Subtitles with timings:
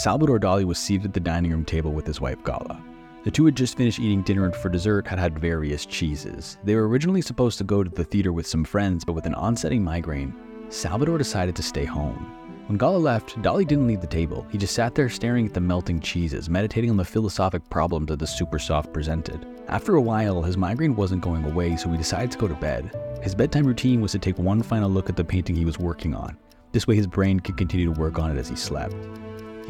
[0.00, 2.82] Salvador Dali was seated at the dining room table with his wife Gala.
[3.24, 6.56] The two had just finished eating dinner and for dessert had had various cheeses.
[6.64, 9.34] They were originally supposed to go to the theater with some friends, but with an
[9.34, 10.34] onsetting migraine,
[10.70, 12.32] Salvador decided to stay home.
[12.66, 14.46] When Gala left, Dali didn't leave the table.
[14.50, 18.20] He just sat there staring at the melting cheeses, meditating on the philosophic problems that
[18.20, 19.46] the super soft presented.
[19.68, 22.90] After a while, his migraine wasn't going away, so he decided to go to bed.
[23.22, 26.14] His bedtime routine was to take one final look at the painting he was working
[26.14, 26.38] on.
[26.72, 28.96] This way, his brain could continue to work on it as he slept.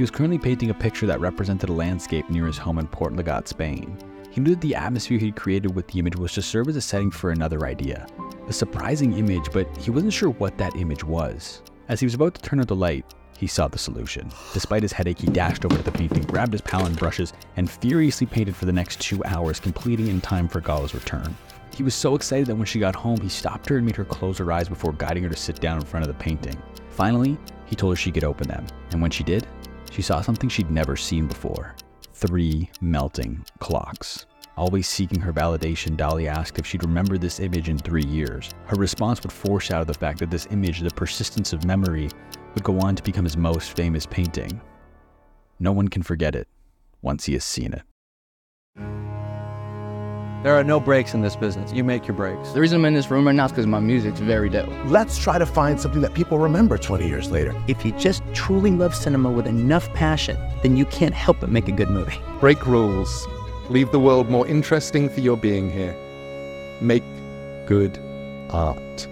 [0.01, 3.13] He was currently painting a picture that represented a landscape near his home in Port
[3.13, 3.99] Lligat, Spain.
[4.31, 6.81] He knew that the atmosphere he'd created with the image was to serve as a
[6.81, 8.07] setting for another idea.
[8.49, 11.61] A surprising image, but he wasn't sure what that image was.
[11.91, 13.05] As he was about to turn out the light,
[13.37, 14.31] he saw the solution.
[14.55, 17.71] Despite his headache, he dashed over to the painting, grabbed his palette and brushes, and
[17.71, 21.37] furiously painted for the next two hours, completing in time for Gala's return.
[21.77, 24.07] He was so excited that when she got home, he stopped her and made her
[24.07, 26.57] close her eyes before guiding her to sit down in front of the painting.
[26.89, 27.37] Finally,
[27.67, 29.47] he told her she could open them, and when she did,
[29.91, 31.75] she saw something she'd never seen before
[32.15, 34.27] three melting clocks.
[34.57, 38.51] Always seeking her validation, Dali asked if she'd remember this image in three years.
[38.67, 42.11] Her response would foreshadow the fact that this image, the persistence of memory,
[42.55, 44.61] would go on to become his most famous painting.
[45.59, 46.47] No one can forget it
[47.01, 47.83] once he has seen it.
[50.43, 51.71] There are no breaks in this business.
[51.71, 52.53] You make your breaks.
[52.53, 54.71] The reason I'm in this room right now is because my music's very dope.
[54.87, 57.55] Let's try to find something that people remember 20 years later.
[57.69, 61.69] If you just truly love cinema with enough passion, then you can't help but make
[61.69, 62.19] a good movie.
[62.41, 63.29] Break rules.
[63.69, 65.95] Leave the world more interesting for your being here.
[66.81, 67.05] Make
[67.67, 67.99] good
[68.49, 69.09] art.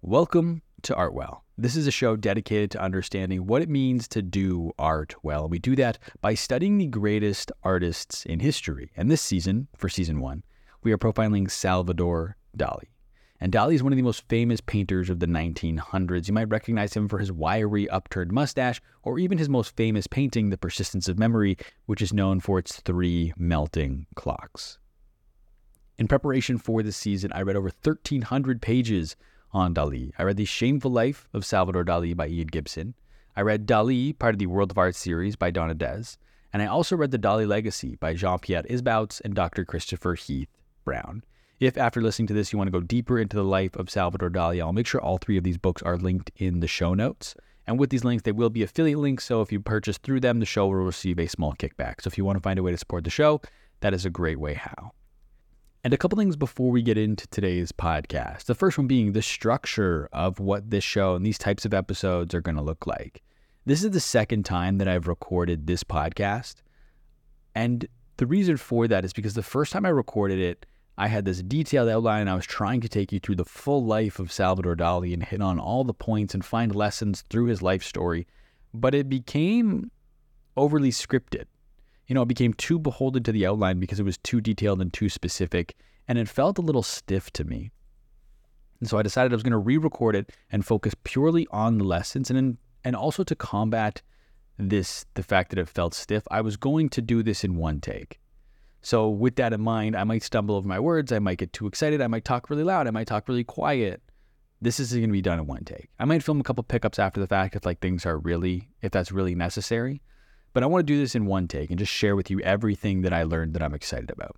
[0.00, 1.41] Welcome to Artwell.
[1.62, 5.48] This is a show dedicated to understanding what it means to do art well.
[5.48, 8.90] We do that by studying the greatest artists in history.
[8.96, 10.42] And this season, for season one,
[10.82, 12.88] we are profiling Salvador Dali.
[13.38, 16.26] And Dali is one of the most famous painters of the 1900s.
[16.26, 20.50] You might recognize him for his wiry, upturned mustache, or even his most famous painting,
[20.50, 24.80] The Persistence of Memory, which is known for its three melting clocks.
[25.96, 29.14] In preparation for this season, I read over 1,300 pages
[29.52, 30.12] on Dali.
[30.18, 32.94] I read The Shameful Life of Salvador Dali by Ian Gibson.
[33.36, 36.18] I read Dali, part of the World of Art series by Dawn Ades.
[36.52, 39.64] And I also read The Dali Legacy by Jean Pierre Isbouts and Dr.
[39.64, 40.48] Christopher Heath
[40.84, 41.24] Brown.
[41.60, 44.30] If after listening to this you want to go deeper into the life of Salvador
[44.30, 47.34] Dali, I'll make sure all three of these books are linked in the show notes.
[47.66, 49.24] And with these links, they will be affiliate links.
[49.24, 52.00] So if you purchase through them, the show will receive a small kickback.
[52.00, 53.40] So if you want to find a way to support the show,
[53.80, 54.92] that is a great way how.
[55.84, 58.44] And a couple things before we get into today's podcast.
[58.44, 62.36] The first one being the structure of what this show and these types of episodes
[62.36, 63.20] are going to look like.
[63.66, 66.62] This is the second time that I've recorded this podcast.
[67.56, 70.66] And the reason for that is because the first time I recorded it,
[70.98, 73.84] I had this detailed outline and I was trying to take you through the full
[73.84, 77.60] life of Salvador Dali and hit on all the points and find lessons through his
[77.60, 78.28] life story.
[78.72, 79.90] But it became
[80.56, 81.46] overly scripted.
[82.12, 84.92] You know, it became too beholden to the outline because it was too detailed and
[84.92, 85.74] too specific,
[86.06, 87.70] and it felt a little stiff to me.
[88.80, 91.78] And so I decided I was going to re record it and focus purely on
[91.78, 94.02] the lessons and, and also to combat
[94.58, 97.80] this, the fact that it felt stiff, I was going to do this in one
[97.80, 98.20] take.
[98.82, 101.12] So, with that in mind, I might stumble over my words.
[101.12, 102.02] I might get too excited.
[102.02, 102.86] I might talk really loud.
[102.86, 104.02] I might talk really quiet.
[104.60, 105.88] This is going to be done in one take.
[105.98, 108.90] I might film a couple pickups after the fact if like things are really, if
[108.90, 110.02] that's really necessary.
[110.52, 113.02] But I want to do this in one take and just share with you everything
[113.02, 114.36] that I learned that I'm excited about.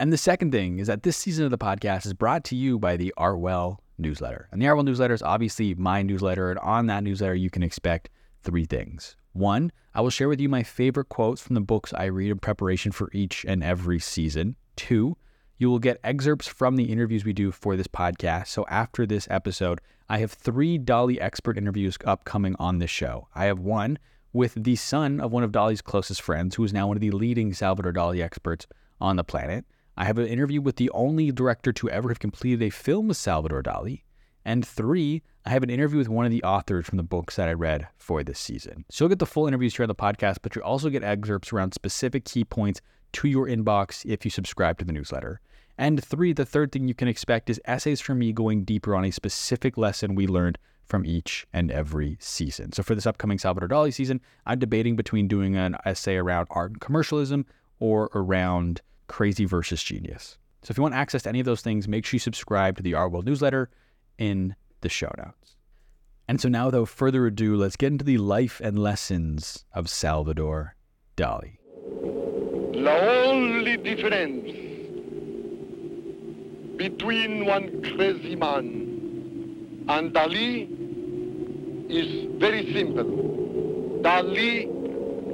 [0.00, 2.78] And the second thing is that this season of the podcast is brought to you
[2.78, 4.48] by the Artwell newsletter.
[4.50, 6.50] And the Artwell newsletter is obviously my newsletter.
[6.50, 8.08] And on that newsletter, you can expect
[8.42, 9.16] three things.
[9.32, 12.38] One, I will share with you my favorite quotes from the books I read in
[12.38, 14.56] preparation for each and every season.
[14.74, 15.16] Two,
[15.58, 18.48] you will get excerpts from the interviews we do for this podcast.
[18.48, 23.28] So after this episode, I have three Dali expert interviews upcoming on this show.
[23.34, 23.98] I have one
[24.32, 27.10] with the son of one of Dali's closest friends, who is now one of the
[27.10, 28.66] leading Salvador Dali experts
[29.00, 29.64] on the planet.
[29.96, 33.16] I have an interview with the only director to ever have completed a film with
[33.16, 34.02] Salvador Dali.
[34.44, 37.48] And three, I have an interview with one of the authors from the books that
[37.48, 38.84] I read for this season.
[38.90, 41.52] So you'll get the full interviews here on the podcast, but you'll also get excerpts
[41.52, 42.80] around specific key points
[43.12, 45.40] to your inbox if you subscribe to the newsletter.
[45.76, 49.04] And three, the third thing you can expect is essays from me going deeper on
[49.04, 50.58] a specific lesson we learned
[50.90, 52.72] from each and every season.
[52.72, 56.72] So for this upcoming Salvador Dali season, I'm debating between doing an essay around art
[56.72, 57.46] and commercialism
[57.78, 60.36] or around crazy versus genius.
[60.62, 62.82] So if you want access to any of those things, make sure you subscribe to
[62.82, 63.70] the Artwell newsletter
[64.18, 65.56] in the show notes.
[66.28, 70.76] And so now, without further ado, let's get into the life and lessons of Salvador
[71.16, 71.58] Dali.
[72.72, 74.50] The only difference
[76.76, 80.79] between one crazy man and Dali
[81.90, 83.04] is very simple.
[84.02, 84.66] Dali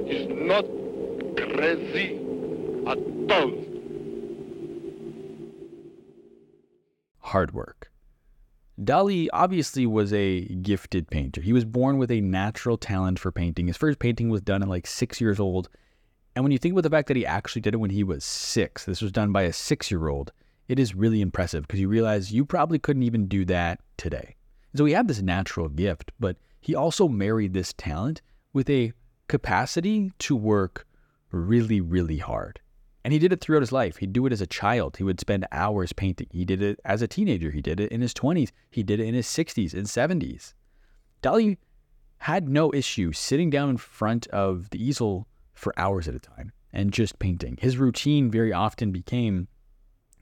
[0.07, 0.65] is not
[1.35, 2.17] crazy
[2.87, 2.97] at
[3.31, 3.67] all.
[7.27, 7.91] hard work.
[8.81, 11.41] Dali obviously was a gifted painter.
[11.41, 13.67] He was born with a natural talent for painting.
[13.67, 15.67] His first painting was done at like six years old.
[16.35, 18.23] And when you think about the fact that he actually did it when he was
[18.23, 20.31] six, this was done by a six year old,
[20.67, 24.35] it is really impressive because you realize you probably couldn't even do that today.
[24.75, 28.21] So he had this natural gift, but he also married this talent
[28.51, 28.91] with a
[29.29, 30.85] capacity to work
[31.31, 32.59] really, really hard.
[33.05, 33.95] And he did it throughout his life.
[33.95, 34.97] He'd do it as a child.
[34.97, 36.27] He would spend hours painting.
[36.29, 37.51] He did it as a teenager.
[37.51, 38.51] He did it in his 20s.
[38.69, 40.55] He did it in his 60s and 70s.
[41.23, 41.55] Dali
[42.17, 46.51] had no issue sitting down in front of the easel for hours at a time
[46.73, 47.57] and just painting.
[47.61, 49.47] His routine very often became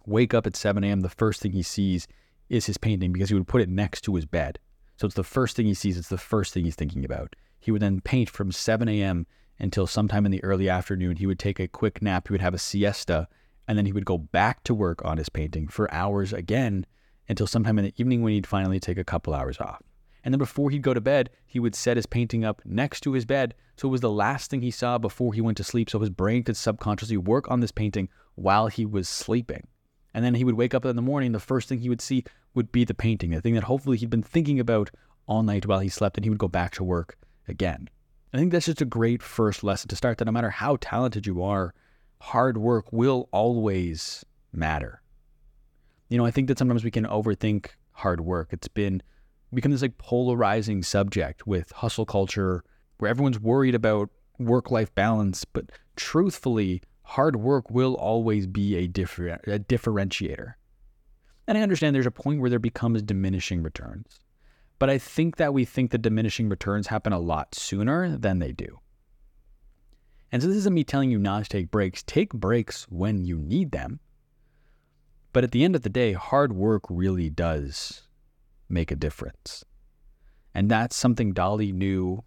[0.05, 1.01] wake up at 7 a.m.
[1.01, 2.07] The first thing he sees
[2.49, 4.59] is his painting because he would put it next to his bed.
[4.97, 7.35] So it's the first thing he sees, it's the first thing he's thinking about.
[7.59, 9.25] He would then paint from 7 a.m
[9.59, 11.17] until sometime in the early afternoon.
[11.17, 13.27] He would take a quick nap, he would have a siesta,
[13.67, 16.85] and then he would go back to work on his painting for hours again
[17.27, 19.81] until sometime in the evening when he'd finally take a couple hours off.
[20.23, 23.13] And then before he'd go to bed, he would set his painting up next to
[23.13, 23.53] his bed.
[23.77, 25.89] So it was the last thing he saw before he went to sleep.
[25.89, 29.67] So his brain could subconsciously work on this painting while he was sleeping.
[30.15, 31.31] And then he would wake up in the morning.
[31.31, 32.23] The first thing he would see
[32.55, 34.91] would be the painting, the thing that hopefully he'd been thinking about
[35.27, 36.17] all night while he slept.
[36.17, 37.17] And he would go back to work
[37.47, 37.89] again.
[38.33, 41.25] I think that's just a great first lesson to start that no matter how talented
[41.25, 41.73] you are,
[42.19, 45.01] hard work will always matter.
[46.09, 48.49] You know, I think that sometimes we can overthink hard work.
[48.51, 49.01] It's been
[49.53, 52.63] become this like polarizing subject with hustle culture
[52.97, 55.65] where everyone's worried about work life balance, but
[55.95, 60.53] truthfully, hard work will always be a, differ- a differentiator.
[61.47, 64.19] And I understand there's a point where there becomes diminishing returns.
[64.79, 68.51] But I think that we think the diminishing returns happen a lot sooner than they
[68.51, 68.79] do.
[70.31, 72.03] And so this isn't me telling you not to take breaks.
[72.03, 73.99] Take breaks when you need them.
[75.31, 78.03] But at the end of the day, hard work really does
[78.67, 79.63] make a difference.
[80.53, 82.23] And that's something Dali knew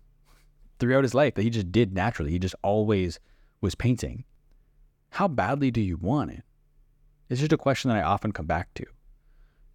[0.78, 2.30] throughout his life that he just did naturally.
[2.30, 3.18] He just always
[3.60, 4.24] was painting.
[5.10, 6.44] How badly do you want it?
[7.28, 8.84] It's just a question that I often come back to.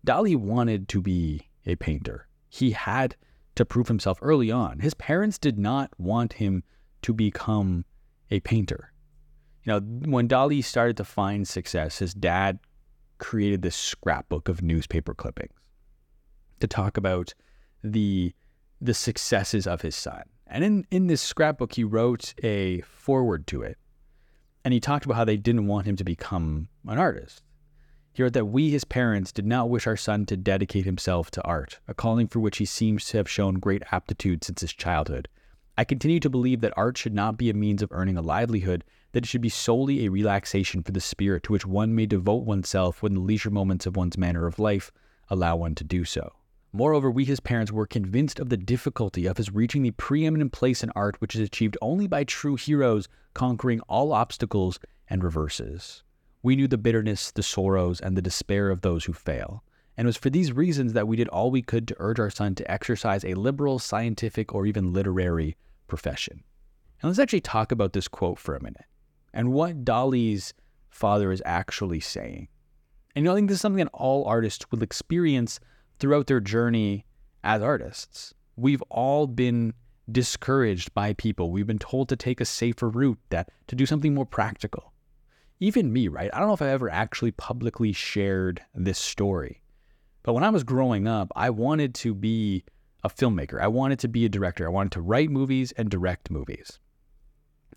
[0.05, 3.15] Dali wanted to be a painter he had
[3.55, 4.77] to prove himself early on.
[4.77, 6.63] His parents did not want him
[7.01, 7.83] to become
[8.29, 8.93] a painter.
[9.63, 12.59] You know, when Dali started to find success, his dad
[13.17, 15.55] created this scrapbook of newspaper clippings
[16.59, 17.33] to talk about
[17.83, 18.33] the
[18.79, 20.23] the successes of his son.
[20.45, 23.77] And in, in this scrapbook, he wrote a foreword to it.
[24.63, 27.41] And he talked about how they didn't want him to become an artist.
[28.13, 31.41] He wrote that we, his parents, did not wish our son to dedicate himself to
[31.41, 35.27] art, a calling for which he seems to have shown great aptitude since his childhood.
[35.75, 38.83] I continue to believe that art should not be a means of earning a livelihood,
[39.13, 42.45] that it should be solely a relaxation for the spirit to which one may devote
[42.45, 44.91] oneself when the leisure moments of one's manner of life
[45.29, 46.33] allow one to do so.
[46.71, 50.83] Moreover, we, his parents, were convinced of the difficulty of his reaching the preeminent place
[50.83, 54.79] in art which is achieved only by true heroes conquering all obstacles
[55.09, 56.03] and reverses.
[56.43, 59.63] We knew the bitterness, the sorrows, and the despair of those who fail.
[59.95, 62.29] And it was for these reasons that we did all we could to urge our
[62.29, 65.55] son to exercise a liberal, scientific, or even literary
[65.87, 66.43] profession.
[67.01, 68.85] And let's actually talk about this quote for a minute
[69.33, 70.53] and what Dali's
[70.89, 72.49] father is actually saying.
[73.15, 75.59] And you know, I think this is something that all artists will experience
[75.99, 77.05] throughout their journey
[77.43, 78.33] as artists.
[78.57, 79.73] We've all been
[80.11, 81.51] discouraged by people.
[81.51, 84.92] We've been told to take a safer route, that to do something more practical
[85.63, 86.29] even me, right?
[86.33, 89.61] I don't know if I ever actually publicly shared this story.
[90.21, 92.65] But when I was growing up, I wanted to be
[93.03, 93.61] a filmmaker.
[93.61, 94.65] I wanted to be a director.
[94.65, 96.79] I wanted to write movies and direct movies.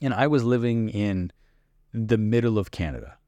[0.02, 1.32] And I was living in
[1.92, 3.18] the middle of Canada.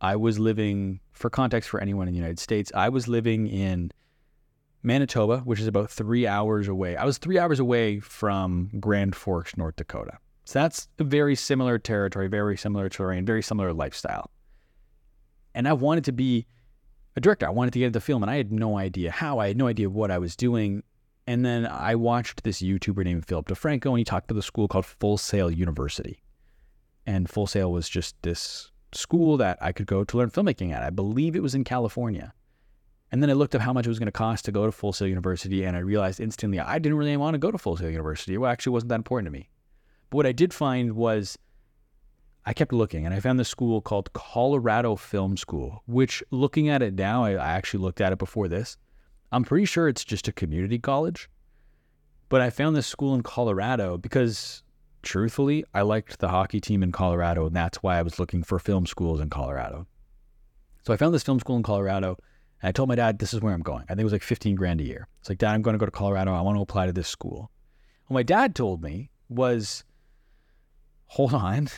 [0.00, 3.92] I was living, for context for anyone in the United States, I was living in
[4.82, 6.96] Manitoba, which is about three hours away.
[6.96, 10.18] I was three hours away from Grand Forks, North Dakota.
[10.44, 14.30] So that's a very similar territory, very similar terrain, very similar lifestyle.
[15.54, 16.46] And I wanted to be
[17.16, 17.46] a director.
[17.46, 19.38] I wanted to get into film, and I had no idea how.
[19.38, 20.82] I had no idea what I was doing.
[21.26, 24.66] And then I watched this YouTuber named Philip DeFranco, and he talked about a school
[24.66, 26.22] called Full Sail University.
[27.06, 30.82] And Full Sail was just this school that I could go to learn filmmaking at.
[30.82, 32.32] I believe it was in California.
[33.10, 34.72] And then I looked up how much it was going to cost to go to
[34.72, 37.76] Full Sail University, and I realized instantly I didn't really want to go to Full
[37.76, 38.34] Sail University.
[38.34, 39.48] It actually wasn't that important to me.
[40.12, 41.38] But what I did find was
[42.44, 46.82] I kept looking and I found this school called Colorado Film School, which looking at
[46.82, 48.76] it now, I, actually looked at it before this.
[49.32, 51.30] I'm pretty sure it's just a community college.
[52.28, 54.62] But I found this school in Colorado because
[55.00, 58.58] truthfully, I liked the hockey team in Colorado, and that's why I was looking for
[58.58, 59.86] film schools in Colorado.
[60.82, 62.18] So I found this film school in Colorado,
[62.60, 63.84] and I told my dad, this is where I'm going.
[63.84, 65.08] I think it was like 15 grand a year.
[65.20, 66.34] It's like, Dad, I'm going to go to Colorado.
[66.34, 67.50] I want to apply to this school.
[68.08, 69.84] What my dad told me was,
[71.12, 71.68] hold on,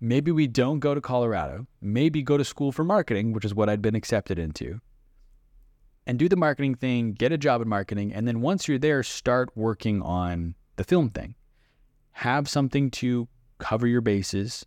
[0.00, 3.68] maybe we don't go to Colorado, maybe go to school for marketing, which is what
[3.68, 4.80] I'd been accepted into,
[6.06, 9.02] and do the marketing thing, get a job in marketing, and then once you're there,
[9.02, 11.34] start working on the film thing.
[12.12, 13.26] Have something to
[13.58, 14.64] cover your bases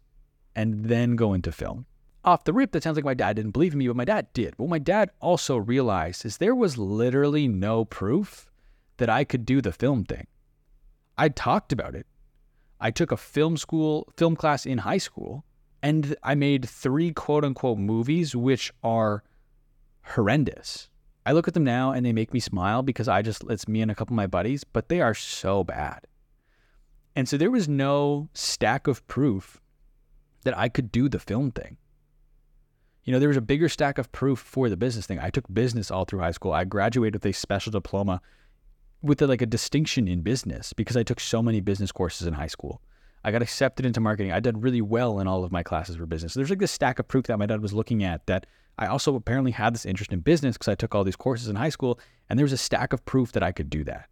[0.53, 1.85] and then go into film.
[2.25, 4.27] Off the rip, that sounds like my dad didn't believe in me, but my dad
[4.33, 4.53] did.
[4.57, 8.51] What my dad also realized is there was literally no proof
[8.97, 10.27] that I could do the film thing.
[11.17, 12.05] I talked about it.
[12.79, 15.43] I took a film school, film class in high school,
[15.81, 19.23] and I made three quote unquote movies, which are
[20.03, 20.89] horrendous.
[21.25, 23.81] I look at them now and they make me smile because I just, it's me
[23.81, 26.07] and a couple of my buddies, but they are so bad.
[27.15, 29.59] And so there was no stack of proof
[30.43, 31.77] that I could do the film thing.
[33.03, 35.19] You know, there was a bigger stack of proof for the business thing.
[35.19, 36.53] I took business all through high school.
[36.53, 38.21] I graduated with a special diploma
[39.01, 42.33] with a, like a distinction in business because I took so many business courses in
[42.33, 42.81] high school.
[43.23, 44.31] I got accepted into marketing.
[44.31, 46.33] I did really well in all of my classes for business.
[46.33, 48.45] So there's like this stack of proof that my dad was looking at that
[48.77, 51.57] I also apparently had this interest in business because I took all these courses in
[51.57, 54.07] high school, and there was a stack of proof that I could do that.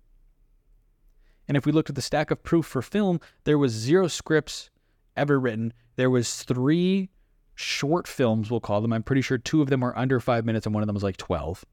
[1.48, 4.70] And if we looked at the stack of proof for film, there was zero scripts
[5.16, 5.72] ever written.
[5.96, 7.10] There was three
[7.56, 8.92] short films, we'll call them.
[8.92, 11.04] I'm pretty sure two of them are under five minutes and one of them was
[11.04, 11.66] like 12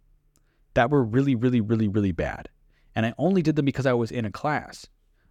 [0.75, 2.49] that were really, really, really, really bad.
[2.95, 4.87] And I only did them because I was in a class.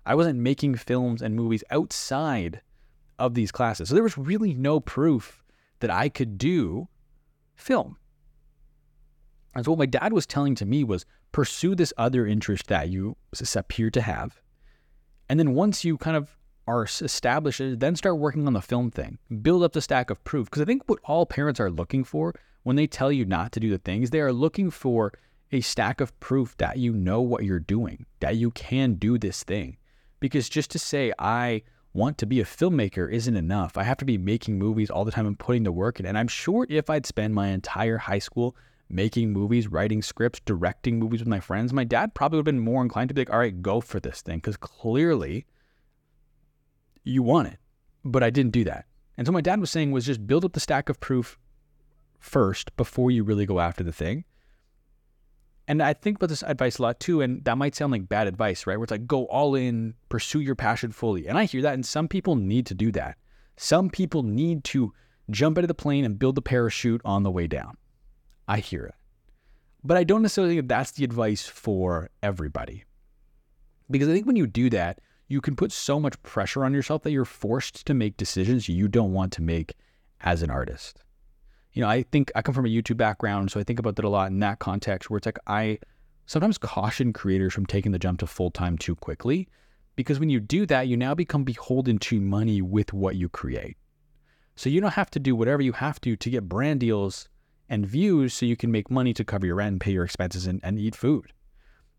[0.06, 2.62] I wasn't making films and movies outside
[3.20, 3.90] of these classes.
[3.90, 5.44] So there was really no proof
[5.80, 6.88] that I could do
[7.56, 7.98] film.
[9.56, 12.90] And so what my dad was telling to me was pursue this other interest that
[12.90, 13.16] you
[13.56, 14.42] appear to have.
[15.30, 16.36] And then once you kind of
[16.68, 19.20] are established, uh, then start working on the film thing.
[19.42, 20.50] Build up the stack of proof.
[20.50, 23.60] Because I think what all parents are looking for when they tell you not to
[23.60, 25.14] do the things, they are looking for
[25.54, 29.44] a stack of proof that you know what you're doing, that you can do this
[29.44, 29.78] thing.
[30.20, 33.78] Because just to say, I want to be a filmmaker isn't enough.
[33.78, 36.06] I have to be making movies all the time and putting the work in.
[36.06, 38.56] And I'm sure if I'd spend my entire high school
[38.90, 42.64] making movies, writing scripts, directing movies with my friends, my dad probably would have been
[42.64, 44.38] more inclined to be like, all right, go for this thing.
[44.38, 45.46] Because clearly
[47.04, 47.58] you want it.
[48.04, 48.86] But I didn't do that.
[49.18, 51.38] And so my dad was saying was just build up the stack of proof
[52.20, 54.24] first before you really go after the thing.
[55.68, 58.28] And I think about this advice a lot too, and that might sound like bad
[58.28, 58.78] advice, right?
[58.78, 61.28] Where it's like, go all in, pursue your passion fully.
[61.28, 63.18] And I hear that, and some people need to do that.
[63.56, 64.94] Some people need to
[65.30, 67.78] jump out of the plane and build the parachute on the way down.
[68.48, 68.96] I hear it.
[69.86, 72.84] But I don't necessarily think that's the advice for everybody.
[73.90, 77.04] Because I think when you do that, you can put so much pressure on yourself
[77.04, 79.76] that you're forced to make decisions you don't want to make
[80.22, 81.04] as an artist
[81.74, 84.06] you know, I think I come from a YouTube background, so I think about that
[84.06, 85.80] a lot in that context where it's like I
[86.26, 89.50] sometimes caution creators from taking the jump to full time too quickly
[89.96, 93.78] because when you do that, you now become beholden to money with what you create.
[94.56, 97.28] So you don't have to do whatever you have to to get brand deals
[97.70, 100.46] and views so you can make money to cover your rent and pay your expenses
[100.46, 101.34] and, and eat food.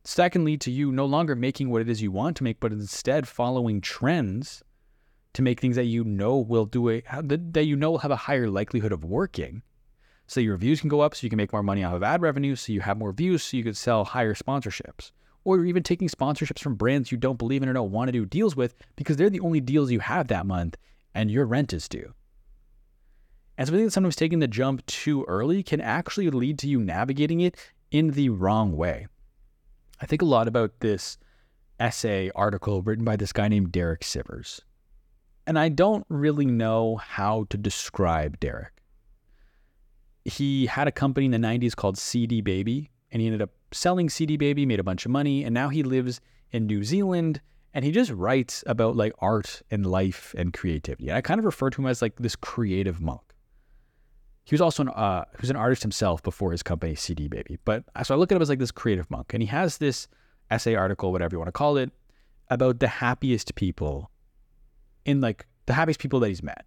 [0.04, 3.26] Secondly, to you no longer making what it is you want to make, but instead
[3.26, 4.62] following trends
[5.34, 8.16] to make things that you know will do a that you know will have a
[8.16, 9.62] higher likelihood of working.
[10.26, 12.22] So your views can go up so you can make more money off of ad
[12.22, 15.10] revenue, so you have more views so you could sell higher sponsorships.
[15.44, 18.12] Or you're even taking sponsorships from brands you don't believe in or don't want to
[18.12, 20.78] do deals with because they're the only deals you have that month
[21.14, 22.14] and your rent is due.
[23.58, 26.68] And so I think that sometimes taking the jump too early can actually lead to
[26.68, 27.56] you navigating it
[27.90, 29.06] in the wrong way.
[30.00, 31.18] I think a lot about this
[31.78, 34.60] essay article written by this guy named Derek Sivers.
[35.46, 38.72] And I don't really know how to describe Derek.
[40.24, 44.08] He had a company in the 90s called CD Baby, and he ended up selling
[44.08, 46.20] CD Baby, made a bunch of money, and now he lives
[46.50, 47.40] in New Zealand
[47.74, 51.08] and he just writes about like art and life and creativity.
[51.08, 53.20] And I kind of refer to him as like this creative monk.
[54.44, 57.58] He was also an uh, he was an artist himself before his company CD Baby.
[57.64, 60.06] But so I look at him as like this creative monk, and he has this
[60.50, 61.90] essay article, whatever you want to call it,
[62.48, 64.10] about the happiest people
[65.04, 66.64] in like the happiest people that he's met.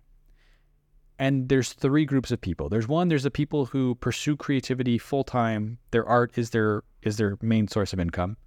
[1.20, 2.70] And there's three groups of people.
[2.70, 5.80] There's one, there's the people who pursue creativity full time.
[5.92, 8.38] Their art is their is their main source of income.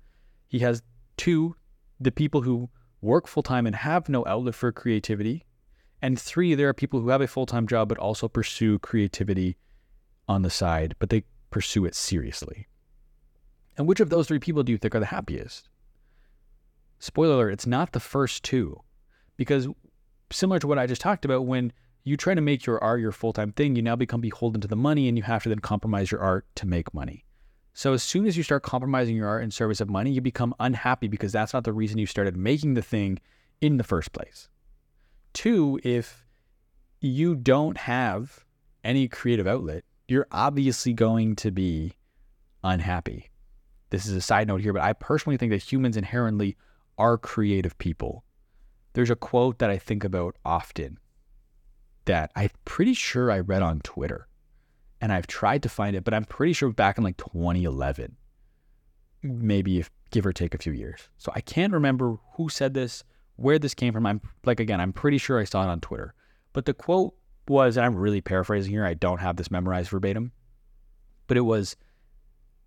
[0.47, 0.83] He has
[1.17, 1.57] two,
[1.99, 2.69] the people who
[3.01, 5.45] work full time and have no outlet for creativity.
[6.03, 9.57] And three, there are people who have a full time job but also pursue creativity
[10.29, 12.69] on the side, but they pursue it seriously.
[13.77, 15.69] And which of those three people do you think are the happiest?
[16.99, 18.81] Spoiler alert, it's not the first two
[19.37, 19.69] Because
[20.33, 21.73] similar to what I just talked about, when
[22.05, 24.69] you try to make your art your full time thing, you now become beholden to
[24.69, 27.25] the money and you have to then compromise your art to make money.
[27.73, 30.55] So as soon as you start compromising your art in service of money, you become
[30.61, 33.19] unhappy because that's not the reason you started making the thing
[33.61, 34.49] in the first place.
[35.33, 36.27] Two, if
[37.01, 38.45] you don't have
[38.83, 41.93] any creative outlet, you're obviously going to be
[42.65, 43.31] unhappy.
[43.91, 46.57] This is a side note here, but I personally think that humans inherently
[46.99, 48.25] are creative people.
[48.93, 50.99] There's a quote that I think about often
[52.07, 54.27] that I'm pretty sure I read on Twitter
[55.01, 58.17] and I've tried to find it, but I'm pretty sure back in like 2011,
[59.23, 61.09] maybe if give or take a few years.
[61.19, 63.05] So I can't remember who said this,
[63.37, 64.07] where this came from.
[64.07, 66.15] I'm like again, I'm pretty sure I saw it on Twitter.
[66.53, 67.15] But the quote
[67.49, 68.85] was, and I'm really paraphrasing here.
[68.85, 70.33] I don't have this memorized verbatim,
[71.27, 71.77] but it was,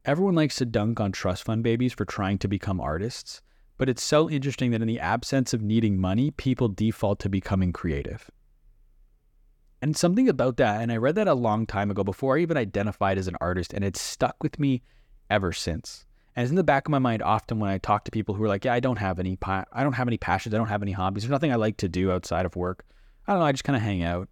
[0.05, 3.41] everyone likes to dunk on trust fund babies for trying to become artists.
[3.83, 7.73] But it's so interesting that in the absence of needing money, people default to becoming
[7.73, 8.31] creative.
[9.81, 12.55] And something about that, and I read that a long time ago before I even
[12.55, 14.83] identified as an artist, and it's stuck with me
[15.29, 16.05] ever since.
[16.33, 18.45] And it's in the back of my mind often when I talk to people who
[18.45, 20.69] are like, "Yeah, I don't have any, pa- I don't have any passions, I don't
[20.69, 21.23] have any hobbies.
[21.23, 22.85] There's nothing I like to do outside of work.
[23.27, 24.29] I don't know, I just kind of hang out."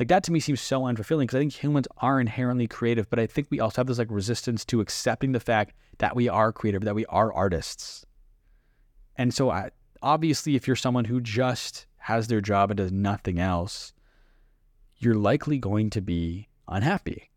[0.00, 3.20] Like that to me seems so unfulfilling because I think humans are inherently creative, but
[3.20, 6.52] I think we also have this like resistance to accepting the fact that we are
[6.52, 8.04] creative, that we are artists.
[9.16, 9.70] And so, I,
[10.02, 13.92] obviously, if you're someone who just has their job and does nothing else,
[14.98, 17.30] you're likely going to be unhappy.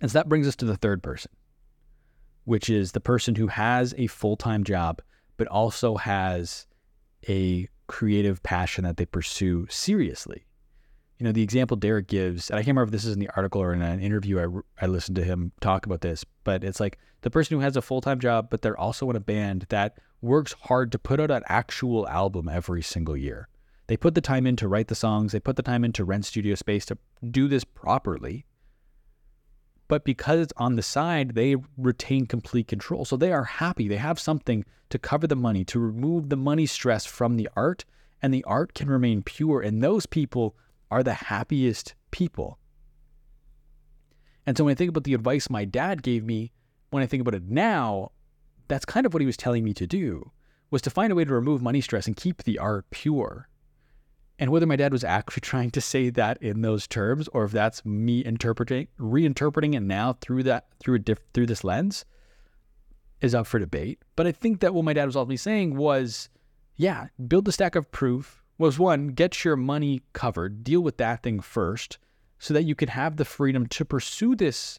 [0.00, 1.30] And so that brings us to the third person,
[2.44, 5.00] which is the person who has a full time job,
[5.36, 6.66] but also has
[7.28, 10.46] a creative passion that they pursue seriously.
[11.18, 13.30] You know, the example Derek gives, and I can't remember if this is in the
[13.36, 16.80] article or in an interview I, I listened to him talk about this, but it's
[16.80, 19.66] like the person who has a full time job, but they're also in a band
[19.68, 23.48] that works hard to put out an actual album every single year.
[23.88, 26.04] They put the time in to write the songs, they put the time in to
[26.04, 26.98] rent studio space to
[27.30, 28.46] do this properly.
[29.88, 33.04] But because it's on the side, they retain complete control.
[33.04, 33.88] So they are happy.
[33.88, 37.84] They have something to cover the money, to remove the money stress from the art,
[38.22, 39.60] and the art can remain pure.
[39.60, 40.56] And those people
[40.90, 42.58] are the happiest people.
[44.46, 46.52] And so when I think about the advice my dad gave me,
[46.90, 48.12] when I think about it now,
[48.72, 50.30] that's kind of what he was telling me to do
[50.70, 53.46] was to find a way to remove money stress and keep the art pure.
[54.38, 57.52] And whether my dad was actually trying to say that in those terms, or if
[57.52, 62.06] that's me interpreting, reinterpreting it now through that through a diff, through this lens,
[63.20, 64.00] is up for debate.
[64.16, 66.30] But I think that what my dad was ultimately saying was,
[66.76, 68.42] yeah, build the stack of proof.
[68.56, 71.98] Was one, get your money covered, deal with that thing first,
[72.38, 74.78] so that you can have the freedom to pursue this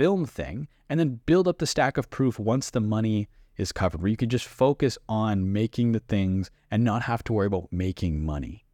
[0.00, 4.00] film thing, and then build up the stack of proof once the money is covered,
[4.00, 7.70] where you can just focus on making the things and not have to worry about
[7.70, 8.64] making money.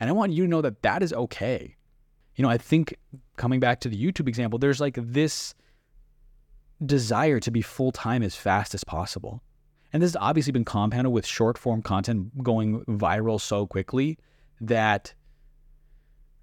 [0.00, 1.76] And I want you to know that that is okay.
[2.34, 2.96] You know, I think
[3.36, 5.54] coming back to the YouTube example, there's like this
[6.84, 9.40] desire to be full time as fast as possible.
[9.92, 14.18] And this has obviously been compounded with short form content going viral so quickly
[14.60, 15.14] that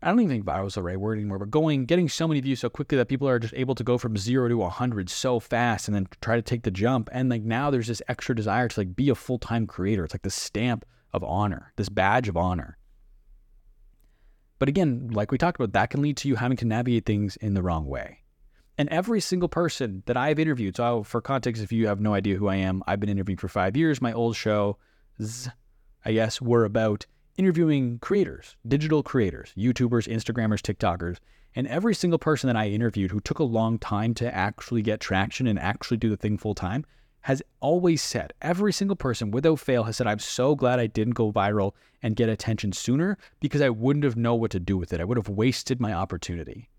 [0.01, 2.39] I don't even think viral is the right word anymore, but going, getting so many
[2.39, 5.41] views so quickly that people are just able to go from zero to 100 so
[5.41, 7.09] fast and then try to take the jump.
[7.11, 10.05] And like now there's this extra desire to like be a full time creator.
[10.05, 12.77] It's like the stamp of honor, this badge of honor.
[14.57, 17.35] But again, like we talked about, that can lead to you having to navigate things
[17.37, 18.19] in the wrong way.
[18.77, 22.37] And every single person that I've interviewed, so for context, if you have no idea
[22.37, 24.01] who I am, I've been interviewing for five years.
[24.01, 24.75] My old shows,
[26.05, 27.05] I guess, were about
[27.37, 31.17] interviewing creators, digital creators, YouTubers, Instagrammers, TikTokers.
[31.55, 34.99] And every single person that I interviewed who took a long time to actually get
[34.99, 36.85] traction and actually do the thing full time
[37.21, 41.15] has always said, every single person without fail has said, I'm so glad I didn't
[41.15, 44.93] go viral and get attention sooner because I wouldn't have known what to do with
[44.93, 45.01] it.
[45.01, 46.69] I would have wasted my opportunity.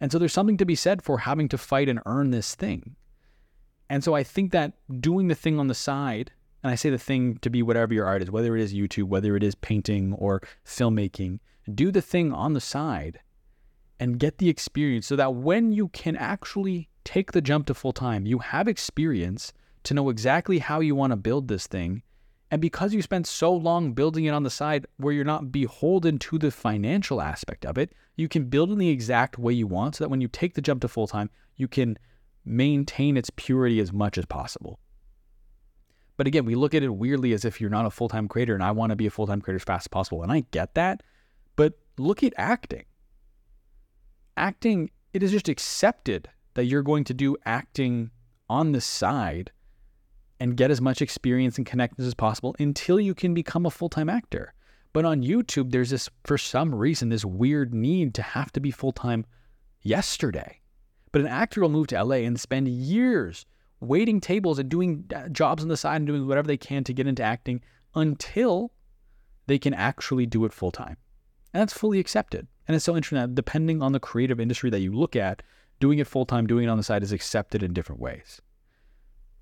[0.00, 2.96] And so there's something to be said for having to fight and earn this thing.
[3.90, 6.32] And so I think that doing the thing on the side,
[6.64, 9.04] and I say the thing to be whatever your art is, whether it is YouTube,
[9.04, 11.40] whether it is painting or filmmaking,
[11.72, 13.20] do the thing on the side
[14.00, 17.92] and get the experience so that when you can actually take the jump to full
[17.92, 22.02] time, you have experience to know exactly how you want to build this thing.
[22.50, 26.18] And because you spent so long building it on the side where you're not beholden
[26.20, 29.96] to the financial aspect of it, you can build in the exact way you want
[29.96, 31.98] so that when you take the jump to full time, you can
[32.42, 34.78] maintain its purity as much as possible.
[36.16, 38.54] But again, we look at it weirdly as if you're not a full time creator
[38.54, 40.22] and I want to be a full time creator as fast as possible.
[40.22, 41.02] And I get that.
[41.56, 42.84] But look at acting.
[44.36, 48.10] Acting, it is just accepted that you're going to do acting
[48.48, 49.50] on the side
[50.40, 53.88] and get as much experience and connections as possible until you can become a full
[53.88, 54.52] time actor.
[54.92, 58.70] But on YouTube, there's this, for some reason, this weird need to have to be
[58.70, 59.26] full time
[59.82, 60.60] yesterday.
[61.10, 63.46] But an actor will move to LA and spend years
[63.84, 66.92] waiting tables and doing uh, jobs on the side and doing whatever they can to
[66.92, 67.60] get into acting
[67.94, 68.72] until
[69.46, 70.96] they can actually do it full time.
[71.52, 72.46] And that's fully accepted.
[72.66, 75.42] And it's so interesting that depending on the creative industry that you look at,
[75.80, 78.40] doing it full time, doing it on the side is accepted in different ways.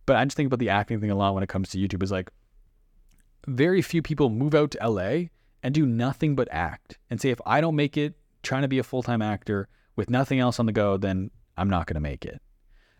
[0.07, 2.03] But I just think about the acting thing a lot when it comes to YouTube
[2.03, 2.31] is like
[3.47, 5.29] very few people move out to LA
[5.63, 8.79] and do nothing but act and say, if I don't make it trying to be
[8.79, 12.01] a full time actor with nothing else on the go, then I'm not going to
[12.01, 12.41] make it.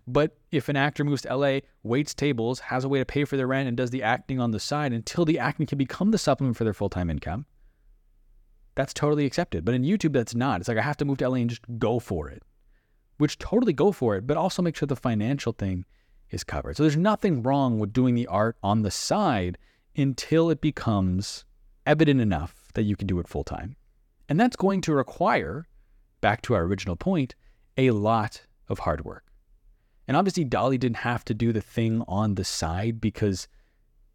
[0.07, 3.37] But if an actor moves to LA, waits tables, has a way to pay for
[3.37, 6.19] their rent, and does the acting on the side until the acting can become the
[6.19, 7.47] supplement for their full time income,
[8.75, 9.65] that's totally accepted.
[9.65, 10.61] But in YouTube, that's not.
[10.61, 12.43] It's like I have to move to LA and just go for it,
[13.19, 15.85] which totally go for it, but also make sure the financial thing
[16.31, 16.77] is covered.
[16.77, 19.59] So there's nothing wrong with doing the art on the side
[19.97, 21.45] until it becomes
[21.87, 23.77] evident enough that you can do it full time.
[24.29, 25.67] And that's going to require,
[26.21, 27.35] back to our original point,
[27.77, 29.25] a lot of hard work.
[30.09, 33.49] And obviously, Dali didn't have to do the thing on the side because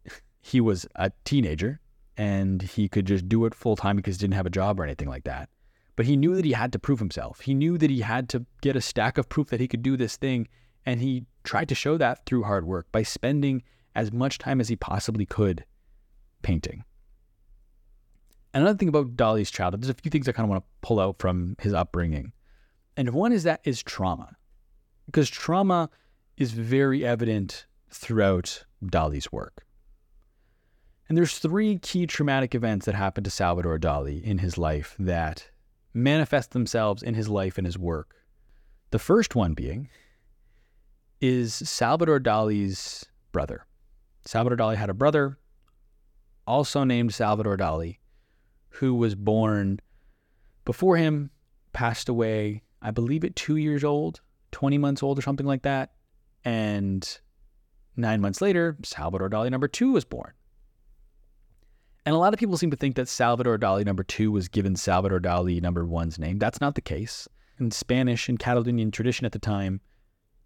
[0.40, 1.80] he was a teenager
[2.16, 4.84] and he could just do it full time because he didn't have a job or
[4.84, 5.48] anything like that.
[5.96, 7.40] But he knew that he had to prove himself.
[7.40, 9.96] He knew that he had to get a stack of proof that he could do
[9.96, 10.46] this thing.
[10.86, 13.62] And he tried to show that through hard work by spending
[13.94, 15.64] as much time as he possibly could
[16.42, 16.84] painting.
[18.54, 21.00] Another thing about Dali's childhood, there's a few things I kind of want to pull
[21.00, 22.32] out from his upbringing.
[22.96, 24.36] And one is that is trauma.
[25.08, 25.88] Because trauma
[26.36, 29.64] is very evident throughout Dali's work.
[31.08, 35.48] And there's three key traumatic events that happened to Salvador Dali in his life that
[35.94, 38.16] manifest themselves in his life and his work.
[38.90, 39.88] The first one being
[41.22, 43.64] is Salvador Dali's brother.
[44.26, 45.38] Salvador Dali had a brother,
[46.46, 47.96] also named Salvador Dali,
[48.68, 49.80] who was born
[50.66, 51.30] before him,
[51.72, 54.20] passed away, I believe, at two years old,
[54.52, 55.92] 20 months old, or something like that.
[56.44, 57.18] And
[57.96, 60.32] nine months later, Salvador Dali number two was born.
[62.06, 64.76] And a lot of people seem to think that Salvador Dali number two was given
[64.76, 66.38] Salvador Dali number one's name.
[66.38, 67.28] That's not the case.
[67.60, 69.80] In Spanish and Catalonian tradition at the time,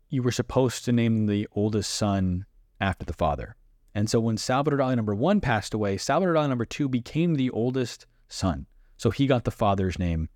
[0.08, 2.46] you were supposed to name the oldest son
[2.80, 3.54] after the father.
[3.94, 7.50] And so when Salvador Dali number one passed away, Salvador Dali number two became the
[7.50, 8.66] oldest son.
[8.96, 10.28] So he got the father's name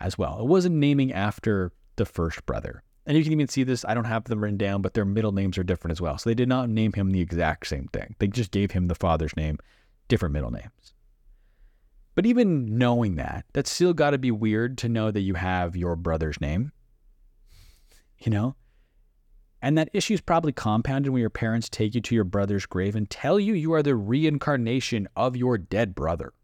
[0.00, 0.38] as well.
[0.40, 2.82] It wasn't naming after the first brother.
[3.08, 5.32] And you can even see this, I don't have them written down, but their middle
[5.32, 6.18] names are different as well.
[6.18, 8.14] So they did not name him the exact same thing.
[8.18, 9.58] They just gave him the father's name
[10.08, 10.92] different middle names.
[12.14, 15.74] But even knowing that, that's still got to be weird to know that you have
[15.74, 16.70] your brother's name.
[18.18, 18.56] You know?
[19.62, 22.94] And that issue is probably compounded when your parents take you to your brother's grave
[22.94, 26.34] and tell you you are the reincarnation of your dead brother.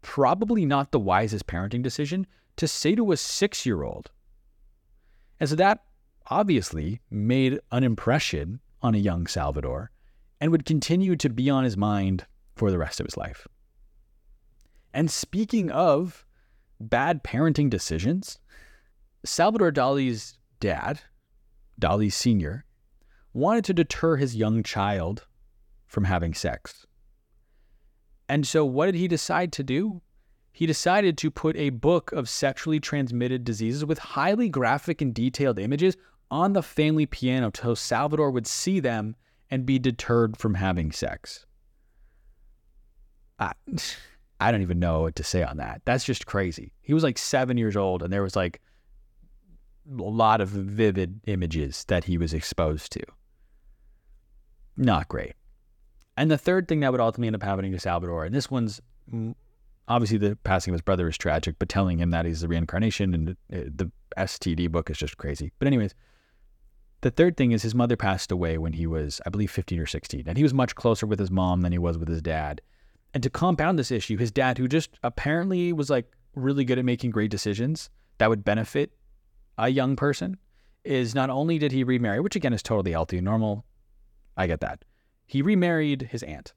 [0.00, 4.10] Probably not the wisest parenting decision to say to a six year old.
[5.38, 5.82] And so that
[6.30, 9.90] obviously made an impression on a young Salvador
[10.40, 13.46] and would continue to be on his mind for the rest of his life.
[14.92, 16.24] And speaking of
[16.80, 18.38] bad parenting decisions,
[19.24, 21.00] Salvador Dali's dad,
[21.80, 22.64] Dali Sr.,
[23.32, 25.26] wanted to deter his young child
[25.86, 26.86] from having sex.
[28.28, 30.02] And so, what did he decide to do?
[30.52, 35.58] He decided to put a book of sexually transmitted diseases with highly graphic and detailed
[35.58, 35.96] images
[36.30, 39.16] on the family piano so Salvador would see them
[39.50, 41.46] and be deterred from having sex.
[43.38, 43.52] I,
[44.40, 45.82] I don't even know what to say on that.
[45.84, 46.72] That's just crazy.
[46.80, 48.60] He was like seven years old, and there was like
[49.90, 53.02] a lot of vivid images that he was exposed to.
[54.76, 55.34] Not great.
[56.16, 58.80] And the third thing that would ultimately end up happening to Salvador, and this one's
[59.12, 59.34] mm,
[59.88, 63.14] obviously the passing of his brother is tragic, but telling him that he's the reincarnation
[63.14, 65.52] and the STD book is just crazy.
[65.58, 65.94] But, anyways,
[67.00, 69.86] the third thing is his mother passed away when he was, I believe, 15 or
[69.86, 70.24] 16.
[70.26, 72.60] And he was much closer with his mom than he was with his dad.
[73.14, 76.84] And to compound this issue, his dad, who just apparently was like really good at
[76.84, 78.92] making great decisions that would benefit
[79.56, 80.36] a young person,
[80.84, 83.64] is not only did he remarry, which again is totally healthy and normal.
[84.36, 84.84] I get that.
[85.26, 86.52] He remarried his aunt.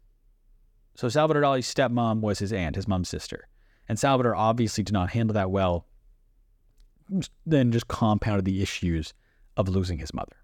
[0.96, 3.48] So Salvador Dali's stepmom was his aunt, his mom's sister.
[3.88, 5.86] And Salvador obviously did not handle that well,
[7.46, 9.14] then just compounded the issues
[9.58, 10.38] of losing his mother.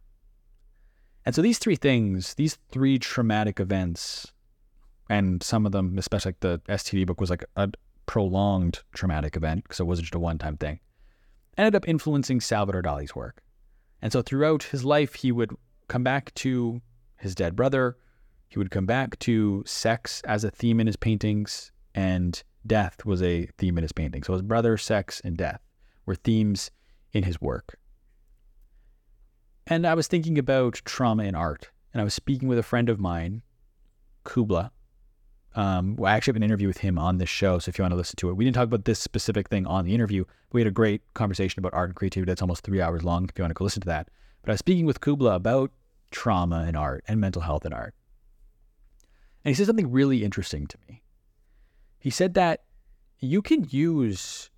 [1.25, 4.31] And so these three things, these three traumatic events,
[5.09, 7.69] and some of them, especially like the STD book, was like a
[8.05, 10.79] prolonged traumatic event because it wasn't just a one-time thing.
[11.57, 13.41] Ended up influencing Salvador Dali's work,
[14.01, 15.55] and so throughout his life, he would
[15.87, 16.81] come back to
[17.17, 17.97] his dead brother,
[18.49, 23.21] He would come back to sex as a theme in his paintings, and death was
[23.21, 24.23] a theme in his painting.
[24.23, 25.61] So his brother, sex, and death
[26.05, 26.71] were themes
[27.11, 27.77] in his work.
[29.69, 32.87] And I was thinking about trauma in art, and I was speaking with a friend
[32.87, 33.41] of mine,
[34.23, 34.71] Kubla.
[35.55, 37.91] Um, I actually have an interview with him on this show, so if you want
[37.91, 40.23] to listen to it, we didn't talk about this specific thing on the interview.
[40.53, 43.25] We had a great conversation about art and creativity that's almost three hours long.
[43.25, 44.09] If you want to go listen to that,
[44.41, 45.71] but I was speaking with Kubla about
[46.11, 47.93] trauma in art and mental health in art,
[49.43, 51.03] and he said something really interesting to me.
[51.99, 52.63] He said that
[53.19, 54.49] you can use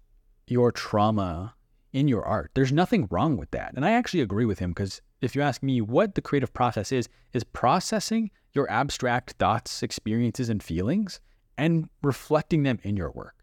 [0.45, 1.55] your trauma
[1.93, 2.51] in your art.
[2.53, 3.73] There's nothing wrong with that.
[3.75, 6.91] And I actually agree with him because if you ask me what the creative process
[6.91, 11.19] is, is processing your abstract thoughts, experiences, and feelings
[11.57, 13.35] and reflecting them in your work.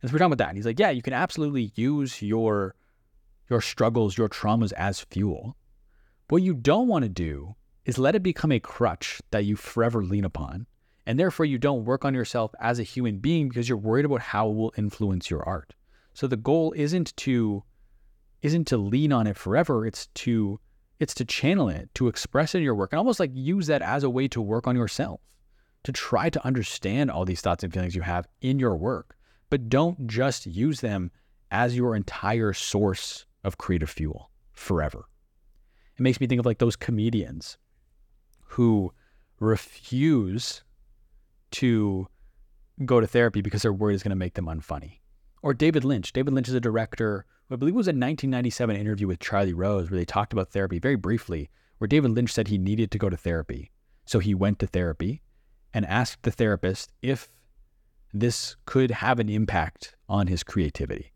[0.00, 0.48] And so we're talking about that.
[0.48, 2.74] And he's like, yeah, you can absolutely use your
[3.50, 5.56] your struggles, your traumas as fuel.
[6.28, 10.02] What you don't want to do is let it become a crutch that you forever
[10.02, 10.66] lean upon.
[11.06, 14.22] And therefore you don't work on yourself as a human being because you're worried about
[14.22, 15.74] how it will influence your art.
[16.14, 17.62] So the goal isn't to
[18.44, 19.86] isn't to lean on it forever.
[19.86, 20.60] It's to
[21.00, 23.82] it's to channel it, to express it in your work, and almost like use that
[23.82, 25.20] as a way to work on yourself,
[25.82, 29.16] to try to understand all these thoughts and feelings you have in your work.
[29.50, 31.10] But don't just use them
[31.50, 35.06] as your entire source of creative fuel forever.
[35.96, 37.56] It makes me think of like those comedians
[38.46, 38.92] who
[39.40, 40.62] refuse
[41.52, 42.08] to
[42.84, 45.00] go to therapy because they're worried it's going to make them unfunny.
[45.42, 46.12] Or David Lynch.
[46.12, 49.90] David Lynch is a director I believe it was a 1997 interview with Charlie Rose
[49.90, 53.10] where they talked about therapy very briefly, where David Lynch said he needed to go
[53.10, 53.70] to therapy.
[54.06, 55.22] So he went to therapy
[55.72, 57.30] and asked the therapist if
[58.12, 61.12] this could have an impact on his creativity.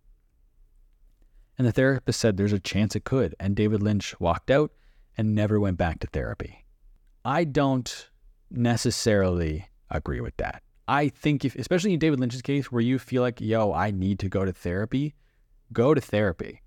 [1.57, 3.35] And the therapist said there's a chance it could.
[3.41, 4.71] And David Lynch walked out
[5.17, 6.65] and never went back to therapy.
[7.25, 8.09] I don't
[8.51, 10.63] necessarily agree with that.
[10.87, 14.19] I think if, especially in David Lynch's case, where you feel like, yo, I need
[14.21, 15.15] to go to therapy,
[15.73, 16.63] go to therapy.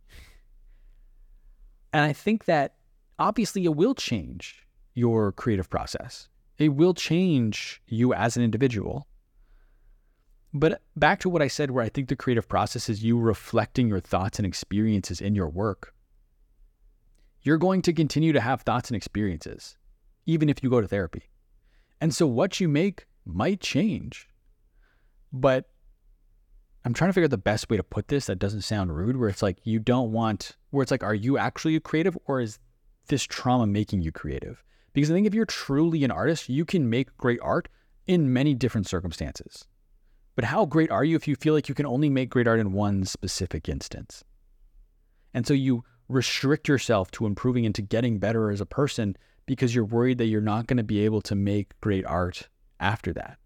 [1.94, 2.76] And I think that
[3.20, 6.28] obviously it will change your creative process.
[6.58, 9.08] It will change you as an individual.
[10.54, 13.88] But back to what I said, where I think the creative process is you reflecting
[13.88, 15.94] your thoughts and experiences in your work.
[17.42, 19.76] You're going to continue to have thoughts and experiences,
[20.26, 21.24] even if you go to therapy.
[22.00, 24.28] And so what you make might change.
[25.32, 25.71] But
[26.84, 29.18] I'm trying to figure out the best way to put this that doesn't sound rude,
[29.18, 32.60] where it's like you don't want, where it's like, are you actually creative or is
[33.08, 34.64] this trauma making you creative?
[34.94, 37.70] Because I think if you're truly an artist, you can make great art
[38.08, 39.66] in many different circumstances.
[40.36, 42.60] But how great are you if you feel like you can only make great art
[42.60, 44.24] in one specific instance?
[45.34, 49.16] And so you restrict yourself to improving and to getting better as a person
[49.46, 53.14] because you're worried that you're not going to be able to make great art after
[53.14, 53.38] that.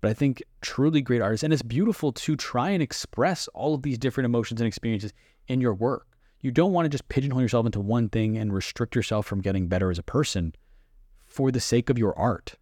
[0.00, 3.82] But I think truly great artists, and it's beautiful to try and express all of
[3.82, 5.12] these different emotions and experiences
[5.48, 6.06] in your work.
[6.40, 9.66] You don't want to just pigeonhole yourself into one thing and restrict yourself from getting
[9.66, 10.54] better as a person
[11.26, 12.54] for the sake of your art.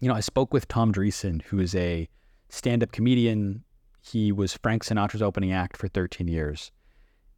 [0.00, 2.08] You know, I spoke with Tom Dreesen, who is a
[2.50, 3.64] stand up comedian.
[4.02, 6.70] He was Frank Sinatra's opening act for 13 years.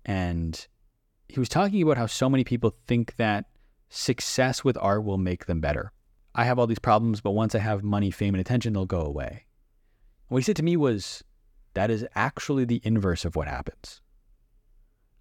[0.05, 0.67] And
[1.29, 3.47] he was talking about how so many people think that
[3.89, 5.93] success with art will make them better.
[6.35, 9.01] I have all these problems, but once I have money, fame, and attention, they'll go
[9.01, 9.45] away.
[10.29, 11.25] what he said to me was,
[11.75, 14.01] that is actually the inverse of what happens.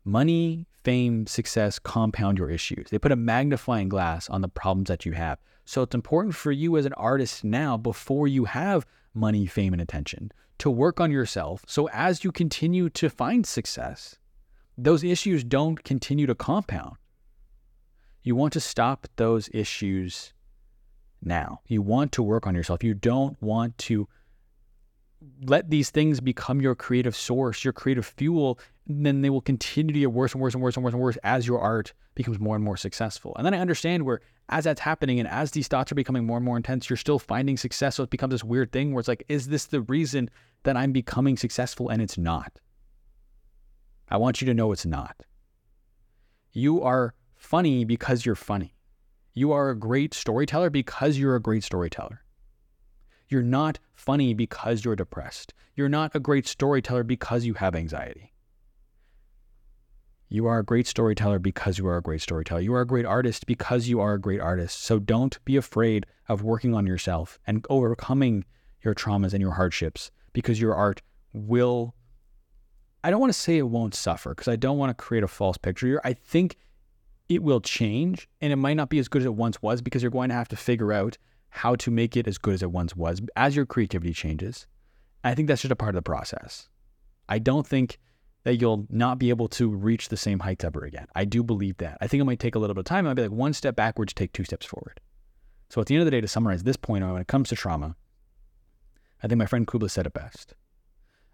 [0.04, 2.90] Money, fame, success compound your issues.
[2.90, 5.40] They put a magnifying glass on the problems that you have.
[5.66, 9.82] So it's important for you as an artist now, before you have money, fame, and
[9.82, 11.64] attention, to work on yourself.
[11.68, 14.18] So as you continue to find success,
[14.78, 16.96] those issues don't continue to compound.
[18.24, 20.34] You want to stop those issues
[21.24, 21.62] now.
[21.68, 22.84] You want to work on yourself.
[22.84, 24.08] You don't want to
[25.46, 30.00] let these things become your creative source, your creative fuel, then they will continue to
[30.00, 32.56] get worse and worse and worse and worse and worse as your art becomes more
[32.56, 33.34] and more successful.
[33.36, 36.38] And then I understand where as that's happening and as these thoughts are becoming more
[36.38, 37.96] and more intense, you're still finding success.
[37.96, 40.30] So it becomes this weird thing where it's like, is this the reason
[40.64, 41.90] that I'm becoming successful?
[41.90, 42.60] And it's not.
[44.10, 45.24] I want you to know it's not.
[46.54, 48.77] You are funny because you're funny.
[49.38, 52.24] You are a great storyteller because you're a great storyteller.
[53.30, 55.54] You're not funny because you're depressed.
[55.76, 58.34] You're not a great storyteller because you have anxiety.
[60.28, 62.62] You are a great storyteller because you are a great storyteller.
[62.62, 64.82] You are a great artist because you are a great artist.
[64.82, 68.44] So don't be afraid of working on yourself and overcoming
[68.82, 71.94] your traumas and your hardships because your art will.
[73.04, 75.28] I don't want to say it won't suffer because I don't want to create a
[75.28, 76.02] false picture here.
[76.04, 76.58] I think
[77.30, 80.02] it will change and it might not be as good as it once was because
[80.02, 81.18] you're going to have to figure out
[81.50, 84.68] how to make it as good as it once was as your creativity changes.
[85.24, 86.70] I think that's just a part of the process.
[87.28, 88.00] I don't think
[88.44, 91.08] that you'll not be able to reach the same heights ever again.
[91.16, 91.98] I do believe that.
[92.00, 93.06] I think it might take a little bit of time.
[93.06, 95.02] It might be like one step backwards, take two steps forward.
[95.70, 97.58] So at the end of the day, to summarize this point, when it comes to
[97.58, 97.98] trauma,
[99.22, 100.54] I think my friend Kubla said it best.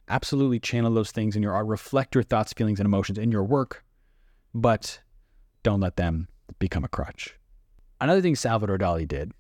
[0.10, 3.44] Absolutely channel those things in your art, reflect your thoughts, feelings, and emotions in your
[3.44, 3.84] work,
[4.56, 5.00] but
[5.64, 6.28] don't let them
[6.60, 7.36] become a crutch.
[8.00, 9.32] Another thing Salvador Dali did,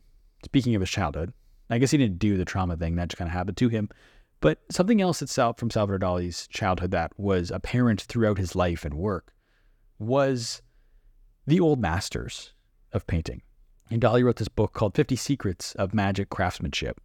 [0.44, 1.34] speaking of his childhood,
[1.70, 3.90] I guess he didn't do the trauma thing, that just kind of happened to him.
[4.40, 8.94] But something else itself from Salvador Dali's childhood that was apparent throughout his life and
[8.94, 9.34] work
[10.00, 10.62] was
[11.48, 12.54] the old masters
[12.92, 13.42] of painting.
[13.90, 17.00] And Dali wrote this book called 50 Secrets of Magic Craftsmanship.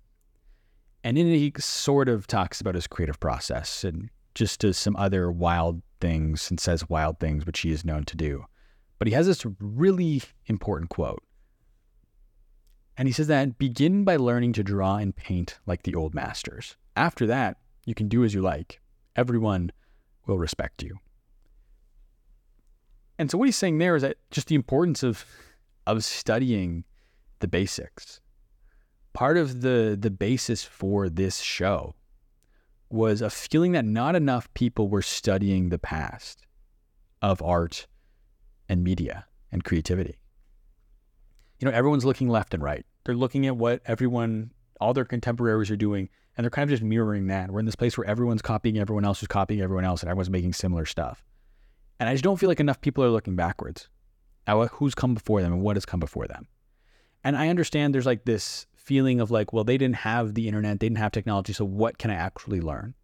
[1.05, 4.97] And in it, he sort of talks about his creative process and just does some
[4.97, 8.45] other wild things and says wild things, which he is known to do.
[8.99, 11.23] But he has this really important quote.
[12.97, 16.77] And he says that begin by learning to draw and paint like the old masters.
[16.97, 18.81] After that, you can do as you like.
[19.15, 19.71] Everyone
[20.27, 20.99] will respect you.
[23.19, 25.25] And so what he's saying there is that just the importance of
[25.87, 26.85] of studying
[27.39, 28.21] the basics.
[29.13, 31.95] Part of the the basis for this show
[32.91, 36.47] was a feeling that not enough people were studying the past
[37.23, 37.87] of art
[38.69, 40.19] and media and creativity.
[41.59, 42.85] You know, everyone's looking left and right.
[43.05, 46.83] They're looking at what everyone, all their contemporaries are doing, and they're kind of just
[46.83, 47.51] mirroring that.
[47.51, 50.31] We're in this place where everyone's copying everyone else who's copying everyone else, and everyone's
[50.31, 51.25] making similar stuff.
[51.99, 53.89] And I just don't feel like enough people are looking backwards
[54.47, 56.47] at who's come before them and what has come before them.
[57.25, 60.81] And I understand there's like this feeling of like, well, they didn't have the internet,
[60.81, 62.95] they didn't have technology, so what can I actually learn?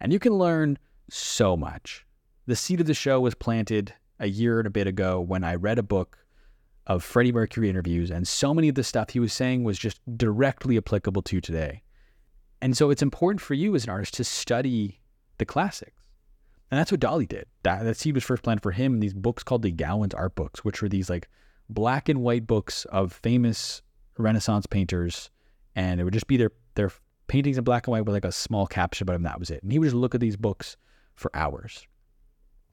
[0.00, 0.78] And you can learn
[1.10, 2.06] so much.
[2.46, 5.56] The seed of the show was planted a year and a bit ago when I
[5.56, 6.16] read a book
[6.86, 10.00] of Freddie Mercury interviews, and so many of the stuff he was saying was just
[10.16, 11.82] directly applicable to today.
[12.60, 15.00] And so it's important for you as an artist to study
[15.38, 16.02] the classics.
[16.70, 17.46] And that's what Dali did.
[17.64, 20.34] That, that seed was first planted for him in these books called the Gowans art
[20.36, 21.28] books, which were these like
[21.68, 23.82] black and white books of famous
[24.16, 25.30] Renaissance painters.
[25.74, 26.92] And it would just be their, their
[27.26, 29.24] paintings in black and white with like a small caption about them.
[29.24, 29.62] That was it.
[29.62, 30.76] And he would just look at these books
[31.14, 31.86] for hours.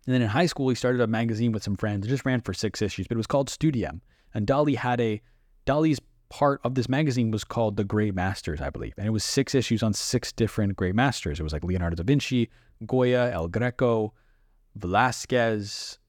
[0.06, 2.06] And then in high school, he started a magazine with some friends.
[2.06, 4.02] It just ran for six issues, but it was called Studium.
[4.34, 5.22] And Dali had a,
[5.66, 8.94] Dali's part of this magazine was called The Great Masters, I believe.
[8.98, 11.40] And it was six issues on six different great masters.
[11.40, 12.50] It was like Leonardo da Vinci,
[12.86, 14.14] Goya, El Greco,
[14.76, 16.00] Velasquez,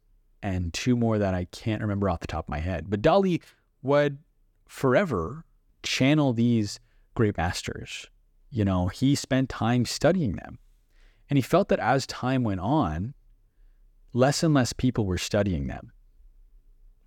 [0.43, 2.89] and two more that I can't remember off the top of my head.
[2.89, 3.43] But Dali
[3.83, 4.19] would
[4.69, 5.45] forever
[5.83, 6.81] channel these
[7.15, 8.09] great masters.
[8.51, 10.59] You know, he spent time studying them.
[11.29, 13.15] And he felt that as time went on,
[14.13, 15.93] less and less people were studying them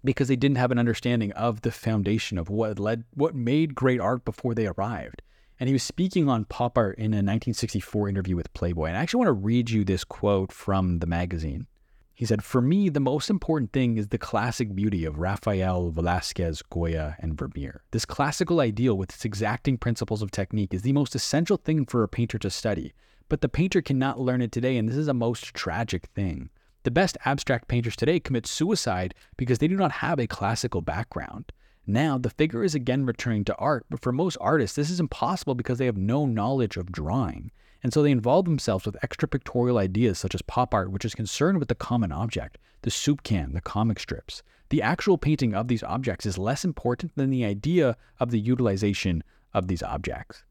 [0.03, 3.99] because they didn't have an understanding of the foundation of what led what made great
[3.99, 5.21] art before they arrived.
[5.59, 8.87] And he was speaking on pop art in a 1964 interview with Playboy.
[8.87, 11.67] And I actually want to read you this quote from the magazine.
[12.15, 16.61] He said, For me, the most important thing is the classic beauty of Raphael, Velasquez,
[16.63, 17.81] Goya, and Vermeer.
[17.91, 22.03] This classical ideal, with its exacting principles of technique, is the most essential thing for
[22.03, 22.93] a painter to study.
[23.29, 26.49] But the painter cannot learn it today, and this is a most tragic thing.
[26.83, 31.51] The best abstract painters today commit suicide because they do not have a classical background.
[31.87, 35.55] Now, the figure is again returning to art, but for most artists, this is impossible
[35.55, 37.51] because they have no knowledge of drawing.
[37.83, 41.15] And so they involve themselves with extra pictorial ideas such as pop art, which is
[41.15, 44.43] concerned with the common object, the soup can, the comic strips.
[44.69, 49.23] The actual painting of these objects is less important than the idea of the utilization
[49.53, 50.43] of these objects.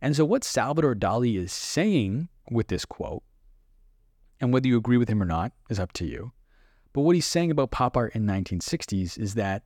[0.00, 3.22] And so, what Salvador Dali is saying with this quote
[4.40, 6.32] and whether you agree with him or not is up to you.
[6.92, 9.62] But what he's saying about pop art in 1960s is that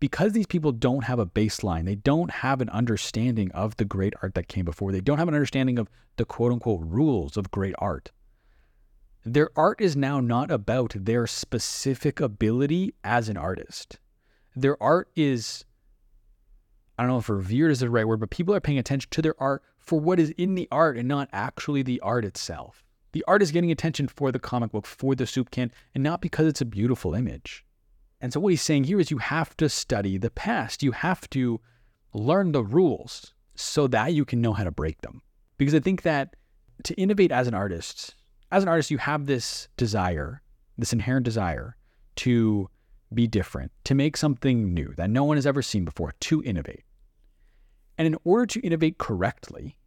[0.00, 4.14] because these people don't have a baseline, they don't have an understanding of the great
[4.22, 7.50] art that came before, they don't have an understanding of the quote unquote rules of
[7.50, 8.12] great art.
[9.24, 13.98] Their art is now not about their specific ability as an artist.
[14.54, 15.64] Their art is,
[16.96, 19.22] I don't know if revered is the right word, but people are paying attention to
[19.22, 22.84] their art for what is in the art and not actually the art itself.
[23.12, 26.20] The art is getting attention for the comic book, for the soup can, and not
[26.20, 27.64] because it's a beautiful image.
[28.20, 30.82] And so what he's saying here is you have to study the past.
[30.82, 31.60] You have to
[32.12, 35.22] learn the rules so that you can know how to break them.
[35.56, 36.36] Because I think that
[36.84, 38.14] to innovate as an artist,
[38.50, 40.42] as an artist, you have this desire,
[40.76, 41.76] this inherent desire
[42.16, 42.68] to
[43.14, 46.84] be different, to make something new that no one has ever seen before, to innovate.
[47.96, 49.77] And in order to innovate correctly,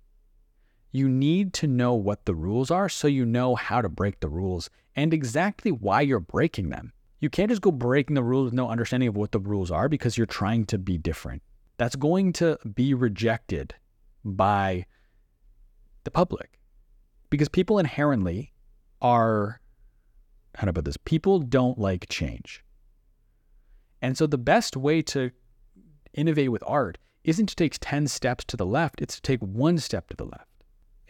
[0.92, 4.30] you need to know what the rules are so you know how to break the
[4.30, 6.92] rules and exactly why you're breaking them.
[7.20, 9.88] You can't just go breaking the rules with no understanding of what the rules are
[9.88, 11.42] because you're trying to be different.
[11.78, 13.74] that's going to be rejected
[14.24, 14.86] by
[16.04, 16.60] the public
[17.32, 18.54] because people inherently
[19.02, 19.60] are
[20.56, 22.64] how put this people don't like change
[24.02, 25.32] and so the best way to
[26.14, 29.80] innovate with art isn't to take 10 steps to the left it's to take one
[29.80, 30.51] step to the left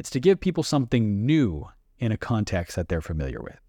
[0.01, 1.67] it's to give people something new
[1.99, 3.61] in a context that they're familiar with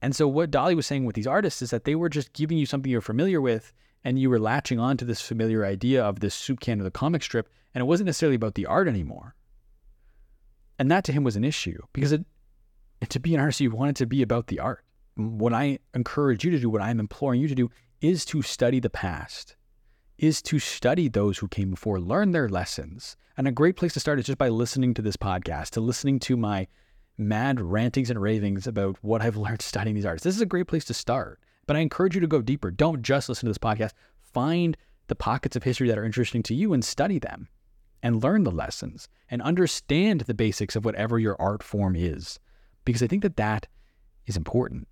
[0.00, 2.56] and so what Dali was saying with these artists is that they were just giving
[2.56, 3.72] you something you're familiar with
[4.04, 6.90] and you were latching on to this familiar idea of this soup can of the
[6.90, 9.34] comic strip and it wasn't necessarily about the art anymore.
[10.78, 12.24] And that to him was an issue because it,
[13.08, 14.84] to be an artist, you want it to be about the art.
[15.16, 17.70] What I encourage you to do, what I'm imploring you to do,
[18.00, 19.55] is to study the past,
[20.18, 23.16] is to study those who came before, learn their lessons.
[23.36, 26.18] And a great place to start is just by listening to this podcast, to listening
[26.20, 26.66] to my
[27.18, 30.24] mad rantings and ravings about what I've learned studying these artists.
[30.24, 31.40] This is a great place to start.
[31.66, 32.70] But I encourage you to go deeper.
[32.70, 33.92] Don't just listen to this podcast.
[34.20, 34.76] Find
[35.08, 37.48] the pockets of history that are interesting to you and study them
[38.02, 42.38] and learn the lessons and understand the basics of whatever your art form is.
[42.84, 43.66] Because I think that that
[44.26, 44.86] is important.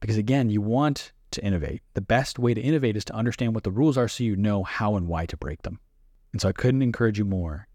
[0.00, 1.82] Because again, you want to innovate.
[1.94, 4.62] The best way to innovate is to understand what the rules are so you know
[4.62, 5.80] how and why to break them.
[6.32, 7.68] And so I couldn't encourage you more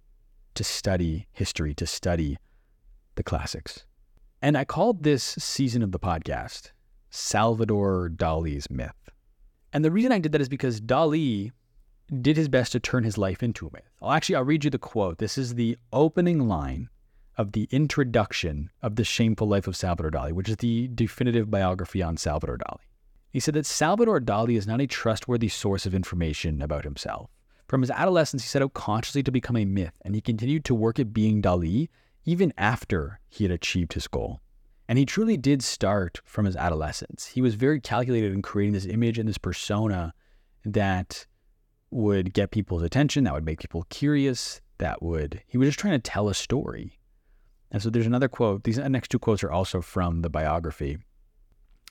[0.56, 2.38] to study history, to study
[3.16, 3.86] the classics.
[4.42, 6.72] And I called this season of the podcast
[7.10, 9.10] Salvador Dali's myth.
[9.72, 11.52] And the reason I did that is because Dali
[12.22, 13.90] did his best to turn his life into a myth.
[14.02, 15.18] I'll actually I'll read you the quote.
[15.18, 16.90] This is the opening line
[17.38, 22.04] of the introduction of The Shameful Life of Salvador Dali, which is the definitive biography
[22.04, 22.82] on Salvador Dali.
[23.34, 27.32] He said that Salvador Dali is not a trustworthy source of information about himself.
[27.68, 30.76] From his adolescence, he set out consciously to become a myth, and he continued to
[30.76, 31.90] work at being Dali
[32.26, 34.40] even after he had achieved his goal.
[34.88, 37.26] And he truly did start from his adolescence.
[37.26, 40.14] He was very calculated in creating this image and this persona
[40.64, 41.26] that
[41.90, 46.00] would get people's attention, that would make people curious, that would, he was just trying
[46.00, 47.00] to tell a story.
[47.72, 48.64] And so there's another quote.
[48.64, 51.00] These next two quotes are also from the biography.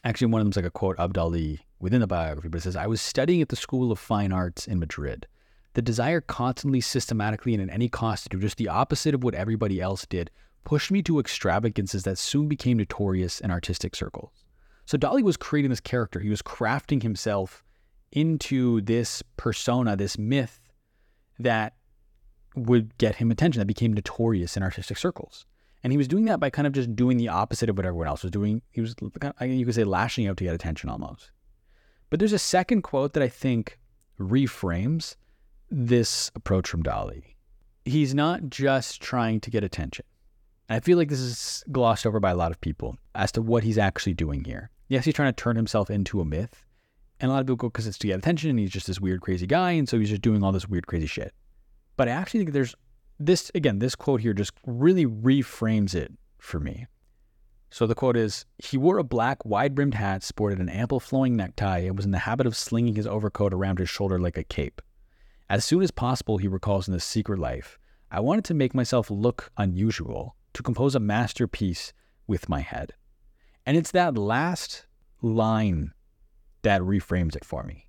[0.05, 2.63] Actually, one of them is like a quote of Dali within the biography, but it
[2.63, 5.27] says, I was studying at the School of Fine Arts in Madrid.
[5.75, 9.35] The desire constantly, systematically, and at any cost to do just the opposite of what
[9.35, 10.31] everybody else did
[10.65, 14.45] pushed me to extravagances that soon became notorious in artistic circles.
[14.87, 16.21] So Dali was creating this character.
[16.21, 17.65] He was crafting himself
[18.11, 20.61] into this persona, this myth
[21.39, 21.75] that
[22.55, 25.47] would get him attention, that became notorious in artistic circles.
[25.85, 28.07] And he was doing that by kind of just doing the opposite of what everyone
[28.07, 28.63] else was doing.
[28.71, 31.33] He was, you could say, lashing out to get attention almost.
[32.09, 33.79] But there's a second quote that I think
[34.21, 35.17] reframes
[35.71, 37.23] this approach from Dali.
[37.85, 40.05] He's not just trying to get attention.
[40.69, 43.65] I feel like this is glossed over by a lot of people as to what
[43.65, 44.71] he's actually doing here.
[44.89, 46.65] Yes, he's trying to turn himself into a myth.
[47.19, 49.01] And a lot of people go because it's to get attention and he's just this
[49.01, 49.73] weird, crazy guy.
[49.73, 51.33] And so he's just doing all this weird, crazy shit.
[51.97, 52.75] But I actually think there's
[53.27, 56.87] this, again, this quote here just really reframes it for me.
[57.71, 61.37] So the quote is He wore a black, wide brimmed hat, sported an ample flowing
[61.37, 64.45] necktie, and was in the habit of slinging his overcoat around his shoulder like a
[64.45, 64.83] cape.
[65.49, 67.79] As soon as possible, he recalls in this secret life,
[68.11, 71.95] I wanted to make myself look unusual, to compose a masterpiece
[72.27, 72.93] with my head.
[73.65, 74.87] And it's that last
[75.23, 75.93] line
[76.61, 77.89] that reframes it for me.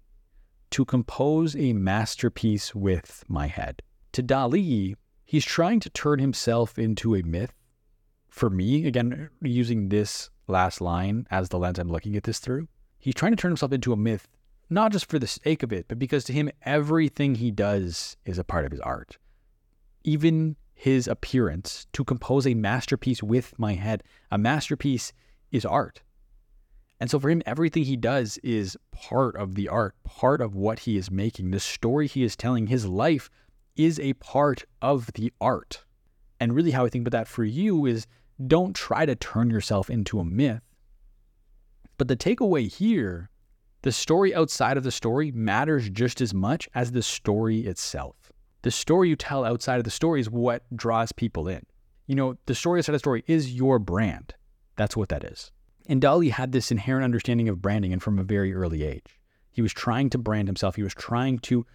[0.71, 3.81] To compose a masterpiece with my head.
[4.13, 4.95] To Dali,
[5.33, 7.55] he's trying to turn himself into a myth.
[8.29, 12.67] For me, again, using this last line as the lens I'm looking at this through,
[12.99, 14.27] he's trying to turn himself into a myth,
[14.69, 18.37] not just for the sake of it, but because to him, everything he does is
[18.37, 19.17] a part of his art.
[20.03, 24.03] Even his appearance to compose a masterpiece with my head.
[24.29, 25.13] A masterpiece
[25.51, 26.03] is art.
[26.99, 30.79] And so for him, everything he does is part of the art, part of what
[30.79, 31.49] he is making.
[31.49, 33.31] The story he is telling, his life
[33.75, 35.83] is a part of the art.
[36.39, 38.07] And really, how I think about that for you is
[38.47, 40.61] don't try to turn yourself into a myth.
[41.97, 43.29] But the takeaway here,
[43.83, 48.71] the story outside of the story matters just as much as the story itself the
[48.71, 51.63] story you tell outside of the story is what draws people in.
[52.07, 54.33] You know, the story outside of the story is your brand.
[54.77, 55.51] That's what that is.
[55.87, 59.19] And Dali had this inherent understanding of branding and from a very early age.
[59.51, 60.75] He was trying to brand himself.
[60.75, 61.65] He was trying to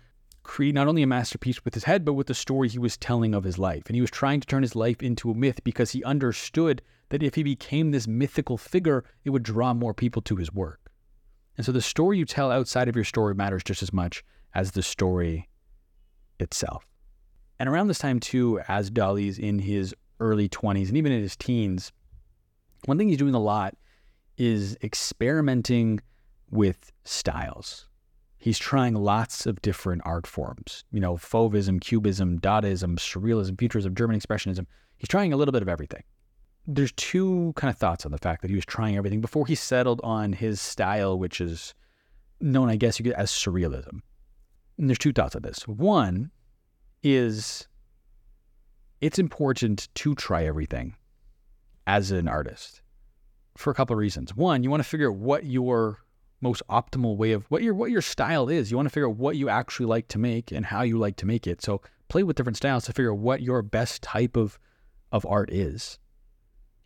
[0.49, 3.35] create not only a masterpiece with his head, but with the story he was telling
[3.35, 3.85] of his life.
[3.87, 7.23] And he was trying to turn his life into a myth because he understood that
[7.23, 10.91] if he became this mythical figure, it would draw more people to his work.
[11.57, 14.25] And so the story you tell outside of your story matters just as much
[14.55, 15.49] as the story
[16.41, 16.87] itself.
[17.59, 21.37] And around this time, too, as Dali's in his early 20s and even in his
[21.37, 21.93] teens,
[22.87, 23.77] one thing he's doing a lot
[24.39, 26.01] is experimenting
[26.51, 27.89] with styles.
[28.39, 34.19] He's trying lots of different art forms, you know, Fauvism, Cubism, Dadaism, Surrealism, Futurism, German
[34.19, 34.67] Expressionism.
[34.97, 36.05] He's trying a little bit of everything.
[36.67, 39.55] There's two kind of thoughts on the fact that he was trying everything before he
[39.55, 41.75] settled on his style, which is
[42.41, 44.03] known, I guess, you get as Surrealism.
[44.79, 45.67] And there's two thoughts on this.
[45.67, 46.31] One
[47.03, 47.67] is
[49.01, 50.95] it's important to try everything
[51.87, 52.83] as an artist
[53.57, 54.37] for a couple of reasons.
[54.37, 55.99] One, you want to figure out what your
[56.41, 58.71] most optimal way of what your what your style is.
[58.71, 61.17] You want to figure out what you actually like to make and how you like
[61.17, 61.63] to make it.
[61.63, 64.59] So play with different styles to figure out what your best type of
[65.11, 65.99] of art is.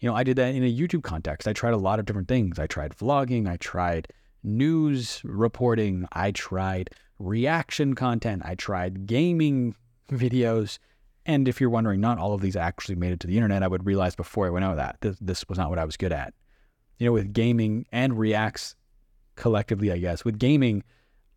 [0.01, 1.47] You know, I did that in a YouTube context.
[1.47, 2.59] I tried a lot of different things.
[2.59, 4.09] I tried vlogging, I tried
[4.43, 9.77] news reporting, I tried reaction content, I tried gaming
[10.11, 10.79] videos.
[11.25, 13.63] And if you're wondering, not all of these actually made it to the internet.
[13.63, 15.97] I would realize before I went out that this, this was not what I was
[15.97, 16.35] good at.
[16.99, 18.75] You know, with gaming and reacts
[19.37, 20.83] collectively, I guess, with gaming,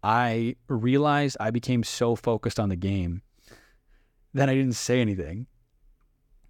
[0.04, 3.22] I realized I became so focused on the game
[4.34, 5.48] that I didn't say anything,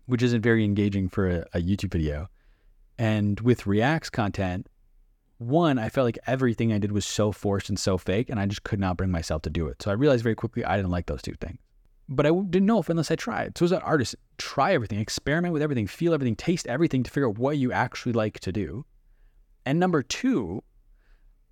[0.05, 2.27] which isn't very engaging for a, a YouTube video.
[2.97, 4.67] And with reacts content,
[5.37, 8.45] one, I felt like everything I did was so forced and so fake, and I
[8.45, 9.81] just could not bring myself to do it.
[9.81, 11.59] So I realized very quickly I didn't like those two things
[12.07, 13.57] but I didn't know if unless I tried.
[13.57, 17.27] So as an artist, try everything, experiment with everything, feel everything, taste everything to figure
[17.27, 18.85] out what you actually like to do.
[19.65, 20.63] And number two,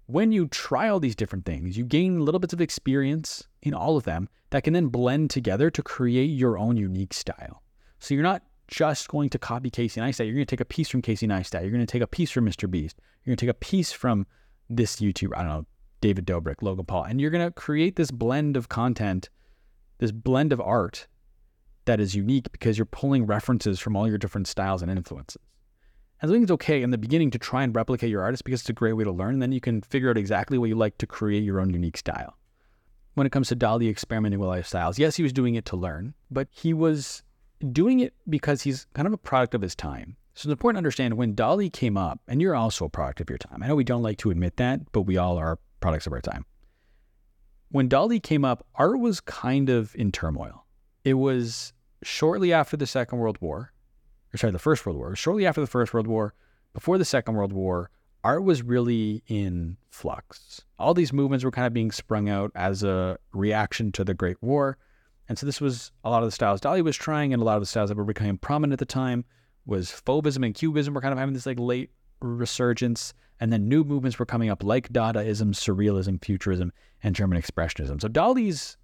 [0.05, 3.97] when you try all these different things, you gain little bits of experience in all
[3.97, 7.63] of them that can then blend together to create your own unique style.
[7.99, 10.25] So you're not just going to copy Casey Neistat.
[10.25, 11.61] You're going to take a piece from Casey Neistat.
[11.61, 12.69] You're going to take a piece from Mr.
[12.69, 12.97] Beast.
[13.23, 14.27] You're going to take a piece from
[14.69, 15.65] this YouTuber, I don't know,
[16.01, 19.29] David Dobrik, Logan Paul, and you're going to create this blend of content
[19.99, 21.07] this blend of art
[21.85, 25.41] that is unique because you're pulling references from all your different styles and influences.
[26.23, 28.61] And I think it's okay in the beginning to try and replicate your artist because
[28.61, 29.33] it's a great way to learn.
[29.33, 31.97] And then you can figure out exactly what you like to create your own unique
[31.97, 32.37] style.
[33.13, 36.15] When it comes to Dali experimenting with lifestyles, yes, he was doing it to learn,
[36.31, 37.21] but he was
[37.71, 40.15] doing it because he's kind of a product of his time.
[40.33, 43.29] So it's important to understand when Dali came up, and you're also a product of
[43.29, 43.61] your time.
[43.61, 46.21] I know we don't like to admit that, but we all are products of our
[46.21, 46.45] time
[47.73, 50.63] when Dali came up, art was kind of in turmoil.
[51.03, 53.72] It was shortly after the Second World War,
[54.33, 55.15] or sorry, the First World War.
[55.15, 56.33] Shortly after the First World War,
[56.73, 57.89] before the Second World War,
[58.23, 60.61] art was really in flux.
[60.79, 64.41] All these movements were kind of being sprung out as a reaction to the Great
[64.41, 64.77] War.
[65.29, 67.55] And so this was a lot of the styles Dali was trying, and a lot
[67.55, 69.25] of the styles that were becoming prominent at the time
[69.65, 73.13] was Fauvism and Cubism were kind of having this like late resurgence.
[73.39, 76.71] And then new movements were coming up like Dadaism, Surrealism, Futurism,
[77.01, 78.01] and German Expressionism.
[78.01, 78.77] So Dali's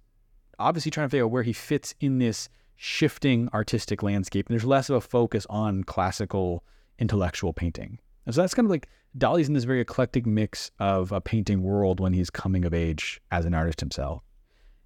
[0.58, 2.48] obviously trying to figure out where he fits in this
[2.82, 4.48] shifting artistic landscape.
[4.48, 6.64] And there's less of a focus on classical
[6.98, 7.98] intellectual painting.
[8.24, 11.62] And so that's kind of like Dali's in this very eclectic mix of a painting
[11.62, 14.22] world when he's coming of age as an artist himself.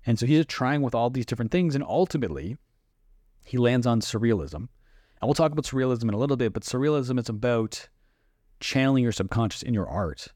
[0.05, 1.76] And so he's trying with all these different things.
[1.76, 2.57] And ultimately,
[3.45, 4.55] he lands on surrealism.
[4.55, 4.68] And
[5.22, 7.88] we'll talk about surrealism in a little bit, but surrealism is about
[8.59, 10.26] channeling your subconscious in your art.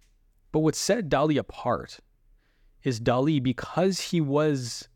[0.53, 1.99] But what set Dali apart
[2.85, 4.89] is Dali, because he was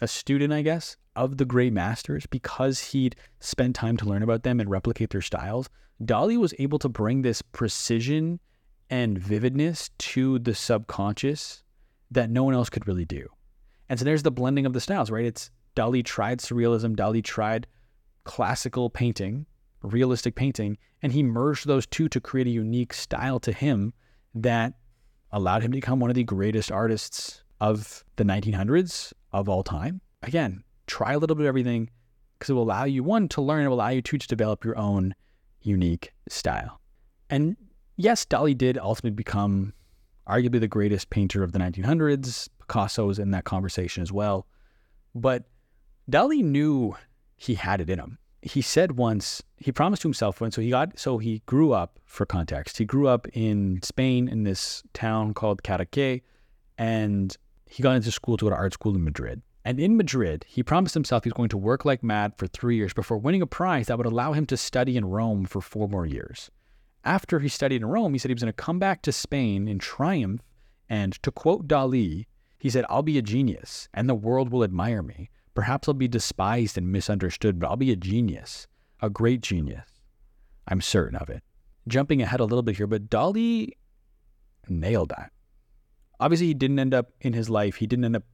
[0.00, 4.42] a student, I guess, of the great masters, because he'd spent time to learn about
[4.42, 5.68] them and replicate their styles,
[6.02, 8.38] Dali was able to bring this precision
[8.90, 11.62] and vividness to the subconscious
[12.10, 13.28] that no one else could really do.
[13.88, 15.24] And so there's the blending of the styles, right?
[15.24, 17.66] It's Dali tried surrealism, Dali tried
[18.24, 19.46] classical painting,
[19.82, 23.92] realistic painting, and he merged those two to create a unique style to him
[24.34, 24.74] that
[25.32, 30.00] allowed him to become one of the greatest artists of the 1900s of all time.
[30.22, 31.90] Again, try a little bit of everything
[32.38, 34.64] because it will allow you, one, to learn, it will allow you to, to develop
[34.64, 35.14] your own
[35.62, 36.80] unique style.
[37.30, 37.56] And
[37.96, 39.72] yes, Dali did ultimately become
[40.28, 42.48] arguably the greatest painter of the 1900s.
[42.60, 44.46] Picasso was in that conversation as well.
[45.14, 45.44] But
[46.10, 46.94] Dali knew
[47.36, 50.70] he had it in him he said once he promised to himself when so he
[50.70, 55.34] got so he grew up for context he grew up in spain in this town
[55.34, 56.22] called cadaqués
[56.78, 57.36] and
[57.66, 60.62] he got into school to go to art school in madrid and in madrid he
[60.62, 63.46] promised himself he was going to work like mad for three years before winning a
[63.46, 66.50] prize that would allow him to study in rome for four more years
[67.04, 69.68] after he studied in rome he said he was going to come back to spain
[69.68, 70.42] in triumph
[70.88, 72.26] and to quote dali
[72.58, 76.06] he said i'll be a genius and the world will admire me Perhaps I'll be
[76.06, 78.68] despised and misunderstood, but I'll be a genius,
[79.00, 79.88] a great genius.
[80.68, 81.42] I'm certain of it.
[81.88, 83.70] Jumping ahead a little bit here, but Dali
[84.68, 85.32] nailed that.
[86.18, 88.24] Obviously, he didn't end up in his life, he didn't end up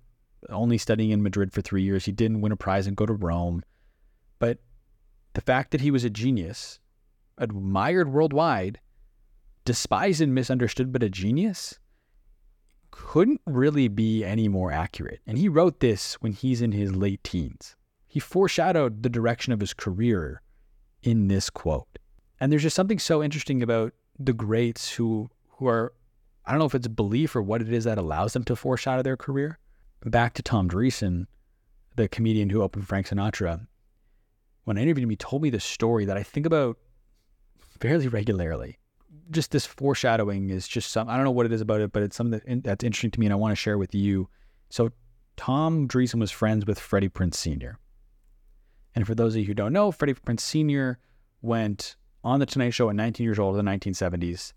[0.48, 2.04] only studying in Madrid for three years.
[2.04, 3.62] He didn't win a prize and go to Rome.
[4.38, 4.58] But
[5.34, 6.80] the fact that he was a genius,
[7.38, 8.80] admired worldwide,
[9.64, 11.78] despised and misunderstood, but a genius,
[12.90, 15.20] couldn't really be any more accurate.
[15.26, 17.76] And he wrote this when he's in his late teens.
[18.06, 20.42] He foreshadowed the direction of his career
[21.02, 21.98] in this quote.
[22.38, 25.94] And there's just something so interesting about the greats who who are
[26.44, 29.02] I don't know if it's belief or what it is that allows them to foreshadow
[29.02, 29.58] their career.
[30.04, 31.26] Back to Tom Dreesen,
[31.94, 33.66] the comedian who opened Frank Sinatra.
[34.64, 36.78] When I interviewed him, he told me this story that I think about
[37.80, 38.78] fairly regularly.
[39.30, 42.02] Just this foreshadowing is just some, I don't know what it is about it, but
[42.02, 44.28] it's something that, that's interesting to me and I want to share with you.
[44.70, 44.90] So,
[45.36, 47.78] Tom Dreesen was friends with Freddie Prinze Sr.
[48.94, 50.98] And for those of you who don't know, Freddie Prinze Sr.
[51.40, 54.52] went on The Tonight Show at 19 years old in the 1970s.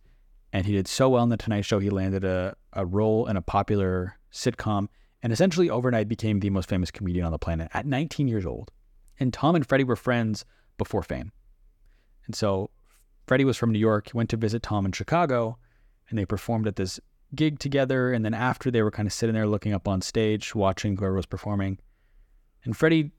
[0.56, 3.36] And he did so well in The Tonight Show, he landed a, a role in
[3.36, 4.88] a popular sitcom
[5.22, 8.72] and essentially overnight became the most famous comedian on the planet at 19 years old.
[9.20, 10.46] And Tom and Freddie were friends
[10.78, 11.34] before fame.
[12.26, 12.70] And so
[13.28, 15.58] Freddie was from New York, went to visit Tom in Chicago,
[16.10, 17.02] and they performed at this
[17.36, 18.14] gig together.
[18.14, 21.16] And then after, they were kind of sitting there looking up on stage, watching whoever
[21.16, 21.80] was performing.
[22.64, 23.12] And Freddie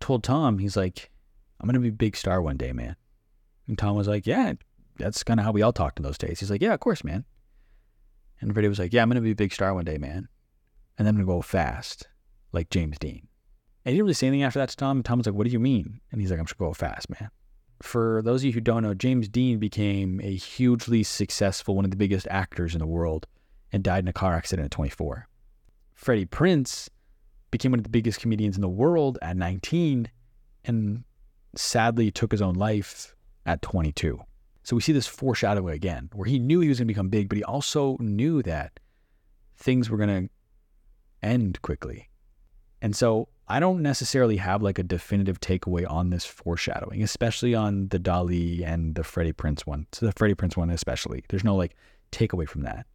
[0.00, 1.12] told Tom, he's like,
[1.60, 2.96] I'm going to be a big star one day, man.
[3.68, 4.54] And Tom was like, Yeah,
[4.96, 6.40] that's kind of how we all talked in those days.
[6.40, 7.24] He's like, Yeah, of course, man.
[8.40, 10.28] And Freddie was like, Yeah, I'm going to be a big star one day, man.
[10.96, 12.08] And then I'm going to go fast,
[12.52, 13.28] like James Dean.
[13.84, 14.98] And he didn't really say anything after that to Tom.
[14.98, 16.00] And Tom was like, What do you mean?
[16.10, 17.30] And he's like, I'm just going to go fast, man.
[17.82, 21.90] For those of you who don't know, James Dean became a hugely successful, one of
[21.90, 23.26] the biggest actors in the world,
[23.72, 25.28] and died in a car accident at 24.
[25.94, 26.88] Freddie Prinze
[27.50, 30.08] became one of the biggest comedians in the world at 19
[30.64, 31.04] and
[31.54, 33.14] sadly took his own life
[33.46, 34.20] at 22.
[34.64, 37.28] So we see this foreshadowing again, where he knew he was going to become big,
[37.28, 38.80] but he also knew that
[39.56, 40.30] things were going to
[41.22, 42.08] end quickly.
[42.80, 47.88] And so I don't necessarily have like a definitive takeaway on this foreshadowing, especially on
[47.88, 49.86] the Dali and the Freddie Prinze one.
[49.92, 51.24] So the Freddie Prinze one, especially.
[51.28, 51.76] There's no like
[52.10, 52.86] takeaway from that.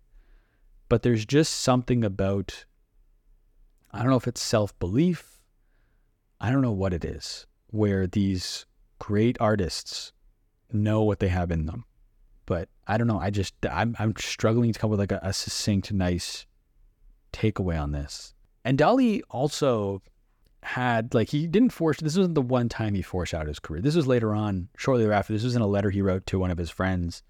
[0.90, 2.66] But there's just something about,
[3.92, 5.40] I don't know if it's self belief.
[6.42, 8.66] I don't know what it is, where these
[8.98, 10.14] great artists
[10.72, 11.86] know what they have in them.
[12.46, 13.20] But I don't know.
[13.20, 16.46] I just, I'm, I'm struggling to come with like a, a succinct, nice
[17.32, 18.34] takeaway on this.
[18.66, 20.02] And Dali also
[20.62, 23.82] had like he didn't force this wasn't the one time he foreshadowed his career.
[23.82, 25.34] This was later on, shortly thereafter.
[25.34, 27.24] This was in a letter he wrote to one of his friends.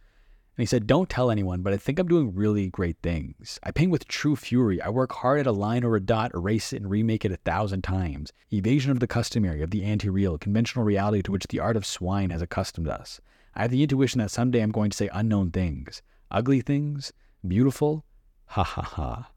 [0.60, 3.62] And he said, Don't tell anyone, but I think I'm doing really great things.
[3.64, 4.82] I paint with true fury.
[4.82, 7.38] I work hard at a line or a dot, erase it, and remake it a
[7.38, 8.34] thousand times.
[8.52, 11.86] Evasion of the customary, of the anti real, conventional reality to which the art of
[11.86, 13.22] swine has accustomed us.
[13.56, 17.14] I have the intuition that someday I'm going to say unknown things, ugly things,
[17.48, 18.04] beautiful,
[18.48, 19.32] ha ha ha.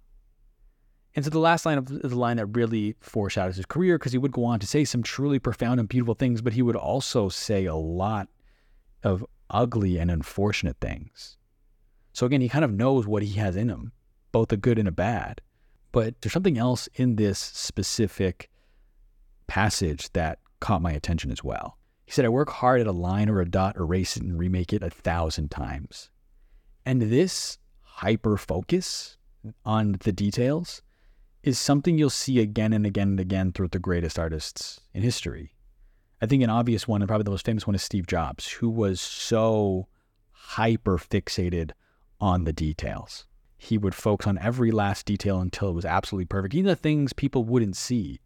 [1.14, 4.18] And so the last line of the line that really foreshadows his career because he
[4.18, 7.28] would go on to say some truly profound and beautiful things, but he would also
[7.28, 8.26] say a lot
[9.04, 11.36] of ugly and unfortunate things.
[12.12, 13.92] So again, he kind of knows what he has in him,
[14.32, 15.40] both a good and a bad.
[15.92, 18.50] But there's something else in this specific
[19.46, 21.78] passage that caught my attention as well.
[22.06, 24.72] He said, I work hard at a line or a dot, erase it, and remake
[24.72, 26.10] it a thousand times.
[26.84, 29.16] And this hyper focus
[29.64, 30.82] on the details
[31.42, 35.54] is something you'll see again and again and again throughout the greatest artists in history.
[36.22, 38.70] I think an obvious one, and probably the most famous one, is Steve Jobs, who
[38.70, 39.88] was so
[40.30, 41.72] hyper fixated
[42.20, 43.26] on the details.
[43.58, 47.12] He would focus on every last detail until it was absolutely perfect, even the things
[47.12, 48.20] people wouldn't see.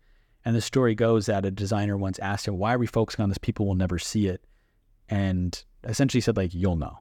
[0.45, 3.31] And the story goes that a designer once asked him, Why are we focusing on
[3.31, 3.39] this?
[3.39, 4.45] People will never see it.
[5.09, 6.99] And essentially said, like, you'll know.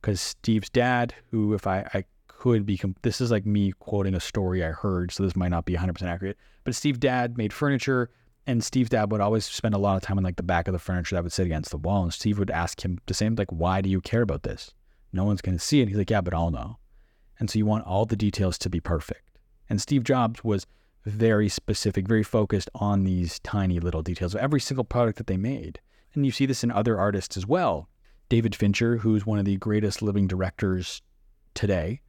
[0.00, 4.20] Because Steve's dad, who, if I, I could be, this is like me quoting a
[4.20, 6.38] story I heard, so this might not be 100% accurate.
[6.64, 8.10] But Steve's dad made furniture,
[8.46, 10.72] and Steve's dad would always spend a lot of time on like the back of
[10.72, 12.02] the furniture that would sit against the wall.
[12.02, 14.72] And Steve would ask him the same, like, why do you care about this?
[15.12, 15.88] No one's going to see it.
[15.88, 16.78] He's like, yeah, but I'll know.
[17.38, 19.38] And so you want all the details to be perfect.
[19.70, 20.66] And Steve Jobs was
[21.06, 25.36] very specific, very focused on these tiny little details of every single product that they
[25.36, 25.80] made.
[26.14, 27.88] And you see this in other artists as well.
[28.28, 31.02] David Fincher, who's one of the greatest living directors
[31.54, 32.00] today,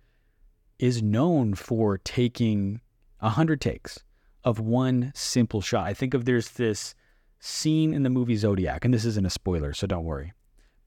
[0.80, 2.82] is known for taking
[3.22, 4.04] a hundred takes
[4.46, 5.88] of one simple shot.
[5.88, 6.96] I think of there's this
[7.40, 10.32] scene in the movie Zodiac, and this isn't a spoiler, so don't worry.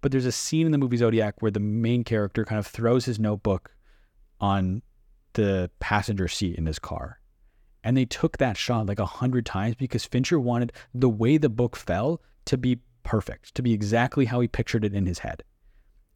[0.00, 3.04] But there's a scene in the movie Zodiac where the main character kind of throws
[3.04, 3.74] his notebook
[4.40, 4.82] on
[5.32, 7.20] the passenger seat in his car.
[7.82, 11.48] And they took that shot like a hundred times because Fincher wanted the way the
[11.48, 15.42] book fell to be perfect, to be exactly how he pictured it in his head.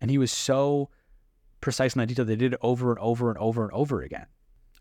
[0.00, 0.90] And he was so
[1.60, 2.24] precise in that detail.
[2.24, 4.26] They did it over and over and over and over again.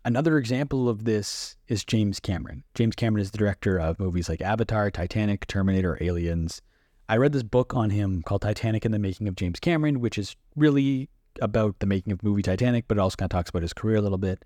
[0.04, 2.64] Another example of this is James Cameron.
[2.74, 6.60] James Cameron is the director of movies like Avatar, Titanic, Terminator, Aliens.
[7.08, 10.18] I read this book on him called Titanic and the Making of James Cameron, which
[10.18, 11.08] is really
[11.40, 13.96] about the making of movie Titanic, but it also kind of talks about his career
[13.96, 14.44] a little bit.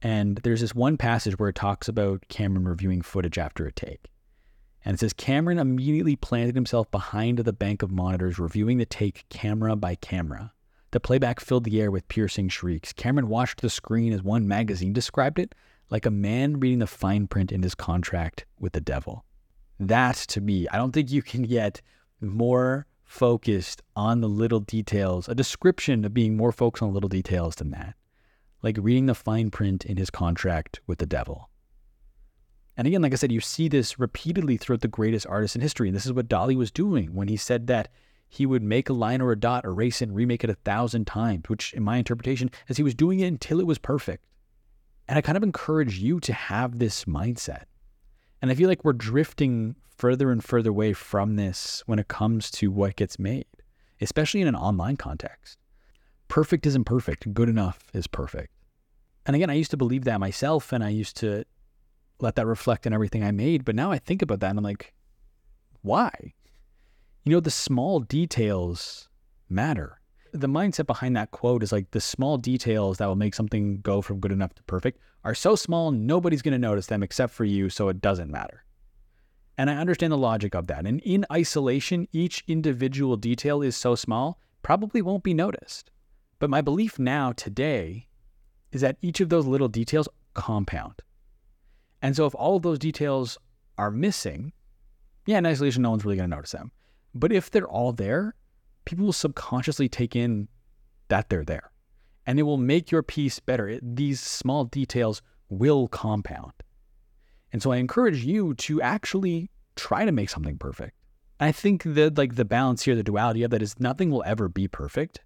[0.00, 4.06] And there's this one passage where it talks about Cameron reviewing footage after a take.
[4.82, 9.26] And it says Cameron immediately planted himself behind the bank of monitors, reviewing the take
[9.28, 10.52] camera by camera.
[10.92, 12.92] The playback filled the air with piercing shrieks.
[12.92, 15.54] Cameron watched the screen as one magazine described it
[15.90, 19.24] like a man reading the fine print in his contract with the devil.
[19.78, 21.82] That, to me, I don't think you can get
[22.20, 27.56] more focused on the little details, a description of being more focused on little details
[27.56, 27.94] than that.
[28.62, 31.50] Like reading the fine print in his contract with the devil.
[32.76, 35.88] And again, like I said, you see this repeatedly throughout the greatest artists in history.
[35.88, 37.88] And this is what Dali was doing when he said that
[38.28, 41.06] he would make a line or a dot, erase it, and remake it a thousand
[41.06, 44.24] times, which in my interpretation is he was doing it until it was perfect.
[45.08, 47.64] And I kind of encourage you to have this mindset.
[48.42, 52.50] And I feel like we're drifting further and further away from this when it comes
[52.52, 53.46] to what gets made,
[54.00, 55.58] especially in an online context.
[56.28, 58.52] Perfect isn't perfect, good enough is perfect.
[59.24, 61.44] And again, I used to believe that myself and I used to
[62.20, 63.64] let that reflect in everything I made.
[63.64, 64.92] But now I think about that and I'm like,
[65.82, 66.34] why?
[67.26, 69.08] You know, the small details
[69.48, 70.00] matter.
[70.32, 74.00] The mindset behind that quote is like the small details that will make something go
[74.00, 77.44] from good enough to perfect are so small, nobody's going to notice them except for
[77.44, 78.64] you, so it doesn't matter.
[79.58, 80.86] And I understand the logic of that.
[80.86, 85.90] And in isolation, each individual detail is so small, probably won't be noticed.
[86.38, 88.06] But my belief now, today,
[88.70, 91.02] is that each of those little details compound.
[92.02, 93.36] And so if all of those details
[93.78, 94.52] are missing,
[95.26, 96.70] yeah, in isolation, no one's really going to notice them.
[97.18, 98.34] But if they're all there,
[98.84, 100.48] people will subconsciously take in
[101.08, 101.70] that they're there.
[102.26, 103.68] And it will make your piece better.
[103.68, 106.52] It, these small details will compound.
[107.52, 110.96] And so I encourage you to actually try to make something perfect.
[111.38, 114.48] I think that like the balance here, the duality of that is nothing will ever
[114.48, 115.20] be perfect.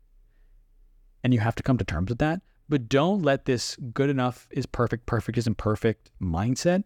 [1.22, 2.42] And you have to come to terms with that.
[2.68, 6.84] But don't let this good enough is perfect, perfect isn't perfect mindset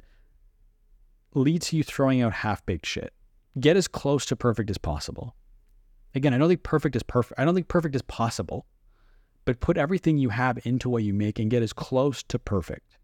[1.35, 3.13] lead to you throwing out half baked shit.
[3.59, 5.35] Get as close to perfect as possible.
[6.15, 7.39] Again, I don't think perfect is perfect.
[7.39, 8.67] I don't think perfect is possible,
[9.45, 12.99] but put everything you have into what you make and get as close to perfect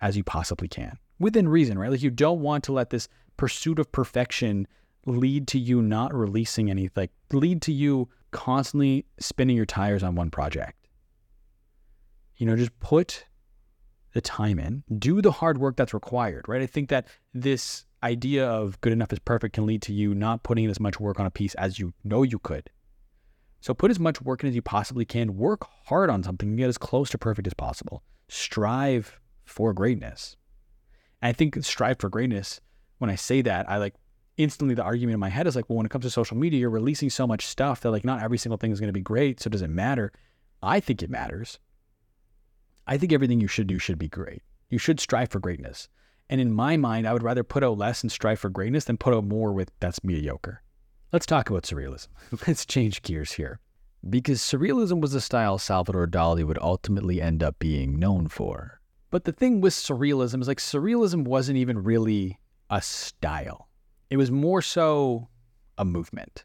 [0.00, 1.90] as you possibly can within reason, right?
[1.90, 4.66] Like you don't want to let this pursuit of perfection
[5.06, 10.14] lead to you not releasing anything, like lead to you constantly spinning your tires on
[10.14, 10.86] one project.
[12.36, 13.24] You know, just put
[14.12, 16.62] the time in, do the hard work that's required, right?
[16.62, 20.42] I think that this idea of good enough is perfect can lead to you not
[20.42, 22.70] putting as much work on a piece as you know you could.
[23.60, 25.36] So put as much work in as you possibly can.
[25.36, 28.02] Work hard on something and get as close to perfect as possible.
[28.28, 30.36] Strive for greatness.
[31.20, 32.60] And I think strive for greatness,
[32.98, 33.94] when I say that, I like
[34.36, 36.60] instantly the argument in my head is like, well, when it comes to social media,
[36.60, 39.00] you're releasing so much stuff that like not every single thing is going to be
[39.00, 39.40] great.
[39.40, 40.12] So does it matter?
[40.62, 41.58] I think it matters.
[42.86, 44.42] I think everything you should do should be great.
[44.70, 45.88] You should strive for greatness.
[46.30, 48.98] And in my mind, I would rather put out less and strive for greatness than
[48.98, 50.62] put out more with that's mediocre.
[51.12, 52.08] Let's talk about surrealism.
[52.46, 53.60] Let's change gears here.
[54.08, 58.80] Because surrealism was the style Salvador Dali would ultimately end up being known for.
[59.10, 63.68] But the thing with surrealism is like surrealism wasn't even really a style.
[64.10, 65.28] It was more so
[65.78, 66.44] a movement.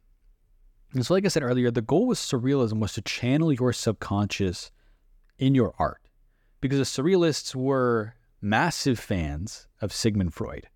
[0.93, 4.71] And so like I said earlier, the goal with surrealism was to channel your subconscious
[5.38, 6.01] in your art.
[6.61, 10.67] Because the surrealists were massive fans of Sigmund Freud.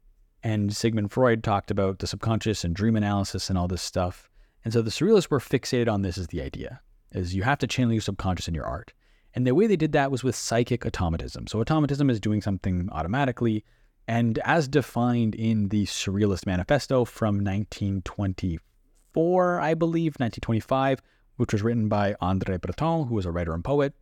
[0.42, 4.30] And Sigmund Freud talked about the subconscious and dream analysis and all this stuff.
[4.64, 6.80] And so the surrealists were fixated on this as the idea,
[7.12, 8.94] is you have to channel your subconscious in your art.
[9.34, 11.48] And the way they did that was with psychic automatism.
[11.48, 13.66] So automatism is doing something automatically.
[14.08, 21.02] And as defined in the Surrealist Manifesto from 1924, I believe, 1925,
[21.36, 23.94] which was written by André Breton, who was a writer and poet,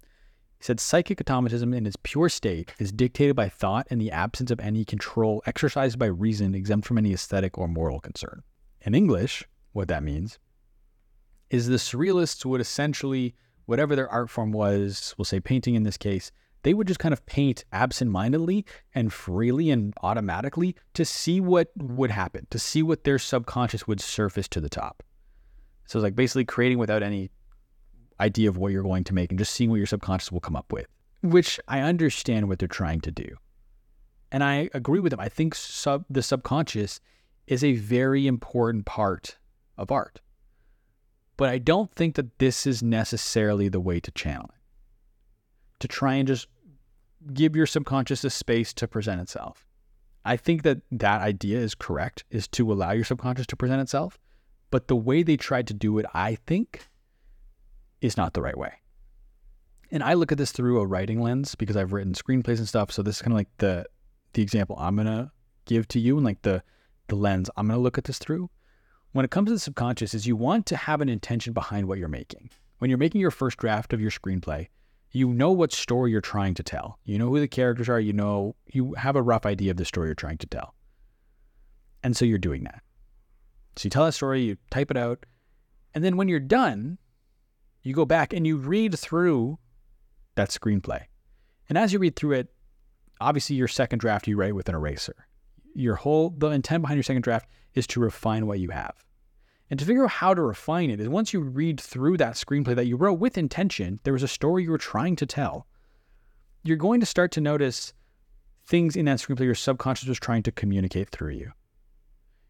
[0.57, 4.51] he said psychic automatism in its pure state is dictated by thought and the absence
[4.51, 8.43] of any control exercised by reason exempt from any aesthetic or moral concern.
[8.81, 9.43] In English,
[9.73, 10.39] what that means
[11.49, 13.35] is the surrealists would essentially
[13.65, 16.31] whatever their art form was, we'll say painting in this case,
[16.63, 22.09] they would just kind of paint absent-mindedly and freely and automatically to see what would
[22.09, 25.03] happen, to see what their subconscious would surface to the top.
[25.85, 27.29] So it's like basically creating without any
[28.19, 30.55] idea of what you're going to make and just seeing what your subconscious will come
[30.55, 30.87] up with,
[31.21, 33.35] which I understand what they're trying to do.
[34.31, 35.19] And I agree with them.
[35.19, 36.99] I think sub, the subconscious
[37.47, 39.37] is a very important part
[39.77, 40.21] of art.
[41.37, 44.61] But I don't think that this is necessarily the way to channel it.
[45.79, 46.47] To try and just
[47.33, 49.67] give your subconscious a space to present itself.
[50.23, 54.17] I think that that idea is correct, is to allow your subconscious to present itself.
[54.71, 56.87] But the way they tried to do it, I think,
[58.05, 58.73] is not the right way.
[59.91, 62.91] And I look at this through a writing lens because I've written screenplays and stuff.
[62.91, 63.85] So this is kind of like the
[64.33, 65.31] the example I'm gonna
[65.65, 66.63] give to you and like the
[67.07, 68.49] the lens I'm gonna look at this through.
[69.11, 71.97] When it comes to the subconscious, is you want to have an intention behind what
[71.97, 72.49] you're making.
[72.79, 74.67] When you're making your first draft of your screenplay,
[75.11, 76.99] you know what story you're trying to tell.
[77.05, 77.99] You know who the characters are.
[77.99, 80.75] You know you have a rough idea of the story you're trying to tell.
[82.03, 82.81] And so you're doing that.
[83.77, 85.25] So you tell that story, you type it out,
[85.93, 86.97] and then when you're done,
[87.85, 89.59] you go back and you read through
[90.33, 91.03] that screenplay.
[91.69, 92.53] And as you read through it,
[93.21, 95.27] obviously your second draft you write with an eraser.
[95.75, 98.95] Your whole the intent behind your second draft is to refine what you have.
[99.69, 102.75] And to figure out how to refine it is once you read through that screenplay
[102.75, 105.67] that you wrote with intention, there was a story you were trying to tell.
[106.63, 107.93] You're going to start to notice
[108.65, 111.51] things in that screenplay your subconscious was trying to communicate through you.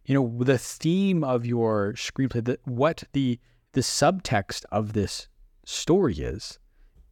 [0.06, 3.40] You know, the theme of your screenplay, the, what the
[3.76, 5.28] the subtext of this
[5.66, 6.60] story is,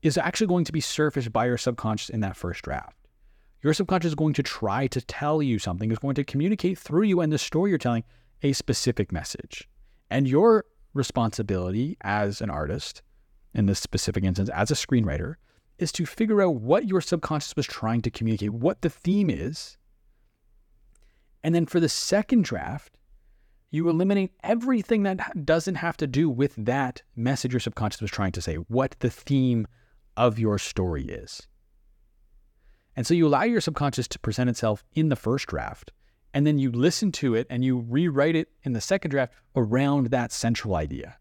[0.01, 2.95] is actually going to be surfaced by your subconscious in that first draft.
[3.61, 7.03] Your subconscious is going to try to tell you something, is going to communicate through
[7.03, 8.05] you and the story you're telling
[8.41, 9.68] a specific message.
[10.09, 13.01] And your responsibility as an artist,
[13.53, 15.36] in this specific instance, as a screenwriter,
[15.80, 19.78] is to figure out what your subconscious was trying to communicate, what the theme is.
[21.43, 22.97] And then for the second draft,
[23.74, 28.32] you eliminate everything that doesn't have to do with that message your subconscious was trying
[28.32, 29.66] to say, what the theme
[30.16, 31.48] of your story is.
[32.96, 35.92] And so you allow your subconscious to present itself in the first draft,
[36.36, 40.12] and then you listen to it and you rewrite it in the second draft around
[40.12, 41.18] that central idea.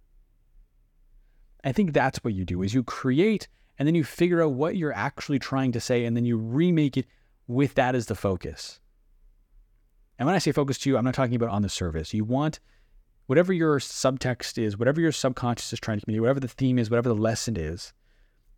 [1.64, 3.48] I think that's what you do is you create
[3.78, 6.98] and then you figure out what you're actually trying to say and then you remake
[6.98, 7.06] it
[7.46, 8.78] with that as the focus.
[10.18, 12.14] And when I say focus to you, I'm not talking about on the surface.
[12.14, 12.60] You want
[13.26, 16.90] whatever your subtext is, whatever your subconscious is trying to communicate, whatever the theme is,
[16.90, 17.92] whatever the lesson is,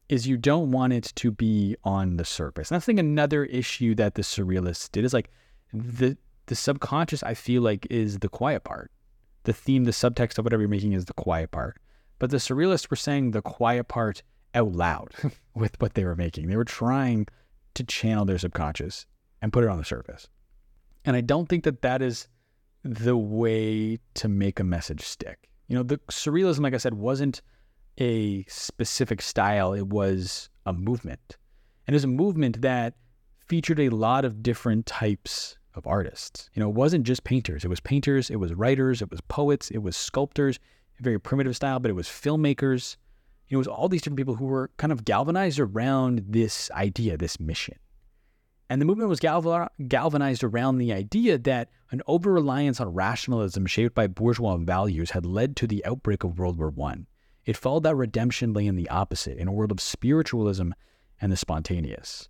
[0.09, 2.71] is you don't want it to be on the surface.
[2.71, 5.31] And I think another issue that the surrealists did is like
[5.73, 8.91] the the subconscious I feel like is the quiet part.
[9.45, 11.79] The theme, the subtext of whatever you're making is the quiet part.
[12.19, 14.23] But the surrealists were saying the quiet part
[14.55, 15.13] out loud
[15.55, 16.49] with what they were making.
[16.49, 17.27] They were trying
[17.75, 19.07] to channel their subconscious
[19.41, 20.29] and put it on the surface.
[21.05, 22.29] And I don't think that that is
[22.83, 25.49] the way to make a message stick.
[25.69, 27.43] You know, the surrealism, like I said, wasn't
[27.99, 31.37] a specific style, it was a movement.
[31.87, 32.95] And it was a movement that
[33.47, 36.49] featured a lot of different types of artists.
[36.55, 39.71] You know, it wasn't just painters, it was painters, it was writers, it was poets,
[39.71, 40.59] it was sculptors,
[40.99, 42.97] a very primitive style, but it was filmmakers.
[43.49, 46.71] You know, it was all these different people who were kind of galvanized around this
[46.73, 47.77] idea, this mission.
[48.71, 53.95] And the movement was galvanized around the idea that an over reliance on rationalism shaped
[53.95, 57.05] by bourgeois values had led to the outbreak of World War I.
[57.45, 60.71] It followed that redemption lay in the opposite, in a world of spiritualism
[61.21, 62.29] and the spontaneous.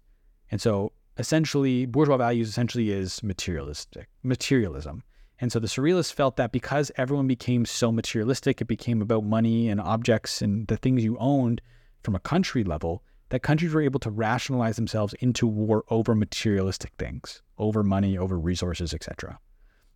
[0.50, 5.04] And so essentially, bourgeois values essentially is materialistic, materialism.
[5.40, 9.68] And so the surrealists felt that because everyone became so materialistic, it became about money
[9.68, 11.60] and objects and the things you owned
[12.02, 16.92] from a country level, that countries were able to rationalize themselves into war over materialistic
[16.98, 19.38] things, over money, over resources, etc.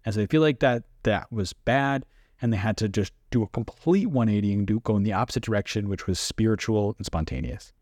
[0.05, 2.05] And so they feel like that that was bad,
[2.41, 5.43] and they had to just do a complete 180 and do go in the opposite
[5.43, 7.73] direction, which was spiritual and spontaneous.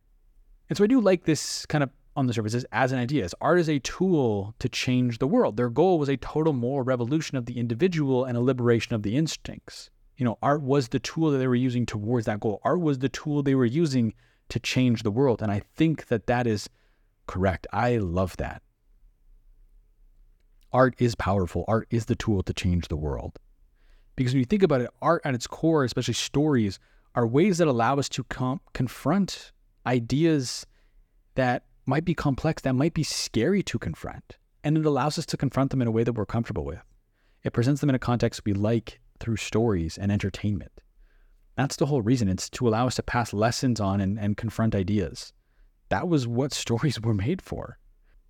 [0.69, 3.25] And so I do like this kind of on the surface as, an idea.
[3.25, 5.57] As art is a tool to change the world.
[5.57, 9.17] Their goal was a total moral revolution of the individual and a liberation of the
[9.17, 9.91] instincts.
[10.17, 12.61] You know, art was the tool that they were using towards that goal.
[12.65, 14.15] Art was the tool they were using
[14.49, 15.43] to change the world.
[15.43, 16.69] And I think that that is
[17.27, 17.67] correct.
[17.73, 18.63] I love that.
[20.73, 21.65] Art is powerful.
[21.69, 23.39] Art is the tool to change the world.
[24.15, 26.79] Because when you think about it, art at its core, especially stories,
[27.15, 29.53] are ways that allow us to com- confront
[29.87, 30.67] ideas
[31.35, 34.37] that might be complex, that might be scary to confront.
[34.65, 36.83] And it allows us to confront them in a way that we're comfortable with.
[37.45, 40.73] It presents them in a context we like through stories and entertainment.
[41.57, 42.29] That's the whole reason.
[42.29, 45.33] It's to allow us to pass lessons on and, and confront ideas.
[45.89, 47.79] That was what stories were made for.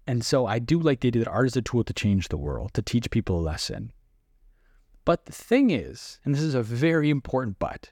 [0.06, 2.36] And so I do like the idea that art is a tool to change the
[2.36, 3.92] world, to teach people a lesson.
[5.04, 7.90] But the thing is, and this is a very important but,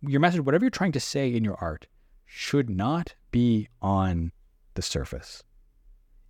[0.00, 1.86] your message, whatever you're trying to say in your art,
[2.24, 4.32] should not be on
[4.74, 5.42] the surface.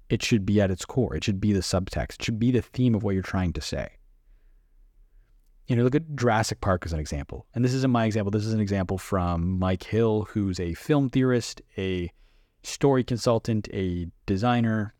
[0.08, 1.14] It should be at its core.
[1.14, 2.14] It should be the subtext.
[2.14, 3.92] It should be the theme of what you're trying to say
[5.72, 7.46] you know, look at Jurassic Park as an example.
[7.54, 8.30] And this isn't my example.
[8.30, 12.12] This is an example from Mike Hill, who's a film theorist, a
[12.62, 14.92] story consultant, a designer.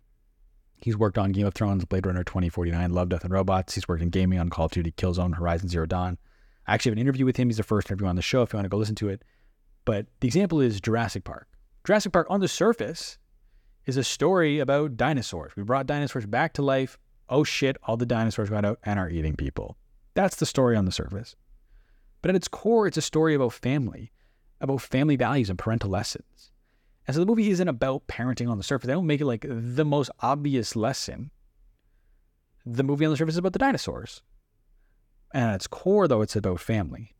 [0.76, 3.74] He's worked on Game of Thrones, Blade Runner 2049, Love, Death, and Robots.
[3.74, 6.16] He's worked in gaming on Call of Duty, Killzone, Horizon Zero Dawn.
[6.66, 7.50] I actually have an interview with him.
[7.50, 9.22] He's the first interview on the show if you want to go listen to it.
[9.84, 11.48] But the example is Jurassic Park.
[11.84, 13.18] Jurassic Park on the surface
[13.84, 15.52] is a story about dinosaurs.
[15.54, 16.96] We brought dinosaurs back to life.
[17.28, 19.76] Oh shit, all the dinosaurs got out and are eating people.
[20.14, 21.36] That's the story on the surface.
[22.20, 24.12] But at its core, it's a story about family,
[24.60, 26.52] about family values and parental lessons.
[27.06, 28.86] And so the movie isn't about parenting on the surface.
[28.86, 31.30] They don't make it like the most obvious lesson.
[32.64, 34.22] The movie on the surface is about the dinosaurs.
[35.34, 37.14] And at its core, though, it's about family.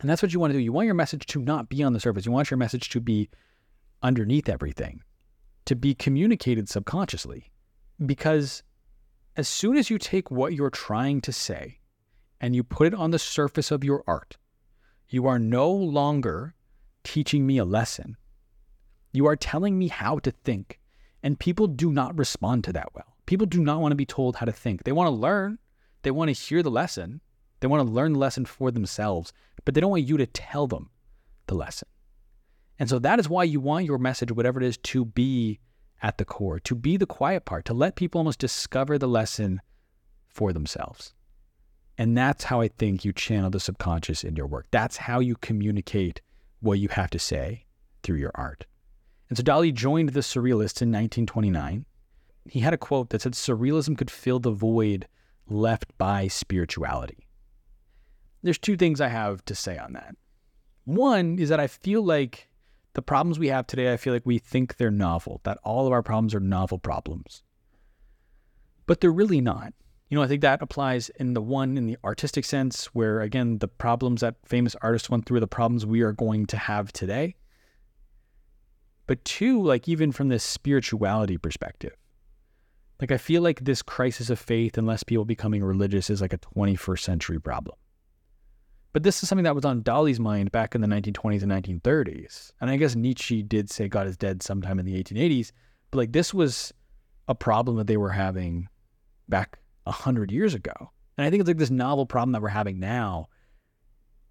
[0.00, 0.62] And that's what you want to do.
[0.62, 2.24] You want your message to not be on the surface.
[2.24, 3.28] You want your message to be
[4.02, 5.02] underneath everything,
[5.66, 7.52] to be communicated subconsciously.
[8.04, 8.62] Because
[9.36, 11.78] as soon as you take what you're trying to say
[12.40, 14.38] and you put it on the surface of your art,
[15.08, 16.54] you are no longer
[17.04, 18.16] teaching me a lesson.
[19.12, 20.80] You are telling me how to think.
[21.22, 23.16] And people do not respond to that well.
[23.26, 24.84] People do not want to be told how to think.
[24.84, 25.58] They want to learn,
[26.02, 27.20] they want to hear the lesson,
[27.60, 29.32] they want to learn the lesson for themselves,
[29.64, 30.90] but they don't want you to tell them
[31.46, 31.88] the lesson.
[32.78, 35.60] And so that is why you want your message, whatever it is, to be
[36.02, 39.60] at the core, to be the quiet part, to let people almost discover the lesson
[40.26, 41.14] for themselves.
[41.98, 44.66] And that's how I think you channel the subconscious in your work.
[44.70, 46.20] That's how you communicate
[46.60, 47.64] what you have to say
[48.02, 48.66] through your art.
[49.28, 51.86] And so Dali joined the Surrealists in 1929.
[52.48, 55.08] He had a quote that said, Surrealism could fill the void
[55.48, 57.26] left by spirituality.
[58.42, 60.14] There's two things I have to say on that.
[60.84, 62.48] One is that I feel like
[62.96, 65.92] the problems we have today, I feel like we think they're novel, that all of
[65.92, 67.42] our problems are novel problems.
[68.86, 69.74] But they're really not.
[70.08, 73.58] You know, I think that applies in the one in the artistic sense, where again,
[73.58, 76.90] the problems that famous artists went through are the problems we are going to have
[76.90, 77.36] today.
[79.06, 81.94] But two, like even from this spirituality perspective,
[82.98, 86.32] like I feel like this crisis of faith and less people becoming religious is like
[86.32, 87.76] a 21st century problem.
[88.96, 92.52] But this is something that was on Dali's mind back in the 1920s and 1930s.
[92.62, 95.52] And I guess Nietzsche did say God is dead sometime in the 1880s,
[95.90, 96.72] but like this was
[97.28, 98.70] a problem that they were having
[99.28, 100.72] back a hundred years ago.
[101.18, 103.26] And I think it's like this novel problem that we're having now,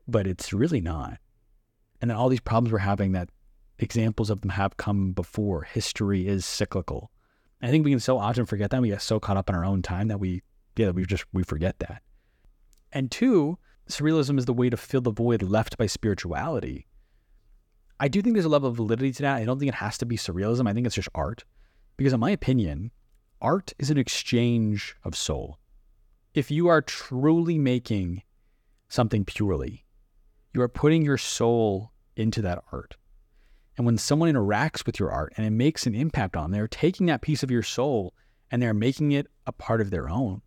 [0.08, 1.20] but it's really not.
[2.02, 3.30] And then all these problems we're having that
[3.78, 5.62] examples of them have come before.
[5.62, 7.12] History is cyclical.
[7.62, 8.82] I think we can so often forget that.
[8.82, 10.42] We get so caught up in our own time that we,
[10.76, 12.02] yeah, we just, we forget that.
[12.92, 13.60] And two,
[13.90, 16.88] surrealism is the way to fill the void left by spirituality.
[18.00, 19.38] I do think there's a level of validity to that.
[19.38, 20.68] I don't think it has to be surrealism.
[20.68, 21.46] I think it's just art.
[21.98, 22.92] Because, in my opinion,
[23.42, 25.60] art is an exchange of soul.
[26.34, 28.24] If you are truly making
[28.90, 29.86] something purely,
[30.54, 32.98] you are putting your soul into that art.
[33.78, 36.68] And when someone interacts with your art and it makes an impact on them, they're
[36.68, 38.14] taking that piece of your soul
[38.52, 40.42] and they're making it a part of their own.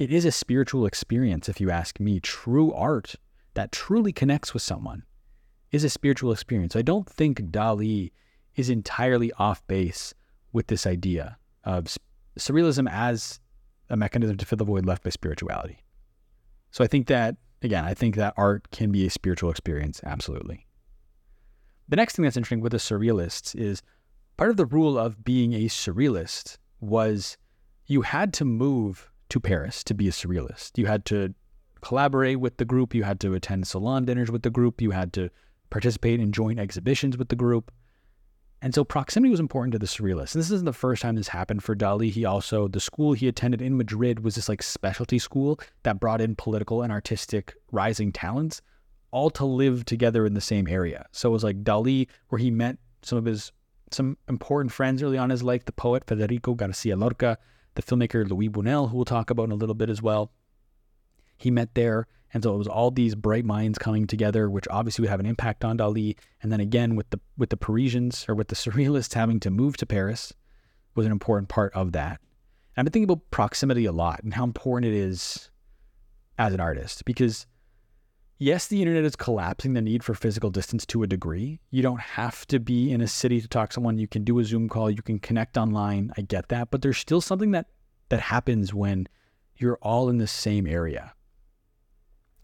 [0.00, 2.20] It is a spiritual experience, if you ask me.
[2.20, 3.16] True art
[3.52, 5.02] that truly connects with someone
[5.72, 6.74] is a spiritual experience.
[6.74, 8.10] I don't think Dali
[8.56, 10.14] is entirely off base
[10.54, 11.98] with this idea of
[12.38, 13.40] surrealism as
[13.90, 15.84] a mechanism to fill the void left by spirituality.
[16.70, 20.66] So I think that, again, I think that art can be a spiritual experience, absolutely.
[21.90, 23.82] The next thing that's interesting with the surrealists is
[24.38, 27.36] part of the rule of being a surrealist was
[27.84, 30.78] you had to move to Paris to be a surrealist.
[30.78, 31.34] You had to
[31.80, 35.12] collaborate with the group, you had to attend salon dinners with the group, you had
[35.14, 35.30] to
[35.70, 37.72] participate in joint exhibitions with the group.
[38.62, 40.34] And so proximity was important to the surrealists.
[40.34, 42.10] And this isn't the first time this happened for Dali.
[42.10, 46.20] He also, the school he attended in Madrid was this like specialty school that brought
[46.20, 48.60] in political and artistic rising talents,
[49.12, 51.06] all to live together in the same area.
[51.12, 53.50] So it was like Dali, where he met some of his
[53.92, 57.38] some important friends early on in his life, the poet Federico Garcia Lorca,
[57.74, 60.32] the filmmaker Louis Buñuel, who we'll talk about in a little bit as well.
[61.36, 62.06] He met there.
[62.32, 65.26] And so it was all these bright minds coming together, which obviously would have an
[65.26, 66.16] impact on Dali.
[66.42, 69.76] And then again, with the with the Parisians or with the Surrealists having to move
[69.78, 70.32] to Paris,
[70.94, 72.20] was an important part of that.
[72.76, 75.50] And I've been thinking about proximity a lot and how important it is
[76.38, 77.46] as an artist because
[78.40, 81.60] yes, the internet is collapsing the need for physical distance to a degree.
[81.70, 83.98] You don't have to be in a city to talk to someone.
[83.98, 86.10] You can do a Zoom call, you can connect online.
[86.16, 87.66] I get that, but there's still something that
[88.08, 89.06] that happens when
[89.56, 91.12] you're all in the same area.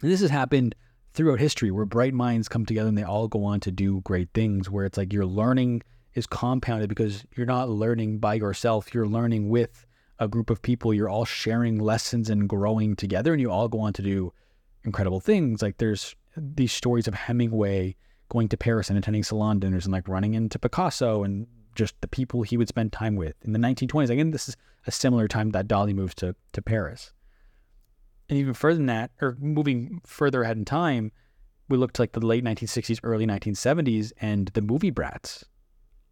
[0.01, 0.75] And this has happened
[1.13, 4.29] throughout history where bright minds come together and they all go on to do great
[4.33, 5.81] things where it's like your learning
[6.13, 9.85] is compounded because you're not learning by yourself, you're learning with
[10.19, 13.79] a group of people, you're all sharing lessons and growing together and you all go
[13.79, 14.31] on to do
[14.87, 15.61] incredible things.
[15.61, 17.95] Like there's these stories of Hemingway
[18.29, 22.07] going to Paris and attending salon dinners and like running into Picasso and just the
[22.07, 24.09] people he would spend time with in the 1920s.
[24.09, 24.57] Again, this is
[24.87, 27.13] a similar time that Dali moves to, to Paris
[28.29, 31.11] and even further than that, or moving further ahead in time,
[31.69, 35.45] we look to like the late 1960s, early 1970s, and the movie brats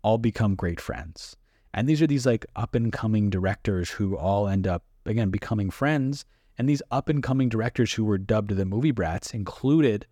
[0.01, 1.35] all become great friends.
[1.73, 5.69] And these are these like up and coming directors who all end up, again, becoming
[5.69, 6.25] friends.
[6.57, 10.07] And these up and coming directors who were dubbed the movie brats included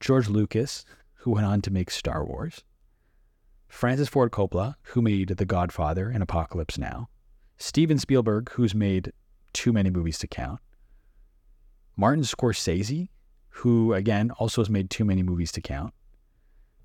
[0.00, 0.84] George Lucas,
[1.14, 2.62] who went on to make Star Wars,
[3.66, 7.08] Francis Ford Coppola, who made The Godfather and Apocalypse Now,
[7.56, 9.12] Steven Spielberg, who's made
[9.52, 10.60] too many movies to count,
[11.96, 13.08] Martin Scorsese,
[13.48, 15.92] who again also has made too many movies to count,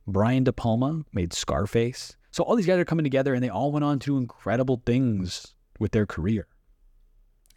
[0.07, 2.17] Brian De Palma made Scarface.
[2.31, 4.81] So all these guys are coming together and they all went on to do incredible
[4.85, 6.47] things with their career.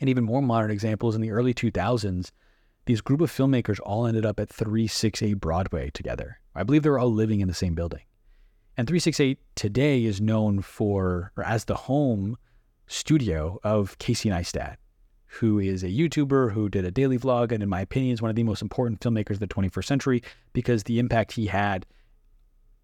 [0.00, 2.30] And even more modern examples in the early 2000s,
[2.86, 6.38] these group of filmmakers all ended up at 368 Broadway together.
[6.54, 8.02] I believe they were all living in the same building.
[8.76, 12.36] And 368 today is known for, or as the home
[12.86, 14.76] studio of Casey Neistat,
[15.26, 18.30] who is a YouTuber who did a daily vlog, and in my opinion, is one
[18.30, 20.22] of the most important filmmakers of the 21st century
[20.52, 21.86] because the impact he had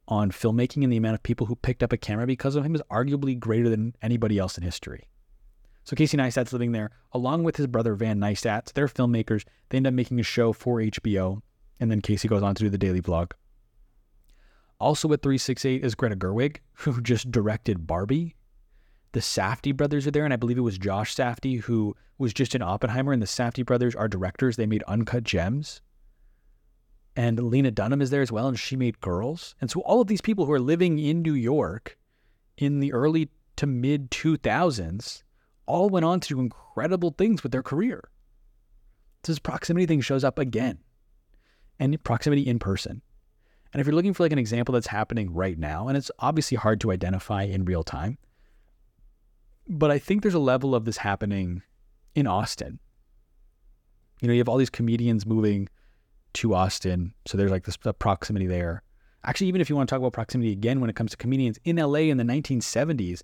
[0.09, 2.75] on filmmaking and the amount of people who picked up a camera because of him
[2.75, 5.07] is arguably greater than anybody else in history.
[5.85, 8.73] So Casey Neistat's living there along with his brother Van Neistat.
[8.73, 9.45] They're filmmakers.
[9.69, 11.41] They end up making a show for HBO,
[11.81, 13.33] and then Casey goes on to do the daily vlog.
[14.79, 18.37] Also at 368 is Greta Gerwig, who just directed Barbie.
[19.13, 22.55] The Safdie brothers are there, and I believe it was Josh Safdie who was just
[22.55, 24.57] in Oppenheimer, and the Safdie brothers are directors.
[24.57, 25.81] They made Uncut Gems.
[27.15, 29.55] And Lena Dunham is there as well, and she made Girls.
[29.61, 31.99] And so all of these people who are living in New York
[32.57, 35.23] in the early to mid 2000s
[35.67, 38.11] all went on to do incredible things with their career.
[39.23, 40.79] This proximity thing shows up again,
[41.79, 43.03] and proximity in person.
[43.73, 46.57] And if you're looking for like an example that's happening right now, and it's obviously
[46.57, 48.19] hard to identify in real time,
[49.69, 51.63] but I think there's a level of this happening
[52.15, 52.81] in Austin.
[54.21, 55.69] You know, you have all these comedians moving
[56.35, 58.83] to Austin, so there's like this proximity there.
[59.25, 61.59] Actually, even if you want to talk about proximity again when it comes to comedians
[61.65, 63.23] in LA in the 1970s,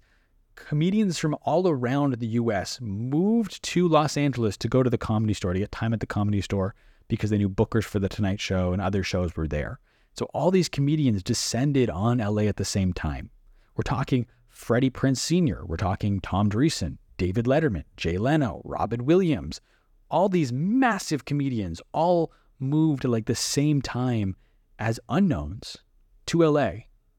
[0.66, 5.34] comedians from all around the US moved to Los Angeles to go to the comedy
[5.34, 6.74] store, to get time at the comedy store
[7.06, 9.80] because they knew bookers for The Tonight Show and other shows were there.
[10.14, 13.30] So all these comedians descended on LA at the same time.
[13.76, 19.60] We're talking Freddie Prinze Sr., we're talking Tom Dreesen, David Letterman, Jay Leno, Robin Williams.
[20.10, 24.34] All these massive comedians all moved like the same time
[24.78, 25.78] as unknowns
[26.26, 26.70] to LA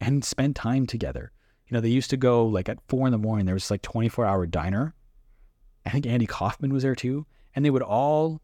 [0.02, 1.32] and spent time together.
[1.70, 3.82] You know, they used to go like at four in the morning, there was like
[3.82, 4.94] 24 hour diner.
[5.86, 7.26] I think Andy Kaufman was there too.
[7.56, 8.42] And they would all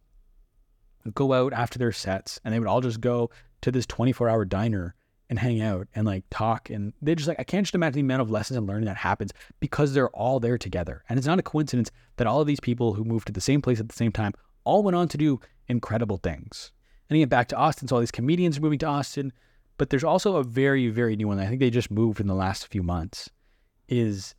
[1.14, 3.30] go out after their sets and they would all just go
[3.62, 4.96] to this 24 hour diner
[5.30, 6.70] and hang out and like talk.
[6.70, 8.98] And they're just like, I can't just imagine the amount of lessons and learning that
[8.98, 11.04] happens because they're all there together.
[11.10, 13.62] And it's not a coincidence that all of these people who moved to the same
[13.62, 16.72] place at the same time all went on to do incredible things.
[17.10, 17.88] And again, back to Austin.
[17.88, 19.34] So all these comedians are moving to Austin.
[19.78, 21.40] But there's also a very, very new one.
[21.40, 23.30] I think they just moved in the last few months.
[23.88, 24.36] Is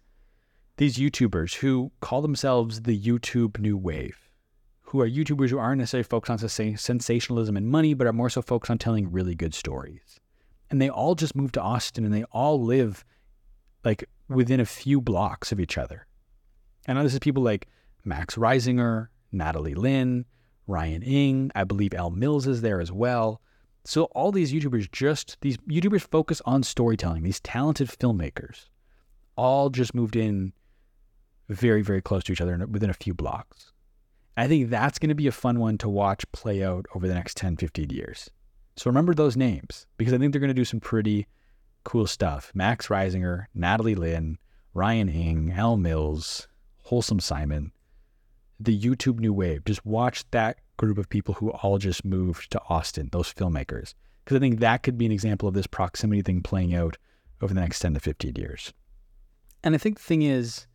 [0.76, 4.30] these YouTubers who call themselves the YouTube New Wave,
[4.82, 8.42] who are YouTubers who aren't necessarily focused on sensationalism and money, but are more so
[8.42, 10.20] focused on telling really good stories.
[10.70, 13.04] And they all just moved to Austin and they all live
[13.84, 16.06] like within a few blocks of each other.
[16.86, 17.68] And this is people like
[18.04, 20.24] Max Risinger, Natalie Lynn,
[20.66, 21.52] Ryan Ing.
[21.54, 23.40] I believe Elle Mills is there as well.
[23.86, 27.22] So all these YouTubers just these YouTubers focus on storytelling.
[27.22, 28.66] These talented filmmakers
[29.36, 30.52] all just moved in
[31.48, 33.72] very very close to each other within a few blocks.
[34.36, 37.14] I think that's going to be a fun one to watch play out over the
[37.14, 38.28] next 10, 15 years.
[38.76, 41.26] So remember those names because I think they're going to do some pretty
[41.84, 42.50] cool stuff.
[42.54, 44.36] Max Risinger, Natalie Lynn,
[44.74, 46.48] Ryan Ing, Elle Mills,
[46.82, 47.72] Wholesome Simon,
[48.58, 49.64] the YouTube New Wave.
[49.64, 53.94] Just watch that group of people who all just moved to Austin, those filmmakers.
[54.24, 56.96] Because I think that could be an example of this proximity thing playing out
[57.40, 58.72] over the next 10 to 15 years.
[59.62, 60.66] And I think the thing is,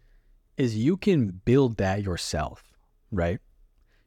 [0.58, 2.64] is you can build that yourself,
[3.12, 3.40] right?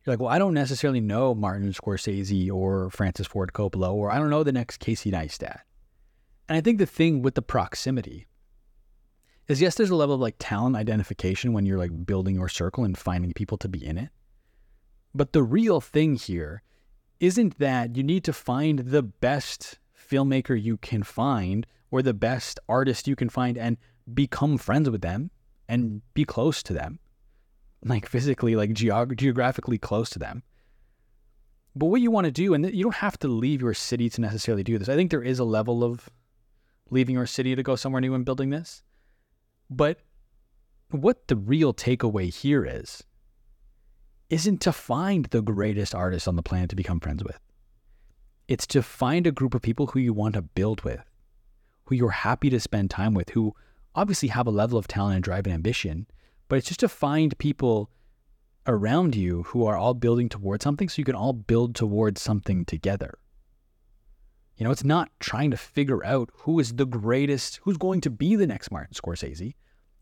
[0.05, 4.19] You're like, well, I don't necessarily know Martin Scorsese or Francis Ford Coppola, or I
[4.19, 5.61] don't know the next Casey Neistat.
[6.49, 8.27] And I think the thing with the proximity
[9.49, 12.85] is yes, there's a level of like talent identification when you're like building your circle
[12.85, 14.11] and finding people to be in it.
[15.15, 16.63] But the real thing here
[17.21, 22.59] isn't that you need to find the best filmmaker you can find or the best
[22.69, 23.77] artist you can find and
[24.13, 25.31] become friends with them
[25.69, 26.99] and be close to them,
[27.85, 30.43] like physically, like geog- geographically close to them.
[31.77, 34.21] But what you want to do, and you don't have to leave your city to
[34.21, 34.89] necessarily do this.
[34.89, 36.09] I think there is a level of
[36.91, 38.83] leaving your city to go somewhere new and building this.
[39.71, 40.01] But
[40.91, 43.03] what the real takeaway here is
[44.31, 47.39] isn't to find the greatest artist on the planet to become friends with.
[48.49, 51.03] It's to find a group of people who you want to build with,
[51.85, 53.55] who you're happy to spend time with, who
[53.95, 56.07] obviously have a level of talent and drive and ambition,
[56.49, 57.91] but it's just to find people
[58.67, 62.65] around you who are all building towards something so you can all build towards something
[62.65, 63.19] together.
[64.57, 68.11] You know, it's not trying to figure out who is the greatest, who's going to
[68.11, 69.55] be the next Martin Scorsese.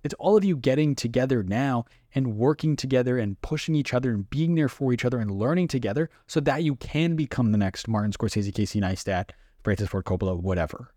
[0.04, 1.84] It's all of you getting together now
[2.14, 5.68] and working together and pushing each other and being there for each other and learning
[5.68, 9.30] together so that you can become the next Martin Scorsese, Casey Neistat,
[9.62, 10.92] Francis Ford Coppola, whatever.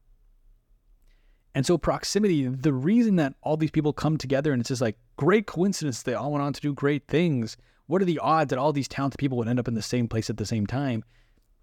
[1.54, 4.98] And so proximity, the reason that all these people come together and it's just like
[5.16, 7.56] great coincidence they all went on to do great things.
[7.86, 10.10] What are the odds that all these talented people would end up in the same
[10.10, 11.06] place at the same time?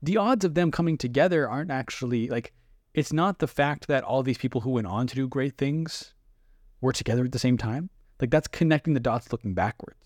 [0.03, 2.53] The odds of them coming together aren't actually like
[2.95, 6.15] it's not the fact that all these people who went on to do great things
[6.81, 7.89] were together at the same time.
[8.20, 9.99] Like that's connecting the dots looking backwards.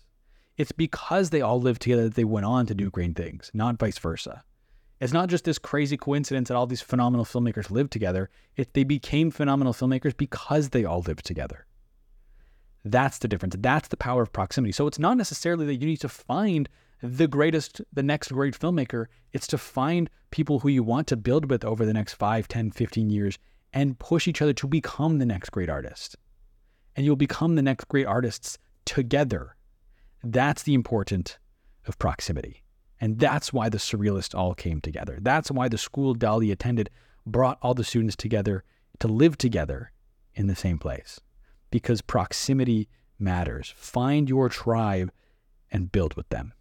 [0.55, 3.77] It's because they all lived together that they went on to do great things, not
[3.77, 4.43] vice versa.
[4.99, 8.31] It's not just this crazy coincidence that all these phenomenal filmmakers lived together.
[8.55, 11.67] It, they became phenomenal filmmakers because they all lived together.
[12.83, 13.55] That's the difference.
[13.59, 14.71] That's the power of proximity.
[14.71, 16.67] So it's not necessarily that you need to find
[17.01, 19.05] the greatest, the next great filmmaker.
[19.33, 22.71] It's to find people who you want to build with over the next 5, 10,
[22.71, 23.37] 15 years
[23.73, 26.15] and push each other to become the next great artist.
[26.95, 29.55] And you'll become the next great artists together.
[30.23, 31.37] That's the important
[31.85, 32.63] of proximity.
[32.99, 35.19] And that's why the surrealists all came together.
[35.21, 36.89] That's why the school Dali attended
[37.25, 38.63] brought all the students together
[38.99, 39.91] to live together
[40.33, 41.19] in the same place.
[41.69, 43.73] Because proximity matters.
[43.75, 45.11] Find your tribe
[45.71, 46.53] and build with them.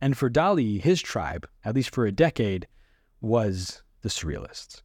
[0.00, 2.66] And for Dali, his tribe, at least for a decade,
[3.20, 4.82] was the surrealists.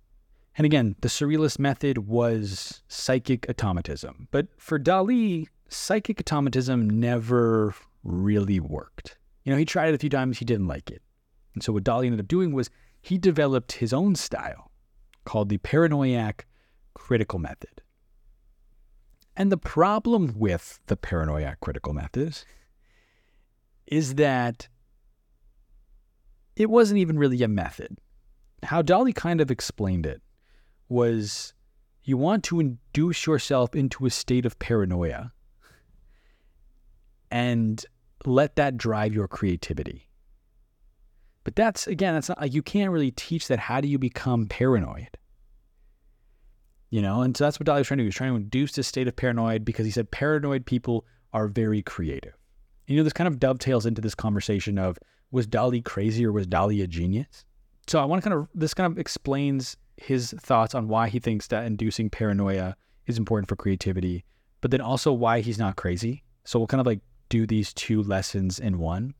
[0.57, 4.27] And again, the surrealist method was psychic automatism.
[4.31, 9.17] But for Dali, psychic automatism never really worked.
[9.43, 11.01] You know, he tried it a few times, he didn't like it.
[11.53, 12.69] And so what Dali ended up doing was
[13.01, 14.71] he developed his own style
[15.25, 16.45] called the paranoiac
[16.93, 17.81] critical method.
[19.37, 22.37] And the problem with the paranoiac critical method
[23.85, 24.67] is that
[26.55, 27.97] it wasn't even really a method.
[28.63, 30.21] How Dali kind of explained it
[30.89, 31.53] was
[32.03, 35.31] you want to induce yourself into a state of paranoia
[37.31, 37.83] and
[38.25, 40.09] let that drive your creativity.
[41.43, 43.59] But that's again, that's not like you can't really teach that.
[43.59, 45.17] How do you become paranoid?
[46.89, 48.05] You know, and so that's what Dali was trying to do.
[48.05, 51.47] He was trying to induce this state of paranoid because he said paranoid people are
[51.47, 52.33] very creative.
[52.87, 54.97] You know, this kind of dovetails into this conversation of
[55.31, 57.45] was Dali crazy or was Dali a genius?
[57.87, 61.19] So I want to kind of this kind of explains his thoughts on why he
[61.19, 62.75] thinks that inducing paranoia
[63.05, 64.25] is important for creativity,
[64.61, 66.23] but then also why he's not crazy.
[66.43, 69.13] So we'll kind of like do these two lessons in one.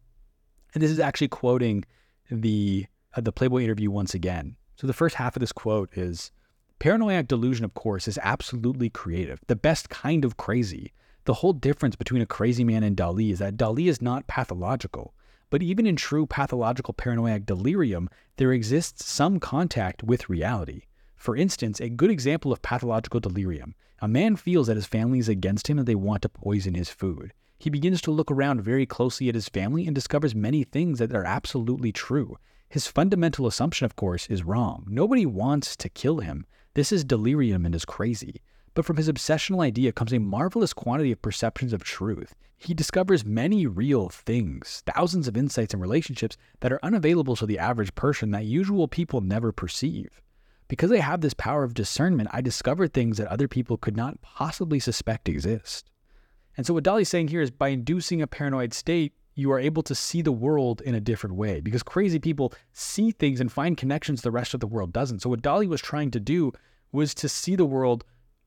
[0.74, 1.86] And this is actually quoting
[2.30, 4.58] the uh, the Playboy interview once again.
[4.76, 6.32] So the first half of this quote is
[6.80, 10.92] paranoid delusion of course is absolutely creative, the best kind of crazy.
[11.24, 15.14] The whole difference between a crazy man and Dali is that Dali is not pathological.
[15.56, 20.82] But even in true pathological paranoid delirium, there exists some contact with reality.
[21.16, 25.30] For instance, a good example of pathological delirium a man feels that his family is
[25.30, 27.32] against him and they want to poison his food.
[27.58, 31.16] He begins to look around very closely at his family and discovers many things that
[31.16, 32.36] are absolutely true.
[32.68, 34.86] His fundamental assumption, of course, is wrong.
[34.90, 36.46] Nobody wants to kill him.
[36.74, 38.42] This is delirium and is crazy.
[38.76, 42.36] But from his obsessional idea comes a marvelous quantity of perceptions of truth.
[42.58, 47.58] He discovers many real things, thousands of insights and relationships that are unavailable to the
[47.58, 50.22] average person that usual people never perceive.
[50.68, 54.22] Because I have this power of discernment, I discover things that other people could not
[54.22, 55.90] possibly suspect exist.
[56.58, 59.84] And so what Dali's saying here is by inducing a paranoid state, you are able
[59.84, 63.78] to see the world in a different way because crazy people see things and find
[63.78, 65.22] connections the rest of the world doesn't.
[65.22, 66.52] So what Dali was trying to do
[66.92, 68.06] was to see the world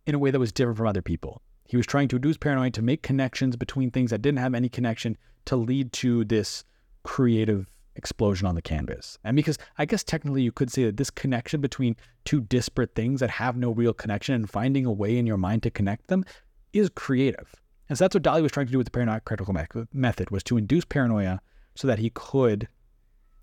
[0.08, 1.42] in a way that was different from other people.
[1.66, 4.70] He was trying to induce paranoia to make connections between things that didn't have any
[4.70, 6.64] connection to lead to this
[7.02, 9.18] creative explosion on the canvas.
[9.22, 11.94] And because I guess technically you could say that this connection between
[12.24, 15.62] two disparate things that have no real connection and finding a way in your mind
[15.64, 16.24] to connect them
[16.72, 17.54] is creative.
[17.88, 19.54] And so that's what Dali was trying to do with the paranoid critical
[19.92, 21.40] method was to induce paranoia
[21.74, 22.68] so that he could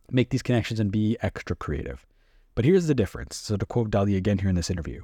[0.09, 2.05] make these connections and be extra creative.
[2.55, 3.35] But here's the difference.
[3.35, 5.03] So to quote Dali again here in this interview.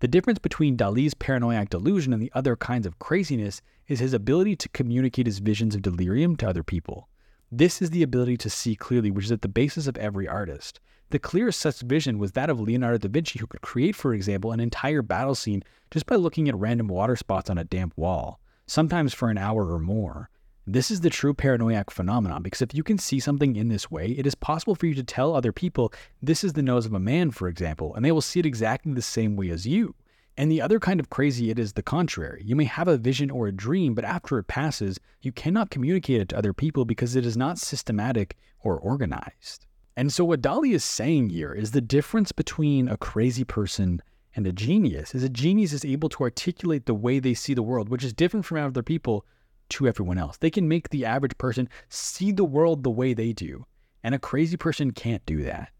[0.00, 4.54] The difference between Dali's paranoid delusion and the other kinds of craziness is his ability
[4.56, 7.08] to communicate his visions of delirium to other people.
[7.50, 10.80] This is the ability to see clearly, which is at the basis of every artist.
[11.10, 14.52] The clearest such vision was that of Leonardo da Vinci, who could create, for example,
[14.52, 18.40] an entire battle scene just by looking at random water spots on a damp wall
[18.68, 20.30] sometimes for an hour or more.
[20.70, 24.08] This is the true paranoiac phenomenon because if you can see something in this way,
[24.08, 26.98] it is possible for you to tell other people this is the nose of a
[26.98, 29.94] man, for example, and they will see it exactly the same way as you.
[30.36, 32.42] And the other kind of crazy, it is the contrary.
[32.44, 36.20] You may have a vision or a dream, but after it passes, you cannot communicate
[36.20, 39.64] it to other people because it is not systematic or organized.
[39.96, 44.02] And so, what Dali is saying here is the difference between a crazy person
[44.36, 47.62] and a genius is a genius is able to articulate the way they see the
[47.62, 49.24] world, which is different from other people
[49.70, 50.36] to everyone else.
[50.36, 53.64] They can make the average person see the world the way they do,
[54.02, 55.70] and a crazy person can't do that.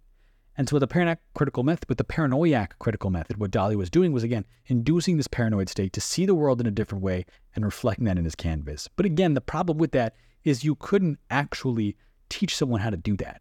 [0.57, 3.91] And so with the paranoid critical method, with the paranoiac critical method, what Dali was
[3.91, 7.27] doing was again inducing this paranoid state to see the world in a different way
[7.55, 8.89] and reflecting that in his canvas.
[8.97, 11.97] But again, the problem with that is you couldn't actually
[12.29, 13.41] teach someone how to do that.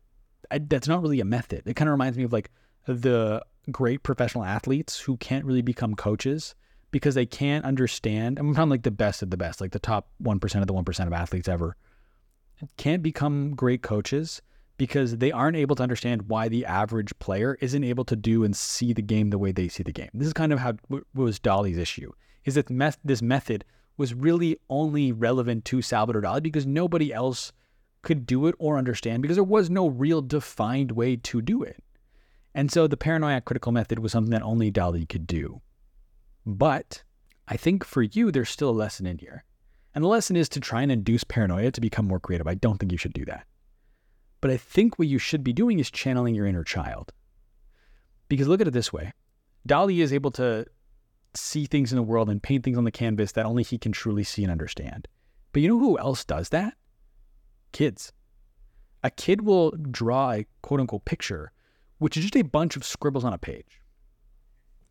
[0.52, 1.64] I, that's not really a method.
[1.66, 2.52] It kind of reminds me of like
[2.86, 6.54] the great professional athletes who can't really become coaches
[6.92, 8.40] because they can't understand.
[8.40, 11.08] I'm talking like the best of the best, like the top 1% of the 1%
[11.08, 11.76] of athletes ever
[12.78, 14.42] can't become great coaches
[14.78, 18.56] because they aren't able to understand why the average player isn't able to do and
[18.56, 20.10] see the game the way they see the game.
[20.14, 20.74] This is kind of how
[21.14, 22.12] was Dali's issue.
[22.46, 22.68] Is that
[23.04, 23.66] this method
[23.98, 27.52] was really only relevant to Salvador Dali because nobody else
[28.04, 31.84] could do it or understand because there was no real defined way to do it.
[32.54, 35.62] And so the paranoia critical method was something that only Dali could do.
[36.48, 37.04] But
[37.50, 39.44] I think for you, there's still a lesson in here.
[39.94, 42.48] And the lesson is to try and induce paranoia to become more creative.
[42.48, 43.46] I don't think you should do that.
[44.40, 47.12] But I think what you should be doing is channeling your inner child.
[48.30, 49.12] Because look at it this way
[49.68, 50.66] Dali is able to
[51.36, 53.92] see things in the world and paint things on the canvas that only he can
[53.92, 55.10] truly see and understand.
[55.52, 56.76] But you know who else does that?
[57.74, 58.14] Kids.
[59.04, 61.52] A kid will draw a quote unquote picture,
[61.98, 63.82] which is just a bunch of scribbles on a page.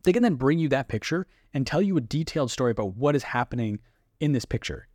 [0.07, 3.17] They can then bring you that picture and tell you a detailed story about what
[3.17, 3.81] is happening
[4.21, 4.87] in this picture.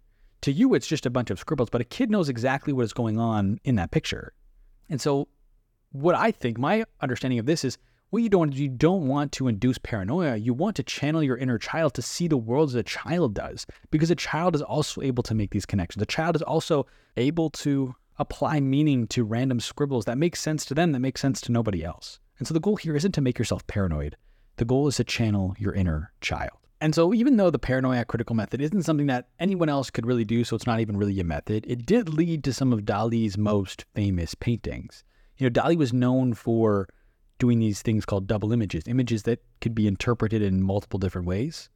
[0.44, 2.94] To you, it's just a bunch of scribbles, but a kid knows exactly what is
[2.94, 4.32] going on in that picture.
[4.90, 5.28] And so,
[5.92, 7.78] what I think, my understanding of this is
[8.10, 10.38] what you don't want to do, you don't want to induce paranoia.
[10.38, 13.66] You want to channel your inner child to see the world as a child does,
[13.90, 16.02] because a child is also able to make these connections.
[16.02, 20.74] A child is also able to apply meaning to random scribbles that make sense to
[20.74, 22.22] them, that make sense to nobody else.
[22.40, 24.16] And so the goal here isn't to make yourself paranoid.
[24.62, 26.60] The goal is to channel your inner child.
[26.80, 30.24] And so, even though the paranoia critical method isn't something that anyone else could really
[30.24, 33.40] do, so it's not even really a method, it did lead to some of Dali's
[33.40, 35.04] most famous paintings.
[35.38, 36.88] You know, Dali was known for
[37.40, 41.68] doing these things called double images, images that could be interpreted in multiple different ways.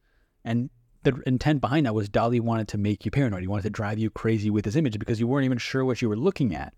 [0.44, 0.70] And
[1.02, 3.40] the intent behind that was Dali wanted to make you paranoid.
[3.40, 6.00] He wanted to drive you crazy with his image because you weren't even sure what
[6.00, 6.72] you were looking at.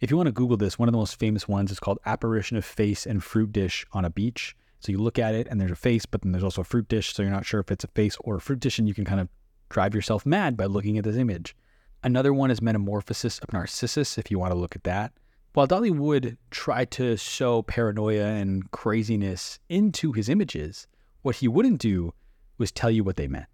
[0.00, 2.56] If you want to Google this, one of the most famous ones is called Apparition
[2.56, 4.56] of Face and Fruit Dish on a Beach.
[4.84, 6.88] So you look at it and there's a face, but then there's also a fruit
[6.88, 7.14] dish.
[7.14, 9.06] So you're not sure if it's a face or a fruit dish, and you can
[9.06, 9.28] kind of
[9.70, 11.56] drive yourself mad by looking at this image.
[12.02, 15.12] Another one is Metamorphosis of Narcissus, if you want to look at that.
[15.54, 20.86] While Dali would try to show paranoia and craziness into his images,
[21.22, 22.12] what he wouldn't do
[22.58, 23.46] was tell you what they meant.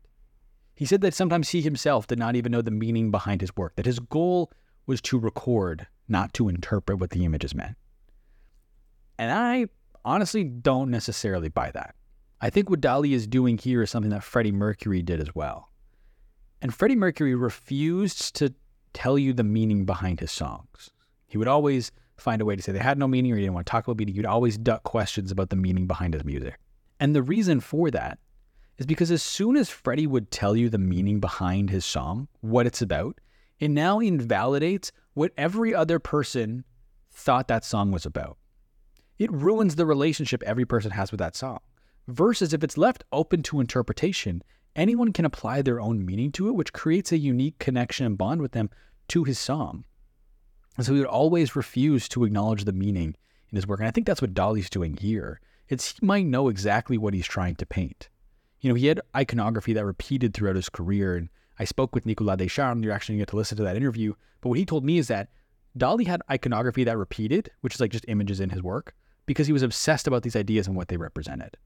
[0.74, 3.76] He said that sometimes he himself did not even know the meaning behind his work,
[3.76, 4.50] that his goal
[4.86, 7.76] was to record, not to interpret what the images meant.
[9.18, 9.66] And I
[10.04, 11.94] honestly don't necessarily buy that.
[12.40, 15.70] I think what Dali is doing here is something that Freddie Mercury did as well.
[16.62, 18.54] And Freddie Mercury refused to
[18.92, 20.90] tell you the meaning behind his songs.
[21.26, 23.54] He would always find a way to say they had no meaning or he didn't
[23.54, 24.14] want to talk about meaning.
[24.14, 26.58] He would always duck questions about the meaning behind his music.
[26.98, 28.18] And the reason for that
[28.78, 32.66] is because as soon as Freddie would tell you the meaning behind his song, what
[32.66, 33.20] it's about,
[33.58, 36.64] it now invalidates what every other person
[37.10, 38.38] thought that song was about
[39.20, 41.60] it ruins the relationship every person has with that song.
[42.08, 44.42] Versus if it's left open to interpretation,
[44.74, 48.40] anyone can apply their own meaning to it, which creates a unique connection and bond
[48.40, 48.70] with them
[49.08, 49.84] to his song.
[50.78, 53.14] And so he would always refuse to acknowledge the meaning
[53.50, 53.80] in his work.
[53.80, 55.38] And I think that's what Dali's doing here.
[55.68, 58.08] It's he might know exactly what he's trying to paint.
[58.62, 61.16] You know, he had iconography that repeated throughout his career.
[61.16, 61.28] And
[61.58, 62.82] I spoke with Nicolas Descharnes.
[62.82, 64.14] You're actually going to get to listen to that interview.
[64.40, 65.28] But what he told me is that
[65.78, 68.94] Dali had iconography that repeated, which is like just images in his work
[69.30, 71.56] because he was obsessed about these ideas and what they represented.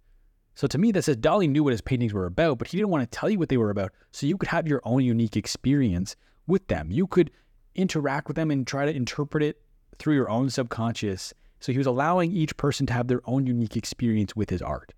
[0.54, 2.90] So to me, that says Dali knew what his paintings were about, but he didn't
[2.90, 5.34] want to tell you what they were about so you could have your own unique
[5.34, 6.14] experience
[6.46, 6.90] with them.
[6.90, 7.30] You could
[7.74, 9.62] interact with them and try to interpret it
[9.98, 11.32] through your own subconscious.
[11.58, 14.92] So he was allowing each person to have their own unique experience with his art.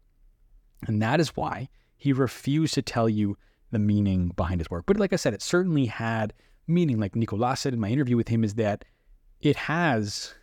[0.89, 3.39] And that is why he refused to tell you
[3.71, 4.87] the meaning behind his work.
[4.87, 6.35] But like I said, it certainly had
[6.67, 6.99] meaning.
[6.99, 8.85] Like Nicolas said in my interview with him, is that
[9.41, 10.35] it has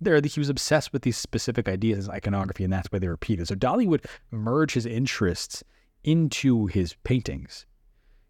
[0.00, 3.48] there he was obsessed with these specific ideas as iconography, and that's why they repeated.
[3.48, 5.64] So Dali would merge his interests
[6.02, 7.66] into his paintings.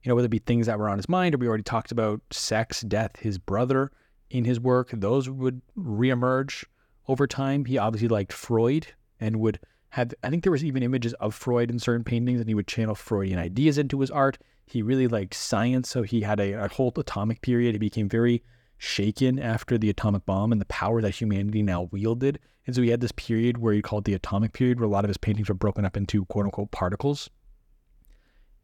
[0.02, 1.90] you know, whether it be things that were on his mind or we already talked
[1.90, 3.90] about sex, death, his brother
[4.30, 6.64] in his work, those would reemerge
[7.08, 7.64] over time.
[7.64, 8.86] He obviously liked Freud
[9.18, 9.58] and would
[9.90, 12.66] have, I think there was even images of Freud in certain paintings and he would
[12.66, 14.38] channel Freudian ideas into his art.
[14.66, 17.74] He really liked science, so he had a, a whole atomic period.
[17.74, 18.42] He became very
[18.78, 22.38] shaken after the atomic bomb and the power that humanity now wielded.
[22.66, 25.04] And so he had this period where he called the atomic period, where a lot
[25.04, 27.30] of his paintings were broken up into quote unquote particles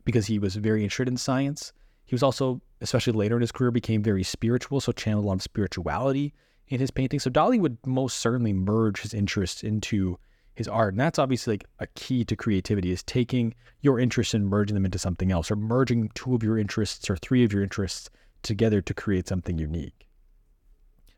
[0.05, 1.73] because he was very interested in science.
[2.05, 5.35] He was also, especially later in his career, became very spiritual, so channeled a lot
[5.35, 6.35] of spirituality
[6.69, 7.21] in his painting.
[7.21, 10.19] So Dali would most certainly merge his interests into
[10.55, 10.95] his art.
[10.95, 14.85] And that's obviously like a key to creativity is taking your interests and merging them
[14.85, 18.11] into something else, or merging two of your interests or three of your interests
[18.43, 20.07] together to create something unique.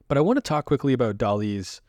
[0.08, 1.80] But I want to talk quickly about Dali's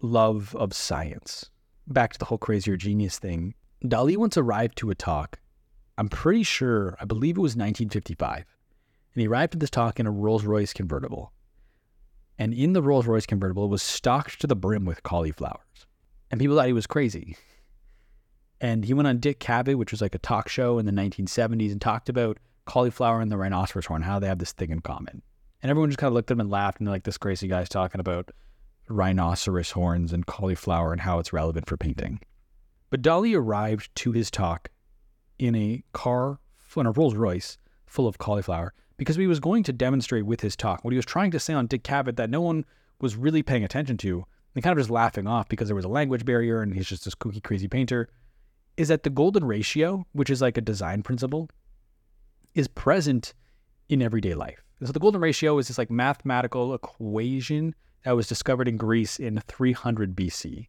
[0.00, 1.50] love of science.
[1.86, 3.54] Back to the whole crazier genius thing.
[3.84, 5.38] Dali once arrived to a talk.
[5.96, 8.44] I'm pretty sure, I believe it was 1955.
[9.14, 11.32] And he arrived at this talk in a Rolls Royce convertible.
[12.38, 15.86] And in the Rolls Royce convertible was stocked to the brim with cauliflowers.
[16.30, 17.36] And people thought he was crazy.
[18.60, 21.70] And he went on Dick Cavett, which was like a talk show in the 1970s,
[21.70, 25.22] and talked about cauliflower and the rhinoceros horn, how they have this thing in common.
[25.62, 27.48] And everyone just kind of looked at him and laughed, and they're like, this crazy
[27.48, 28.30] guy's talking about
[28.88, 32.20] rhinoceros horns and cauliflower and how it's relevant for painting.
[32.90, 34.68] But Dali arrived to his talk
[35.38, 36.38] in a car,
[36.76, 40.56] in a Rolls Royce, full of cauliflower, because he was going to demonstrate with his
[40.56, 42.64] talk what he was trying to say on Dick Cavett that no one
[43.00, 44.24] was really paying attention to,
[44.54, 47.04] and kind of just laughing off because there was a language barrier and he's just
[47.04, 48.08] this kooky, crazy painter,
[48.76, 51.48] is that the golden ratio, which is like a design principle,
[52.54, 53.34] is present
[53.88, 54.62] in everyday life.
[54.84, 57.74] So the golden ratio is this like mathematical equation
[58.04, 60.68] that was discovered in Greece in 300 BC.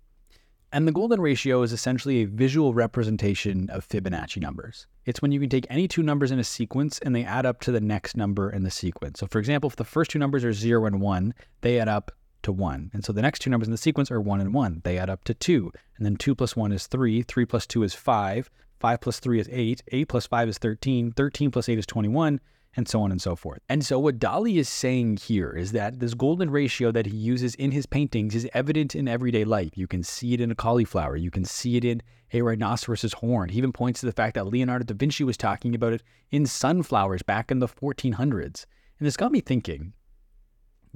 [0.71, 4.87] And the golden ratio is essentially a visual representation of Fibonacci numbers.
[5.05, 7.61] It's when you can take any two numbers in a sequence and they add up
[7.61, 9.19] to the next number in the sequence.
[9.19, 12.11] So, for example, if the first two numbers are 0 and 1, they add up
[12.43, 12.91] to 1.
[12.93, 14.81] And so the next two numbers in the sequence are 1 and 1.
[14.83, 15.71] They add up to 2.
[15.97, 17.21] And then 2 plus 1 is 3.
[17.23, 18.49] 3 plus 2 is 5.
[18.79, 19.83] 5 plus 3 is 8.
[19.87, 21.11] 8 plus 5 is 13.
[21.11, 22.39] 13 plus 8 is 21
[22.77, 23.59] and so on and so forth.
[23.69, 27.55] And so, what Dali is saying here is that this golden ratio that he uses
[27.55, 29.77] in his paintings is evident in everyday life.
[29.77, 32.01] You can see it in a cauliflower, you can see it in
[32.33, 33.49] a rhinoceros's horn.
[33.49, 36.45] He even points to the fact that Leonardo da Vinci was talking about it in
[36.45, 38.65] sunflowers back in the 1400s.
[38.99, 39.93] And this got me thinking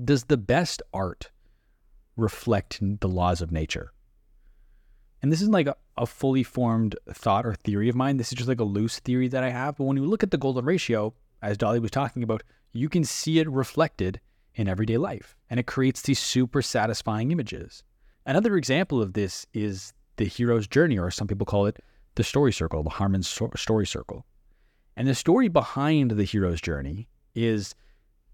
[0.04, 1.30] does the best art
[2.16, 3.92] reflect the laws of nature?
[5.22, 5.68] And this isn't like
[6.00, 8.18] a, fully formed thought or theory of mine.
[8.18, 9.78] This is just like a loose theory that I have.
[9.78, 13.04] But when you look at the golden ratio, as Dali was talking about, you can
[13.04, 14.20] see it reflected
[14.56, 17.84] in everyday life and it creates these super satisfying images.
[18.26, 21.78] Another example of this is the hero's journey, or some people call it
[22.16, 24.26] the story circle, the Harmon story circle.
[24.98, 27.74] And the story behind the hero's journey is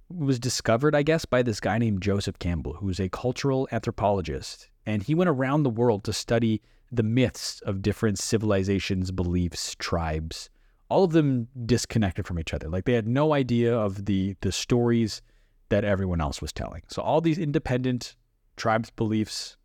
[0.09, 4.69] was discovered, I guess, by this guy named Joseph Campbell, who's a cultural anthropologist.
[4.85, 10.49] And he went around the world to study the myths of different civilizations, beliefs, tribes,
[10.89, 12.69] all of them disconnected from each other.
[12.69, 15.21] Like they had no idea of the the stories
[15.69, 16.83] that everyone else was telling.
[16.87, 18.15] So all these independent
[18.55, 19.57] tribes, beliefs,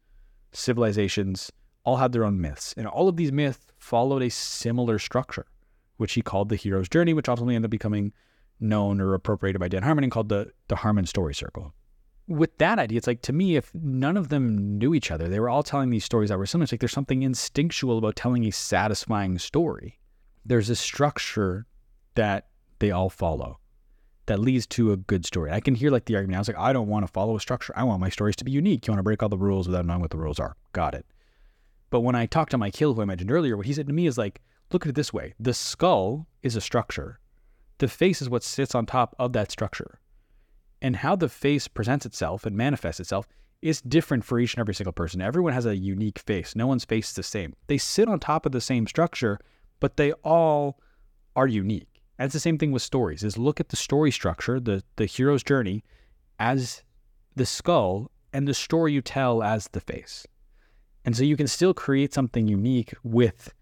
[0.53, 1.53] civilizations
[1.85, 5.47] all had their own myths, and all of these myths followed a similar structure,
[5.97, 8.13] which he called the hero's journey, which ultimately ended up becoming
[8.59, 11.75] known or appropriated by Dan Harmon and called the the Harmon story circle.
[12.31, 15.41] With that idea, it's like to me, if none of them knew each other, they
[15.41, 16.65] were all telling these stories that were similar.
[16.65, 20.01] It's like there's something instinctual about telling a satisfying story
[20.45, 21.67] there's a structure
[22.15, 22.49] that
[22.79, 23.59] they all follow
[24.27, 25.51] that leads to a good story.
[25.51, 26.37] I can hear like the argument.
[26.37, 27.73] I was like, I don't want to follow a structure.
[27.77, 28.87] I want my stories to be unique.
[28.87, 30.57] You want to break all the rules without knowing what the rules are.
[30.73, 31.07] Got it.
[31.91, 33.93] But when I talked to Mike Hill, who I mentioned earlier, what he said to
[33.93, 34.41] me is like,
[34.73, 37.19] look at it this way: the skull is a structure.
[37.79, 40.00] The face is what sits on top of that structure.
[40.83, 43.27] And how the face presents itself and manifests itself
[43.63, 45.21] is different for each and every single person.
[45.21, 46.57] Everyone has a unique face.
[46.57, 47.55] No one's face is the same.
[47.67, 49.39] They sit on top of the same structure,
[49.81, 50.81] but they all
[51.37, 52.03] are unique.
[52.19, 53.23] And it's the same thing with stories.
[53.23, 55.85] Is look at the story structure, the the hero's journey,
[56.39, 56.83] as
[57.35, 60.27] the skull, and the story you tell as the face.
[61.05, 63.55] And so you can still create something unique with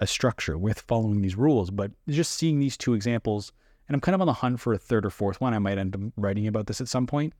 [0.00, 1.70] a structure, with following these rules.
[1.70, 3.52] But just seeing these two examples,
[3.88, 5.54] and I'm kind of on the hunt for a third or fourth one.
[5.54, 7.32] I might end up writing about this at some point.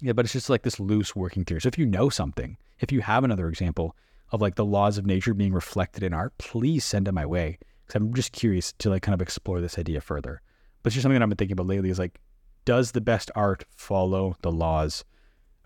[0.00, 1.60] Yeah, but it's just like this loose working theory.
[1.60, 3.96] So if you know something, if you have another example,
[4.32, 7.58] of like the laws of nature being reflected in art, please send it my way
[7.86, 10.40] because I'm just curious to like kind of explore this idea further.
[10.82, 12.18] But it's just something that I've been thinking about lately is like,
[12.64, 15.04] does the best art follow the laws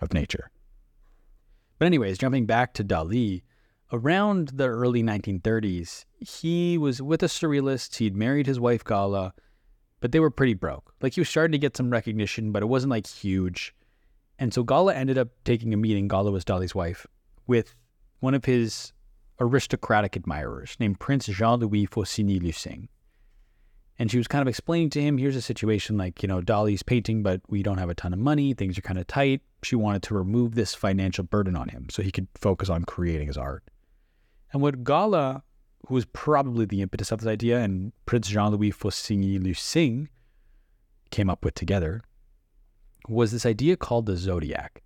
[0.01, 0.51] of nature?
[1.79, 3.43] But anyways, jumping back to Dali,
[3.93, 7.97] around the early 1930s, he was with a surrealist.
[7.97, 9.33] He'd married his wife Gala,
[10.01, 10.95] but they were pretty broke.
[11.01, 13.75] Like he was starting to get some recognition, but it wasn't like huge.
[14.39, 17.07] And so Gala ended up taking a meeting, Gala was Dali's wife,
[17.47, 17.75] with
[18.21, 18.93] one of his
[19.41, 22.89] aristocratic admirers named Prince Jean Louis Faucigny Lucinge.
[23.99, 26.83] And she was kind of explaining to him here's a situation like, you know, Dali's
[26.83, 28.53] painting, but we don't have a ton of money.
[28.53, 29.41] Things are kind of tight.
[29.63, 33.29] She wanted to remove this financial burden on him so he could focus on creating
[33.29, 33.65] his art.
[34.53, 35.43] And what Gala,
[35.87, 40.09] who was probably the impetus of this idea, and Prince Jean Louis Faucigny Lucinge
[41.11, 42.03] came up with together
[43.09, 44.83] was this idea called the Zodiac.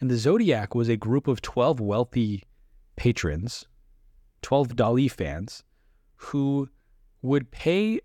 [0.00, 2.42] And the Zodiac was a group of 12 wealthy
[2.96, 3.66] patrons,
[4.42, 5.62] 12 Dali fans,
[6.16, 6.68] who
[7.22, 8.00] would pay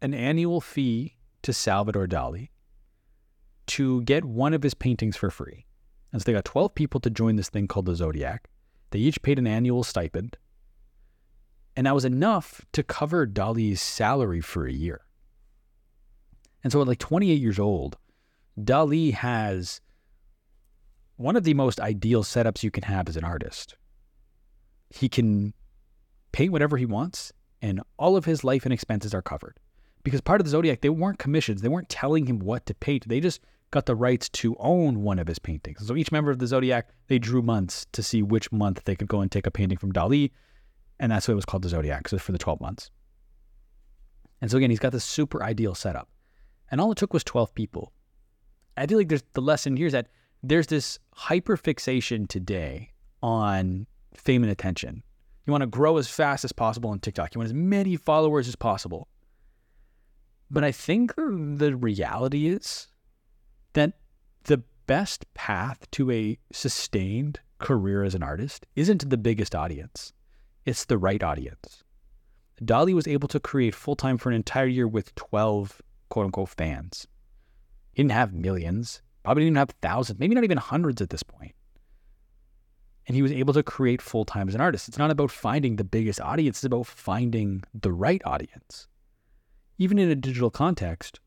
[0.00, 2.50] an annual fee to Salvador Dali
[3.66, 5.66] to get one of his paintings for free.
[6.12, 8.48] And so they got 12 people to join this thing called the Zodiac.
[8.90, 10.36] They each paid an annual stipend.
[11.76, 15.02] And that was enough to cover Dali's salary for a year.
[16.64, 17.96] And so at like 28 years old,
[18.58, 19.80] Dali has
[21.16, 23.76] one of the most ideal setups you can have as an artist.
[24.90, 25.52] He can
[26.32, 27.32] paint whatever he wants,
[27.62, 29.58] and all of his life and expenses are covered.
[30.02, 33.08] Because part of the Zodiac, they weren't commissions, they weren't telling him what to paint.
[33.08, 33.40] They just
[33.70, 35.86] got the rights to own one of his paintings.
[35.86, 39.08] So each member of the Zodiac, they drew months to see which month they could
[39.08, 40.30] go and take a painting from Dali.
[40.98, 42.90] And that's why it was called the Zodiac, so for the 12 months.
[44.40, 46.08] And so again, he's got this super ideal setup.
[46.70, 47.92] And all it took was 12 people.
[48.76, 50.08] I feel like there's the lesson here is that
[50.42, 52.92] there's this hyper fixation today
[53.22, 55.02] on fame and attention.
[55.46, 57.34] You want to grow as fast as possible on TikTok.
[57.34, 59.08] You want as many followers as possible.
[60.50, 62.88] But I think the reality is
[63.72, 63.94] that
[64.44, 70.12] the best path to a sustained career as an artist isn't the biggest audience,
[70.66, 71.84] it's the right audience.
[72.60, 76.48] Dali was able to create full time for an entire year with 12 quote unquote
[76.48, 77.06] fans.
[77.92, 81.54] He didn't have millions, probably didn't have thousands, maybe not even hundreds at this point.
[83.06, 84.88] And he was able to create full time as an artist.
[84.88, 88.88] It's not about finding the biggest audience, it's about finding the right audience.
[89.78, 91.20] Even in a digital context,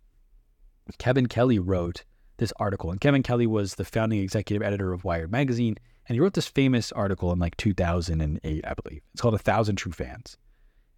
[0.98, 2.04] Kevin Kelly wrote
[2.38, 5.78] this article, and Kevin Kelly was the founding executive editor of Wired Magazine,
[6.10, 9.04] and he wrote this famous article in like 2008, I believe.
[9.14, 10.38] It's called A Thousand True Fans.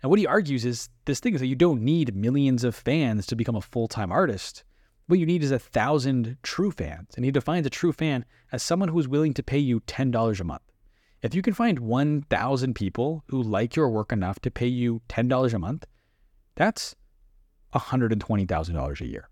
[0.01, 3.27] And what he argues is this thing is that you don't need millions of fans
[3.27, 4.63] to become a full time artist.
[5.07, 7.09] What you need is a thousand true fans.
[7.17, 8.23] And he defines a true fan
[8.53, 10.63] as someone who is willing to pay you $10 a month.
[11.21, 15.53] If you can find 1,000 people who like your work enough to pay you $10
[15.53, 15.85] a month,
[16.55, 16.95] that's
[17.73, 19.29] $120,000 a year.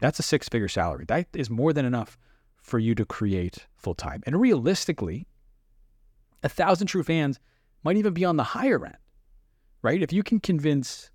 [0.00, 1.06] That's a six figure salary.
[1.08, 2.18] That is more than enough
[2.62, 4.22] for you to create full time.
[4.24, 5.26] And realistically,
[6.42, 7.38] a thousand true fans
[7.84, 8.96] might even be on the higher end,
[9.82, 10.02] right?
[10.02, 11.10] If you can convince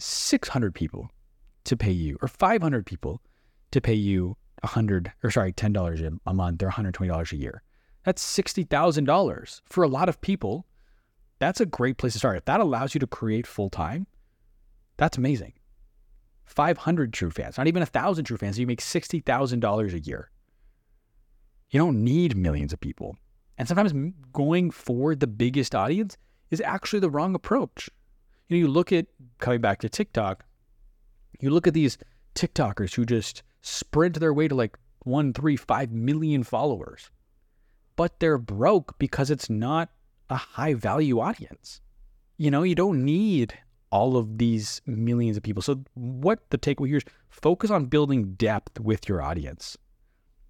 [0.00, 1.10] 600 people
[1.64, 3.20] to pay you or 500 people
[3.70, 7.62] to pay you 100 or sorry, $10 a month or $120 a year,
[8.04, 10.66] that's $60,000 for a lot of people.
[11.38, 12.38] That's a great place to start.
[12.38, 14.06] If that allows you to create full time,
[14.96, 15.52] that's amazing.
[16.46, 18.58] 500 true fans, not even a thousand true fans.
[18.58, 20.30] You make $60,000 a year.
[21.70, 23.16] You don't need millions of people.
[23.58, 23.92] And sometimes
[24.32, 26.16] going for the biggest audience
[26.50, 27.90] is actually the wrong approach.
[28.48, 29.06] You know, you look at
[29.38, 30.44] coming back to TikTok,
[31.40, 31.98] you look at these
[32.34, 37.10] TikTokers who just sprint their way to like one, three, five million followers,
[37.96, 39.90] but they're broke because it's not
[40.30, 41.80] a high value audience.
[42.36, 43.58] You know, you don't need
[43.90, 45.62] all of these millions of people.
[45.62, 49.76] So, what the takeaway here is focus on building depth with your audience.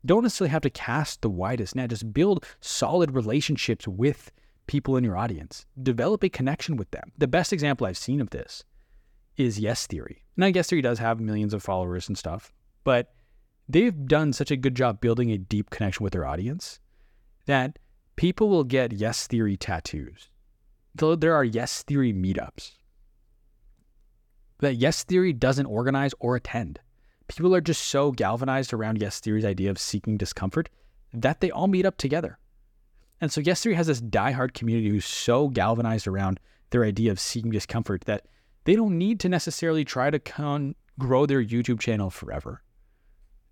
[0.07, 4.31] Don't necessarily have to cast the widest net, just build solid relationships with
[4.67, 5.67] people in your audience.
[5.83, 7.13] Develop a connection with them.
[7.19, 8.65] The best example I've seen of this
[9.37, 10.25] is Yes Theory.
[10.37, 12.53] Now, Yes Theory does have millions of followers and stuff,
[12.85, 13.13] but
[13.69, 16.81] they've done such a good job building a deep connection with their audience
[17.47, 17.79] that
[18.17, 20.31] people will get Yes Theory tattoos.
[20.95, 22.73] Though there are Yes Theory meetups
[24.59, 26.81] that Yes Theory doesn't organize or attend.
[27.29, 30.69] People are just so galvanized around Yes Theory's idea of seeking discomfort
[31.13, 32.39] that they all meet up together.
[33.21, 36.41] And so Yes Theory has this diehard community who's so galvanized around
[36.71, 38.27] their idea of seeking discomfort that
[38.65, 42.63] they don't need to necessarily try to con- grow their YouTube channel forever.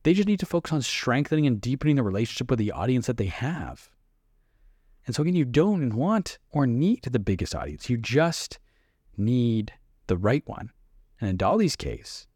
[0.03, 3.17] They just need to focus on strengthening and deepening the relationship with the audience that
[3.17, 3.91] they have.
[5.07, 7.89] And so, again, you don't want or need the biggest audience.
[7.89, 8.59] You just
[9.17, 9.73] need
[10.07, 10.71] the right one.
[11.21, 12.27] And in Dali's case,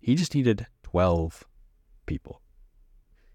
[0.00, 1.44] he just needed 12
[2.06, 2.40] people.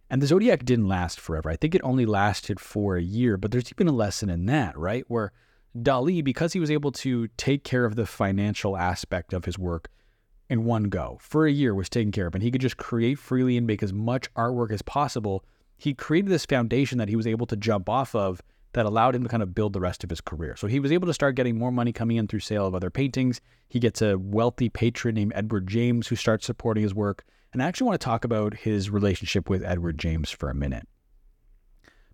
[0.09, 1.49] And the Zodiac didn't last forever.
[1.49, 4.77] I think it only lasted for a year, but there's even a lesson in that,
[4.77, 5.05] right?
[5.07, 5.31] Where
[5.75, 9.89] Dali, because he was able to take care of the financial aspect of his work
[10.49, 13.17] in one go for a year was taken care of, and he could just create
[13.17, 15.43] freely and make as much artwork as possible.
[15.77, 18.41] He created this foundation that he was able to jump off of
[18.73, 20.55] that allowed him to kind of build the rest of his career.
[20.55, 22.89] So he was able to start getting more money coming in through sale of other
[22.89, 23.39] paintings.
[23.69, 27.23] He gets a wealthy patron named Edward James who starts supporting his work.
[27.53, 30.87] And I actually want to talk about his relationship with Edward James for a minute.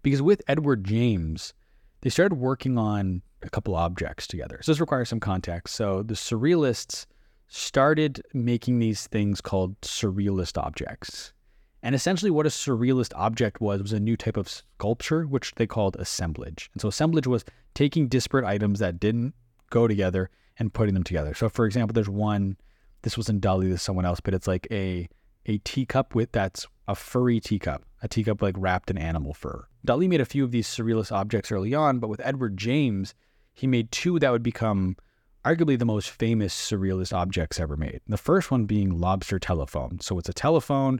[0.03, 1.53] Because with Edward James,
[2.01, 4.59] they started working on a couple objects together.
[4.61, 5.75] So this requires some context.
[5.75, 7.05] So the surrealists
[7.47, 11.33] started making these things called surrealist objects.
[11.81, 15.65] And essentially, what a surrealist object was was a new type of sculpture, which they
[15.67, 16.69] called assemblage.
[16.73, 19.33] And so, assemblage was taking disparate items that didn't
[19.69, 21.33] go together and putting them together.
[21.33, 22.57] So, for example, there's one.
[23.03, 23.69] This wasn't Dali.
[23.69, 25.07] This is someone else, but it's like a
[25.45, 29.65] a teacup with that's a furry teacup, a teacup like wrapped in animal fur.
[29.87, 33.15] Dali made a few of these surrealist objects early on, but with Edward James,
[33.53, 34.97] he made two that would become
[35.45, 38.01] arguably the most famous surrealist objects ever made.
[38.07, 39.99] The first one being lobster telephone.
[40.01, 40.99] So it's a telephone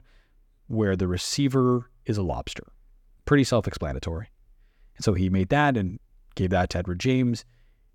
[0.70, 2.62] where the receiver is a lobster.
[3.24, 4.28] Pretty self explanatory.
[4.96, 5.98] And so he made that and
[6.36, 7.44] gave that to Edward James.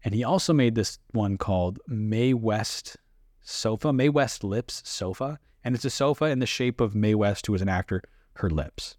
[0.04, 2.98] And he also made this one called Mae West
[3.42, 5.40] Sofa, Mae West Lips Sofa.
[5.64, 8.04] And it's a sofa in the shape of Mae West, who was an actor,
[8.36, 8.98] her lips.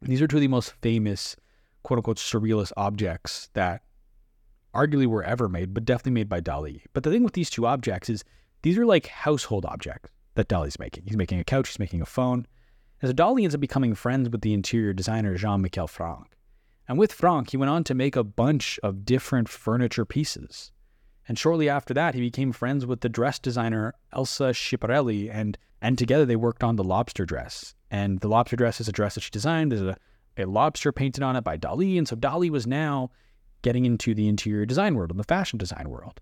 [0.00, 1.36] These are two of the most famous,
[1.84, 3.82] quote unquote, surrealist objects that
[4.74, 6.82] arguably were ever made, but definitely made by Dali.
[6.94, 8.24] But the thing with these two objects is
[8.62, 11.04] these are like household objects that Dali's making.
[11.06, 12.46] He's making a couch, he's making a phone.
[13.04, 16.36] So Dali ends up becoming friends with the interior designer Jean Michel Frank.
[16.86, 20.70] And with Frank, he went on to make a bunch of different furniture pieces.
[21.26, 25.98] And shortly after that, he became friends with the dress designer Elsa Schiaparelli, and, and
[25.98, 27.74] together they worked on the lobster dress.
[27.90, 29.72] And the lobster dress is a dress that she designed.
[29.72, 29.96] There's a,
[30.36, 31.98] a lobster painted on it by Dali.
[31.98, 33.10] And so Dali was now
[33.62, 36.20] getting into the interior design world and the fashion design world.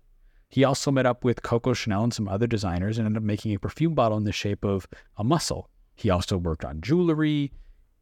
[0.49, 3.53] He also met up with Coco Chanel and some other designers and ended up making
[3.53, 4.87] a perfume bottle in the shape of
[5.17, 5.69] a mussel.
[6.01, 7.51] He also worked on jewelry.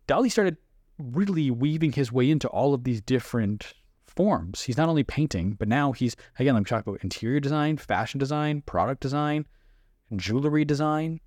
[0.07, 0.55] Dali started
[0.97, 3.73] really weaving his way into all of these different
[4.07, 4.61] forms.
[4.61, 8.61] He's not only painting, but now he's, again, I'm talking about interior design, fashion design,
[8.61, 9.45] product design,
[10.15, 11.19] jewelry design.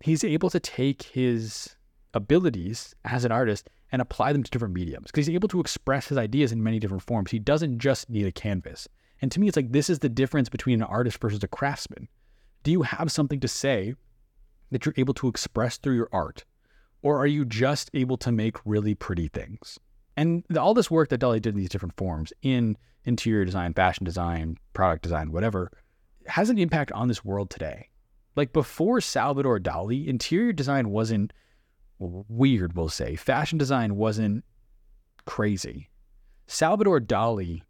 [0.00, 1.76] He's able to take his
[2.14, 6.08] abilities as an artist and apply them to different mediums because he's able to express
[6.08, 7.30] his ideas in many different forms.
[7.30, 8.88] He doesn't just need a canvas.
[9.22, 12.08] And to me, it's like this is the difference between an artist versus a craftsman.
[12.64, 13.94] Do you have something to say
[14.70, 16.44] that you're able to express through your art?
[17.02, 19.78] Or are you just able to make really pretty things?
[20.16, 23.74] And the, all this work that Dali did in these different forms in interior design,
[23.74, 25.70] fashion design, product design, whatever,
[26.26, 27.88] has an impact on this world today.
[28.34, 31.32] Like before Salvador Dali, interior design wasn't
[31.98, 33.16] weird, we'll say.
[33.16, 34.44] Fashion design wasn't
[35.24, 35.88] crazy.
[36.46, 37.62] Salvador Dali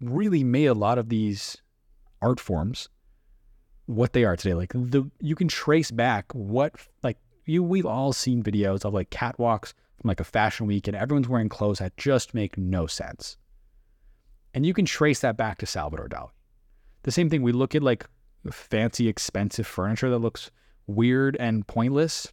[0.00, 1.56] really made a lot of these
[2.20, 2.88] art forms
[3.88, 4.54] what they are today.
[4.54, 9.10] Like the you can trace back what like you we've all seen videos of like
[9.10, 13.36] catwalks from like a fashion week and everyone's wearing clothes that just make no sense.
[14.54, 16.30] And you can trace that back to Salvador Dali.
[17.02, 18.06] The same thing we look at like
[18.50, 20.50] fancy expensive furniture that looks
[20.86, 22.32] weird and pointless.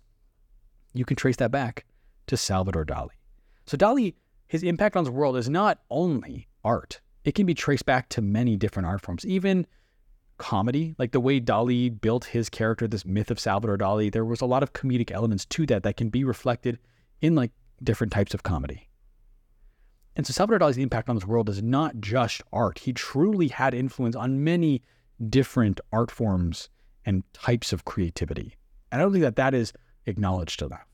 [0.93, 1.85] You can trace that back
[2.27, 3.09] to Salvador Dali.
[3.65, 4.15] So Dali
[4.47, 7.01] his impact on the world is not only art.
[7.23, 9.25] It can be traced back to many different art forms.
[9.25, 9.65] Even
[10.37, 14.41] comedy, like the way Dali built his character, this myth of Salvador Dali, there was
[14.41, 16.79] a lot of comedic elements to that that can be reflected
[17.21, 17.51] in like
[17.83, 18.89] different types of comedy.
[20.15, 22.79] And so Salvador Dali's impact on this world is not just art.
[22.79, 24.81] He truly had influence on many
[25.29, 26.69] different art forms
[27.05, 28.55] and types of creativity.
[28.91, 29.73] And I don't think that that is
[30.05, 30.87] acknowledged enough.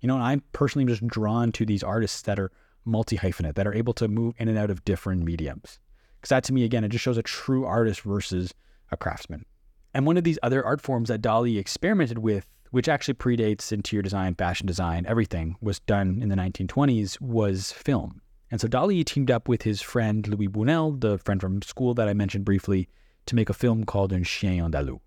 [0.00, 2.52] You know, and I'm personally just drawn to these artists that are
[2.84, 5.78] multi hyphenate, that are able to move in and out of different mediums.
[6.24, 8.54] Because that to me, again, it just shows a true artist versus
[8.90, 9.44] a craftsman.
[9.92, 14.00] And one of these other art forms that Dali experimented with, which actually predates interior
[14.00, 18.22] design, fashion design, everything was done in the 1920s, was film.
[18.50, 22.08] And so Dali teamed up with his friend Louis Buñuel, the friend from school that
[22.08, 22.88] I mentioned briefly,
[23.26, 25.00] to make a film called Un Chien Andalou.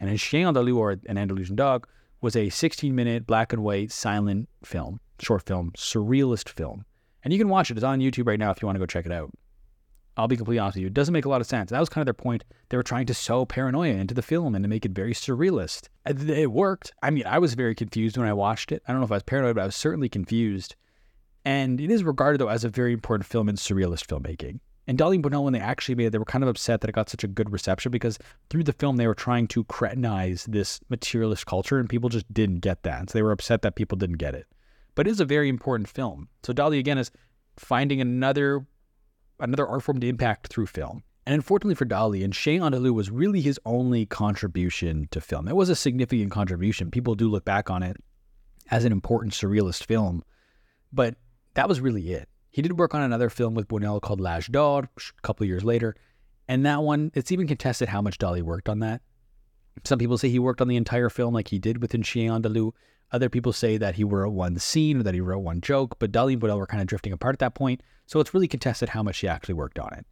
[0.00, 1.86] And Un Chien Andalou, or An Andalusian Dog,
[2.22, 6.86] was a 16 minute black and white silent film, short film, surrealist film.
[7.24, 7.76] And you can watch it.
[7.76, 9.30] It's on YouTube right now if you want to go check it out.
[10.16, 11.70] I'll be completely honest with you, it doesn't make a lot of sense.
[11.70, 12.44] That was kind of their point.
[12.68, 15.88] They were trying to sow paranoia into the film and to make it very surrealist.
[16.06, 16.92] It worked.
[17.02, 18.82] I mean, I was very confused when I watched it.
[18.86, 20.76] I don't know if I was paranoid, but I was certainly confused.
[21.44, 24.60] And it is regarded, though, as a very important film in surrealist filmmaking.
[24.86, 26.90] And Dali and Buñuel, when they actually made it, they were kind of upset that
[26.90, 28.18] it got such a good reception because
[28.50, 32.60] through the film, they were trying to cretinize this materialist culture and people just didn't
[32.60, 33.00] get that.
[33.00, 34.46] And So they were upset that people didn't get it.
[34.94, 36.28] But it is a very important film.
[36.42, 37.10] So Dali, again, is
[37.56, 38.66] finding another
[39.42, 41.02] another art form to impact through film.
[41.26, 45.46] And unfortunately for Dali, Un Chien Andalou was really his only contribution to film.
[45.46, 46.90] It was a significant contribution.
[46.90, 47.96] People do look back on it
[48.70, 50.24] as an important surrealist film,
[50.92, 51.14] but
[51.54, 52.28] that was really it.
[52.50, 55.64] He did work on another film with Buñuel called L'Âge d'Or a couple of years
[55.64, 55.94] later,
[56.48, 59.00] and that one, it's even contested how much Dali worked on that.
[59.84, 62.72] Some people say he worked on the entire film like he did within Chien Andalou.
[63.10, 66.12] Other people say that he wrote one scene or that he wrote one joke, but
[66.12, 67.80] Dali and Buñuel were kind of drifting apart at that point,
[68.12, 70.04] so it's really contested how much he actually worked on it.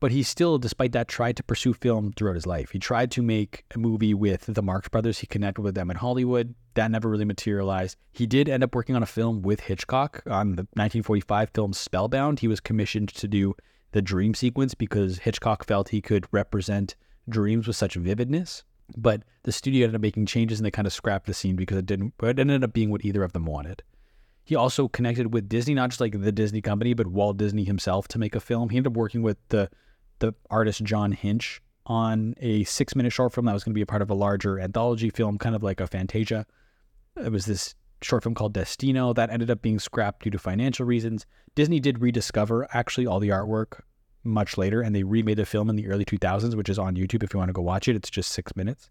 [0.00, 2.70] But he still, despite that, tried to pursue film throughout his life.
[2.70, 5.18] He tried to make a movie with the Marx Brothers.
[5.18, 6.54] He connected with them in Hollywood.
[6.72, 7.98] That never really materialized.
[8.12, 12.40] He did end up working on a film with Hitchcock on the 1945 film Spellbound.
[12.40, 13.54] He was commissioned to do
[13.92, 16.96] the dream sequence because Hitchcock felt he could represent
[17.28, 18.64] dreams with such vividness.
[18.96, 21.76] But the studio ended up making changes and they kind of scrapped the scene because
[21.76, 22.14] it didn't.
[22.22, 23.82] It ended up being what either of them wanted.
[24.48, 28.08] He also connected with Disney, not just like the Disney company, but Walt Disney himself
[28.08, 28.70] to make a film.
[28.70, 29.68] He ended up working with the
[30.20, 33.82] the artist John Hench on a six minute short film that was going to be
[33.82, 36.46] a part of a larger anthology film, kind of like a Fantasia.
[37.22, 40.86] It was this short film called Destino that ended up being scrapped due to financial
[40.86, 41.26] reasons.
[41.54, 43.82] Disney did rediscover actually all the artwork
[44.24, 47.22] much later, and they remade the film in the early 2000s, which is on YouTube
[47.22, 47.96] if you want to go watch it.
[47.96, 48.88] It's just six minutes.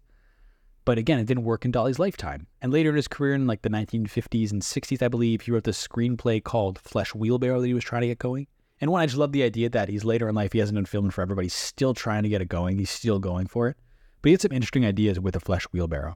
[0.88, 2.46] But again, it didn't work in Dali's lifetime.
[2.62, 5.64] And later in his career, in like the 1950s and 60s, I believe, he wrote
[5.64, 8.46] this screenplay called Flesh Wheelbarrow that he was trying to get going.
[8.80, 10.86] And one, I just love the idea that he's later in life, he hasn't been
[10.86, 12.78] filming forever, but he's still trying to get it going.
[12.78, 13.76] He's still going for it.
[14.22, 16.14] But he had some interesting ideas with a flesh wheelbarrow.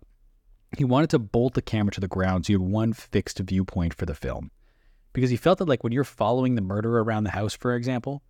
[0.79, 3.93] He wanted to bolt the camera to the ground so you had one fixed viewpoint
[3.93, 4.51] for the film.
[5.13, 8.23] Because he felt that like when you're following the murderer around the house, for example,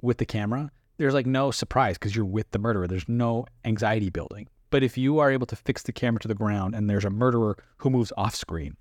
[0.00, 2.86] with the camera, there's like no surprise because you're with the murderer.
[2.86, 4.46] There's no anxiety building.
[4.70, 7.10] But if you are able to fix the camera to the ground and there's a
[7.10, 8.76] murderer who moves off screen,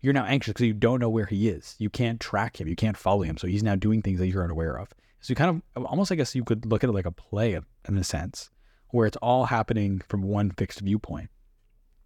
[0.00, 1.74] you're now anxious because you don't know where he is.
[1.78, 2.68] You can't track him.
[2.68, 3.38] You can't follow him.
[3.38, 4.88] So he's now doing things that you're unaware of.
[5.20, 7.10] So you kind of uh, almost, I guess, you could look at it like a
[7.10, 8.50] play in a sense,
[8.90, 11.30] where it's all happening from one fixed viewpoint.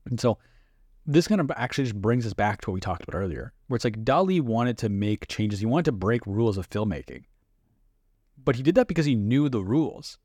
[0.07, 0.39] And so
[1.05, 3.77] this kind of actually just brings us back to what we talked about earlier, where
[3.77, 5.61] it's like Dali wanted to make changes.
[5.61, 7.25] He wanted to break rules of filmmaking.
[8.43, 10.19] But he did that because he knew the rules.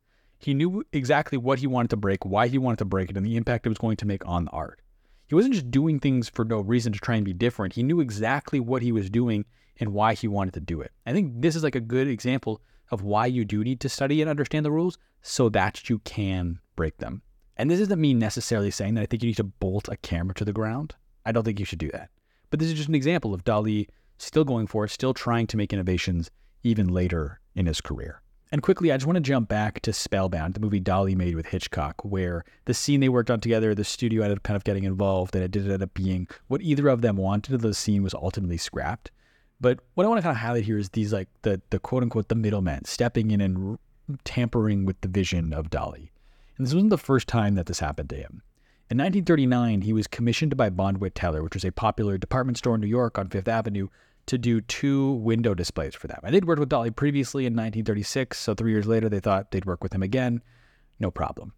[0.45, 3.25] He knew exactly what he wanted to break, why he wanted to break it, and
[3.25, 4.79] the impact it was going to make on the art.
[5.25, 7.73] He wasn't just doing things for no reason to try and be different.
[7.73, 9.45] He knew exactly what he was doing
[9.79, 10.91] and why he wanted to do it.
[11.03, 12.61] I think this is like a good example
[12.91, 16.59] of why you do need to study and understand the rules so that you can
[16.75, 17.23] break them.
[17.57, 20.35] And this doesn't mean necessarily saying that I think you need to bolt a camera
[20.35, 20.93] to the ground.
[21.25, 22.11] I don't think you should do that.
[22.51, 23.87] But this is just an example of Dali
[24.19, 26.29] still going for it, still trying to make innovations
[26.61, 28.21] even later in his career.
[28.55, 31.47] And quickly, I just want to jump back to Spellbound, the movie Dali made with
[31.47, 34.85] Hitchcock, where the scene they worked on together, the studio ended up kind of getting
[34.85, 37.59] involved, and it did end up being what either of them wanted.
[37.59, 39.11] The scene was ultimately scrapped.
[39.59, 42.01] But what I want to kind of highlight here is these like the the quote
[42.01, 43.77] unquote the middlemen stepping in and
[44.23, 46.11] tampering with the vision of Dali.
[46.57, 48.41] And this wasn't the first time that this happened to him.
[48.89, 52.79] In 1939, he was commissioned by Bonwit Teller, which was a popular department store in
[52.79, 53.89] New York on Fifth Avenue,
[54.27, 56.19] to do two window displays for them.
[56.23, 59.65] I did work with Dali previously in 1936, so three years later they thought they'd
[59.65, 60.41] work with him again.
[60.99, 61.53] No problem.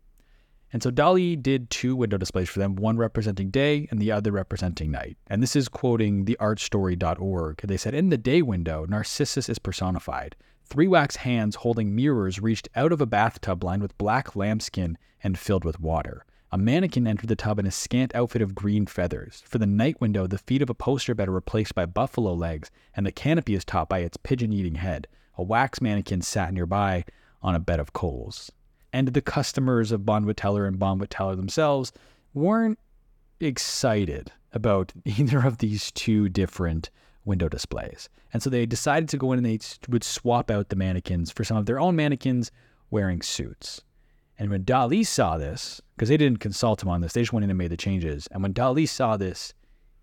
[0.74, 4.32] And so Dali did two window displays for them, one representing day and the other
[4.32, 5.18] representing night.
[5.28, 7.62] And this is quoting theartstory.org.
[7.64, 10.36] They said, In the day window, Narcissus is personified.
[10.66, 15.40] Three wax hands holding mirrors reached out of a bathtub lined with black lambskin and
[15.40, 16.26] filled with water.
[16.50, 19.44] A mannequin entered the tub in a scant outfit of green feathers.
[19.46, 22.72] For the night window, the feet of a poster bed are replaced by buffalo legs,
[22.96, 25.08] and the canopy is topped by its pigeon eating head.
[25.38, 27.04] A wax mannequin sat nearby
[27.42, 28.50] on a bed of coals.
[28.94, 31.92] And the customers of Bonwit Teller and Bonwit Teller themselves
[32.34, 32.80] weren't
[33.42, 36.90] excited about either of these two different
[37.26, 38.08] window displays.
[38.32, 39.60] And so they decided to go in and they
[39.90, 42.52] would swap out the mannequins for some of their own mannequins
[42.90, 43.82] wearing suits.
[44.40, 47.44] And when Dali saw this, because they didn't consult him on this, they just went
[47.44, 48.28] in and made the changes.
[48.32, 49.54] And when Dali saw this,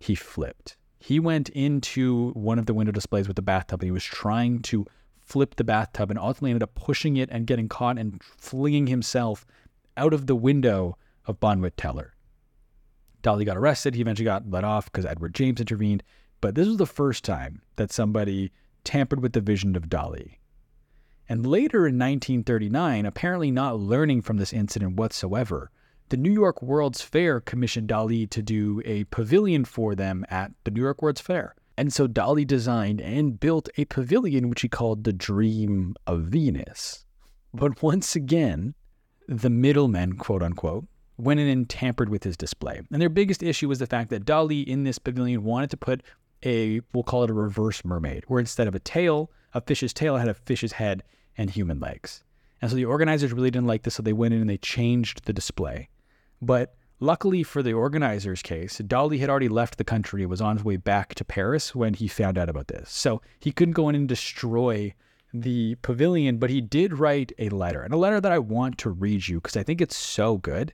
[0.01, 0.77] he flipped.
[0.99, 4.61] He went into one of the window displays with the bathtub and he was trying
[4.63, 4.87] to
[5.21, 9.47] flip the bathtub and ultimately ended up pushing it and getting caught and flinging himself
[9.97, 10.97] out of the window
[11.27, 12.15] of Bonwit Teller.
[13.23, 13.95] Dali got arrested.
[13.95, 16.03] He eventually got let off because Edward James intervened.
[16.41, 18.53] But this was the first time that somebody
[18.83, 20.37] tampered with the vision of Dali.
[21.29, 25.71] And later in 1939, apparently not learning from this incident whatsoever,
[26.11, 30.71] the New York World's Fair commissioned Dali to do a pavilion for them at the
[30.71, 31.55] New York World's Fair.
[31.77, 37.05] And so Dali designed and built a pavilion which he called the Dream of Venus.
[37.53, 38.75] But once again,
[39.27, 40.87] the middlemen, quote unquote,
[41.17, 42.81] went in and tampered with his display.
[42.93, 46.03] And their biggest issue was the fact that Dali in this pavilion wanted to put
[46.45, 50.17] a, we'll call it a reverse mermaid, where instead of a tail, a fish's tail
[50.17, 51.03] had a fish's head
[51.37, 52.23] and human legs.
[52.61, 55.25] And so the organizers really didn't like this, so they went in and they changed
[55.25, 55.89] the display.
[56.41, 60.57] But luckily for the organizers' case, Dali had already left the country and was on
[60.57, 62.91] his way back to Paris when he found out about this.
[62.91, 64.95] So he couldn't go in and destroy
[65.33, 68.91] the pavilion, but he did write a letter, and a letter that I want to
[68.91, 70.73] read you because I think it's so good.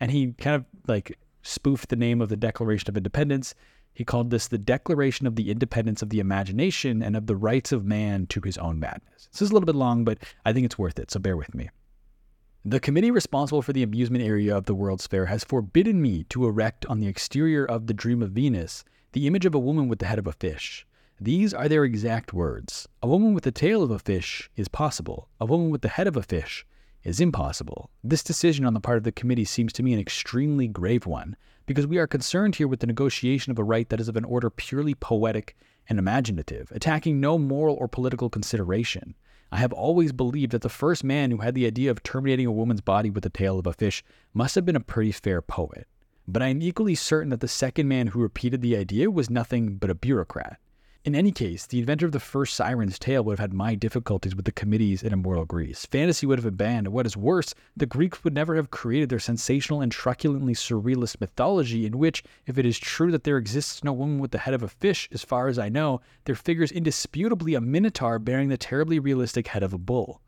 [0.00, 3.54] And he kind of like spoofed the name of the Declaration of Independence.
[4.00, 7.70] He called this the Declaration of the Independence of the Imagination and of the Rights
[7.70, 9.28] of Man to His Own Madness.
[9.30, 11.54] This is a little bit long, but I think it's worth it, so bear with
[11.54, 11.68] me.
[12.64, 16.46] The committee responsible for the amusement area of the World's Fair has forbidden me to
[16.46, 19.98] erect on the exterior of the Dream of Venus the image of a woman with
[19.98, 20.86] the head of a fish.
[21.20, 22.88] These are their exact words.
[23.02, 25.28] A woman with the tail of a fish is possible.
[25.38, 26.64] A woman with the head of a fish
[27.04, 27.90] is impossible.
[28.02, 31.36] This decision on the part of the committee seems to me an extremely grave one,
[31.70, 34.24] because we are concerned here with the negotiation of a right that is of an
[34.24, 35.56] order purely poetic
[35.88, 39.14] and imaginative, attacking no moral or political consideration.
[39.52, 42.50] I have always believed that the first man who had the idea of terminating a
[42.50, 44.02] woman's body with the tail of a fish
[44.34, 45.86] must have been a pretty fair poet.
[46.26, 49.76] But I am equally certain that the second man who repeated the idea was nothing
[49.76, 50.58] but a bureaucrat.
[51.02, 54.34] In any case, the inventor of the first siren's tail would have had my difficulties
[54.36, 55.86] with the committees in immortal Greece.
[55.86, 59.08] Fantasy would have been banned, and what is worse, the Greeks would never have created
[59.08, 63.82] their sensational and truculently surrealist mythology, in which, if it is true that there exists
[63.82, 66.70] no woman with the head of a fish, as far as I know, there figures
[66.70, 70.20] indisputably a minotaur bearing the terribly realistic head of a bull.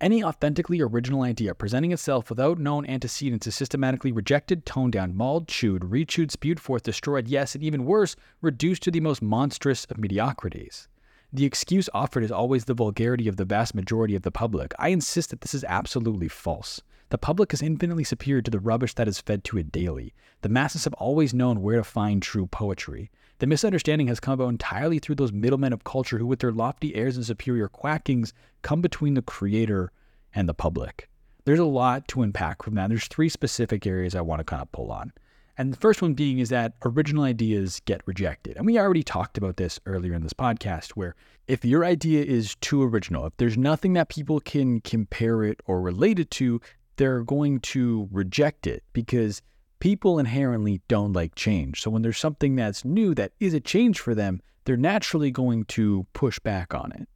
[0.00, 5.46] Any authentically original idea presenting itself without known antecedents is systematically rejected, toned down, mauled,
[5.46, 9.98] chewed, rechewed, spewed forth, destroyed, yes, and even worse, reduced to the most monstrous of
[9.98, 10.88] mediocrities.
[11.34, 14.72] The excuse offered is always the vulgarity of the vast majority of the public.
[14.78, 16.80] I insist that this is absolutely false.
[17.10, 20.14] The public is infinitely superior to the rubbish that is fed to it daily.
[20.40, 23.10] The masses have always known where to find true poetry.
[23.40, 26.94] The misunderstanding has come about entirely through those middlemen of culture who, with their lofty
[26.94, 29.92] airs and superior quackings, come between the creator
[30.34, 31.08] and the public.
[31.46, 32.90] There's a lot to unpack from that.
[32.90, 35.14] There's three specific areas I want to kind of pull on.
[35.56, 38.58] And the first one being is that original ideas get rejected.
[38.58, 41.14] And we already talked about this earlier in this podcast, where
[41.48, 45.80] if your idea is too original, if there's nothing that people can compare it or
[45.80, 46.60] relate it to,
[46.96, 49.40] they're going to reject it because
[49.80, 51.82] people inherently don't like change.
[51.82, 55.64] So when there's something that's new that is a change for them, they're naturally going
[55.64, 57.08] to push back on it.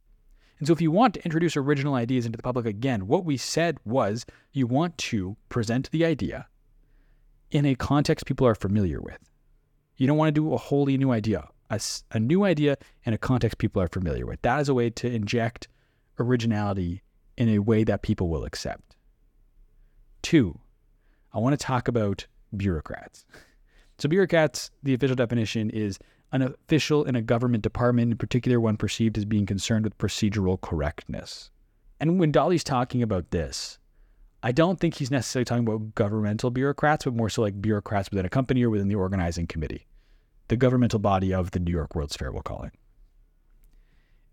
[0.57, 3.37] And so if you want to introduce original ideas into the public again, what we
[3.37, 6.47] said was you want to present the idea
[7.51, 9.19] in a context people are familiar with.
[9.97, 11.79] You don't want to do a wholly new idea, a,
[12.11, 14.41] a new idea in a context people are familiar with.
[14.41, 15.67] That is a way to inject
[16.19, 17.03] originality
[17.37, 18.95] in a way that people will accept.
[20.21, 20.59] Two,
[21.33, 22.25] I want to talk about
[22.55, 23.25] bureaucrats.
[23.97, 25.99] So, bureaucrats, the official definition is
[26.31, 30.59] an official in a government department, in particular one perceived as being concerned with procedural
[30.59, 31.49] correctness.
[31.99, 33.79] And when Dali's talking about this,
[34.43, 38.25] I don't think he's necessarily talking about governmental bureaucrats, but more so like bureaucrats within
[38.25, 39.87] a company or within the organizing committee,
[40.49, 42.73] the governmental body of the New York World's Fair, we'll call it.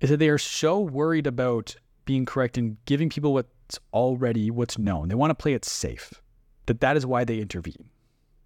[0.00, 4.76] Is that they are so worried about being correct and giving people what's already what's
[4.76, 5.08] known.
[5.08, 6.12] They want to play it safe.
[6.66, 7.88] That that is why they intervene.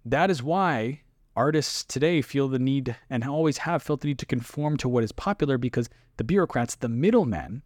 [0.09, 1.01] That is why
[1.35, 5.03] artists today feel the need and always have felt the need to conform to what
[5.03, 7.61] is popular because the bureaucrats, the middlemen,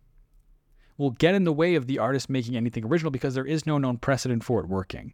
[0.97, 3.77] will get in the way of the artist making anything original because there is no
[3.77, 5.13] known precedent for it working.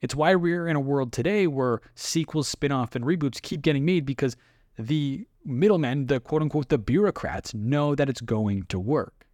[0.00, 3.84] It's why we're in a world today where sequels, spin off, and reboots keep getting
[3.84, 4.34] made because
[4.78, 9.26] the middlemen, the quote unquote, the bureaucrats, know that it's going to work.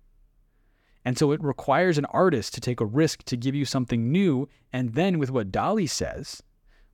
[1.04, 4.48] And so it requires an artist to take a risk to give you something new.
[4.72, 6.42] And then with what Dali says,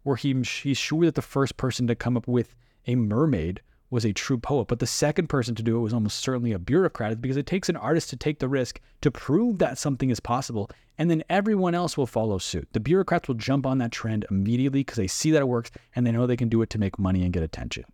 [0.05, 0.32] where he,
[0.62, 2.55] he's sure that the first person to come up with
[2.86, 3.60] a mermaid
[3.90, 6.59] was a true poet, but the second person to do it was almost certainly a
[6.59, 10.20] bureaucrat because it takes an artist to take the risk to prove that something is
[10.20, 12.68] possible, and then everyone else will follow suit.
[12.72, 16.06] The bureaucrats will jump on that trend immediately because they see that it works and
[16.06, 17.85] they know they can do it to make money and get attention.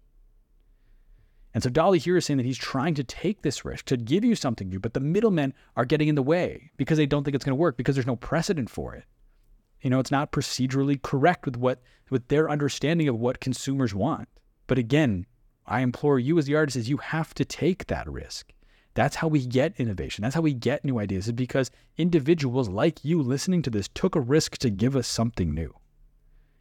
[1.52, 4.24] And so Dali here is saying that he's trying to take this risk to give
[4.24, 7.34] you something new, but the middlemen are getting in the way because they don't think
[7.34, 9.04] it's going to work because there's no precedent for it.
[9.82, 11.80] You know, it's not procedurally correct with what
[12.10, 14.28] with their understanding of what consumers want.
[14.66, 15.26] But again,
[15.66, 18.52] I implore you as the artist is you have to take that risk.
[18.94, 20.22] That's how we get innovation.
[20.22, 24.16] That's how we get new ideas is because individuals like you listening to this took
[24.16, 25.74] a risk to give us something new.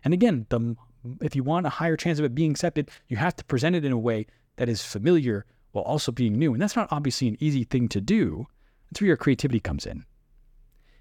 [0.03, 0.75] And again, the
[1.21, 3.85] if you want a higher chance of it being accepted, you have to present it
[3.85, 4.27] in a way
[4.57, 6.53] that is familiar while also being new.
[6.53, 8.45] And that's not obviously an easy thing to do.
[8.89, 10.05] That's where your creativity comes in.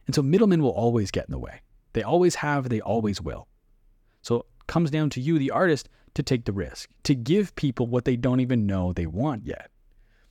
[0.07, 1.61] And so middlemen will always get in the way.
[1.99, 3.49] They always have, they always will.
[4.23, 7.89] So it comes down to you, the artist, to take the risk, to give people
[7.89, 9.73] what they don't even know they want yet.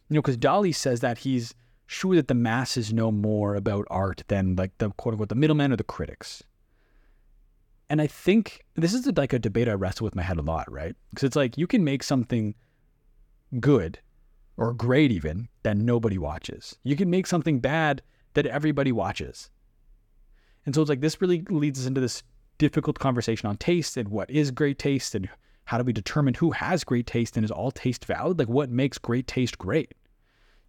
[0.07, 1.53] You know, because Dali says that he's
[1.85, 5.73] sure that the masses know more about art than like the quote unquote the middlemen
[5.73, 6.41] or the critics.
[7.89, 10.72] And I think this is like a debate I wrestle with my head a lot,
[10.72, 10.95] right?
[11.10, 12.56] Because it's like you can make something
[13.60, 13.99] good
[14.56, 16.77] or great even that nobody watches.
[16.84, 18.02] You can make something bad
[18.35, 19.49] that everybody watches.
[20.68, 22.23] And so it's like this really leads us into this
[22.57, 25.30] difficult conversation on taste and what is great taste and
[25.64, 28.38] how do we determine who has great taste and is all taste valid?
[28.38, 29.94] Like what makes great taste great?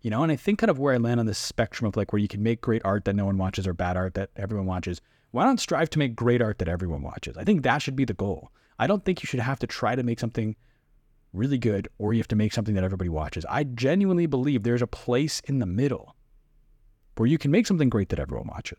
[0.03, 2.13] You know, and I think kind of where I land on this spectrum of like
[2.13, 4.67] where you can make great art that no one watches or bad art that everyone
[4.67, 5.01] watches.
[5.33, 7.37] Why not strive to make great art that everyone watches?
[7.37, 8.53] I think that should be the goal.
[8.79, 10.55] I don't think you should have to try to make something
[11.33, 13.45] really good or you have to make something that everybody watches.
[13.51, 16.15] I genuinely believe there's a place in the middle
[17.17, 18.79] where you can make something great that everyone watches.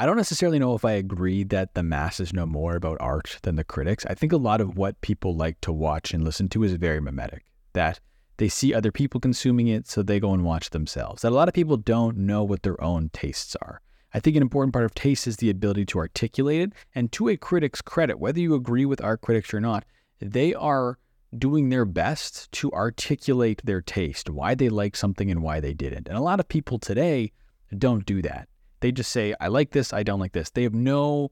[0.00, 3.56] I don't necessarily know if I agree that the masses know more about art than
[3.56, 4.06] the critics.
[4.06, 7.00] I think a lot of what people like to watch and listen to is very
[7.00, 7.44] mimetic.
[7.72, 7.98] That
[8.36, 11.22] they see other people consuming it, so they go and watch themselves.
[11.22, 13.80] That a lot of people don't know what their own tastes are.
[14.14, 16.72] I think an important part of taste is the ability to articulate it.
[16.94, 19.84] And to a critic's credit, whether you agree with art critics or not,
[20.20, 21.00] they are
[21.36, 26.06] doing their best to articulate their taste, why they like something and why they didn't.
[26.06, 27.32] And a lot of people today
[27.76, 28.48] don't do that.
[28.80, 30.50] They just say, I like this, I don't like this.
[30.50, 31.30] They have no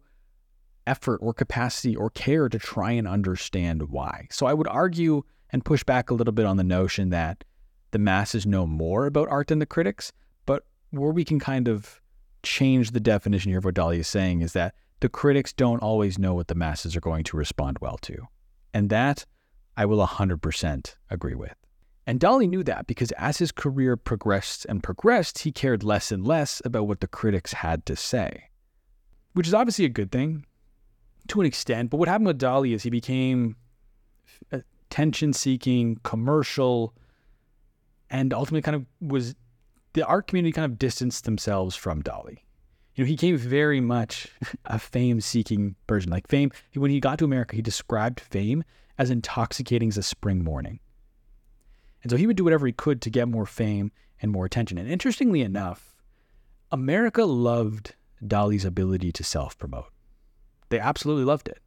[0.87, 4.29] effort or capacity or care to try and understand why.
[4.31, 7.45] So I would argue and push back a little bit on the notion that
[7.91, 10.13] the masses know more about art than the critics,
[10.45, 12.01] but where we can kind of
[12.43, 16.19] change the definition here of what Dali is saying is that the critics don't always
[16.19, 18.29] know what the masses are going to respond well to.
[18.73, 19.27] And that
[19.77, 21.55] I will 100% agree with.
[22.07, 26.25] And Dali knew that because as his career progressed and progressed, he cared less and
[26.25, 28.45] less about what the critics had to say,
[29.33, 30.47] which is obviously a good thing
[31.29, 31.91] to an extent.
[31.91, 33.57] But what happened with Dali is he became
[34.53, 34.59] uh,
[34.89, 36.95] attention seeking, commercial,
[38.09, 39.35] and ultimately kind of was
[39.95, 42.39] the art community kind of distanced themselves from Dali.
[42.95, 44.29] You know, he came very much
[44.67, 46.11] a fame seeking person.
[46.11, 48.63] Like fame, when he got to America, he described fame
[48.97, 50.79] as intoxicating as a spring morning.
[52.07, 53.91] And so he would do whatever he could to get more fame
[54.23, 54.79] and more attention.
[54.79, 55.97] And interestingly enough,
[56.71, 59.89] America loved Dali's ability to self promote.
[60.69, 61.59] They absolutely loved it.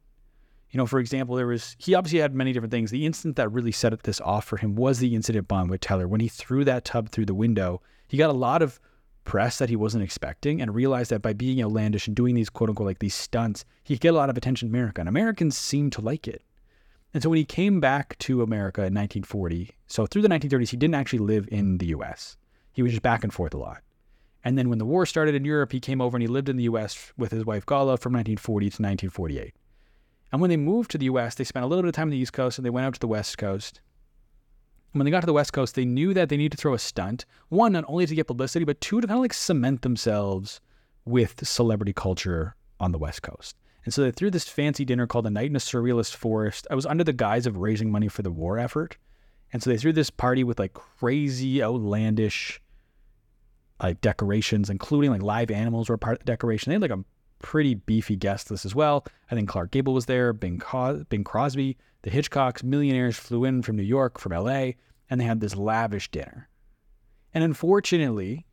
[0.70, 2.90] You know, for example, there was, he obviously had many different things.
[2.90, 6.08] The incident that really set this off for him was the incident Bonwit Teller.
[6.08, 8.80] When he threw that tub through the window, he got a lot of
[9.24, 12.70] press that he wasn't expecting and realized that by being outlandish and doing these quote
[12.70, 15.02] unquote like these stunts, he could get a lot of attention in America.
[15.02, 16.42] And Americans seemed to like it.
[17.12, 20.76] And so when he came back to America in 1940, so through the 1930s, he
[20.76, 22.36] didn't actually live in the US.
[22.72, 23.82] He was just back and forth a lot.
[24.44, 26.56] And then when the war started in Europe, he came over and he lived in
[26.56, 29.54] the US with his wife Gala from 1940 to 1948.
[30.32, 32.10] And when they moved to the US, they spent a little bit of time on
[32.10, 33.80] the East Coast and they went out to the West Coast.
[34.92, 36.74] And when they got to the West Coast, they knew that they needed to throw
[36.74, 37.24] a stunt.
[37.48, 40.60] One, not only to get publicity, but two, to kind of like cement themselves
[41.04, 43.56] with celebrity culture on the West Coast.
[43.84, 46.66] And so they threw this fancy dinner called the Night in a Surrealist Forest.
[46.70, 48.96] I was under the guise of raising money for the war effort.
[49.52, 52.60] And so they threw this party with like crazy, outlandish
[53.82, 56.70] like decorations, including like live animals were part of the decoration.
[56.70, 57.04] They had like a
[57.40, 59.06] pretty beefy guest list as well.
[59.30, 63.62] I think Clark Gable was there, Bing, Co- Bing Crosby, the Hitchcocks, millionaires flew in
[63.62, 64.72] from New York, from LA,
[65.08, 66.48] and they had this lavish dinner.
[67.32, 68.46] And unfortunately,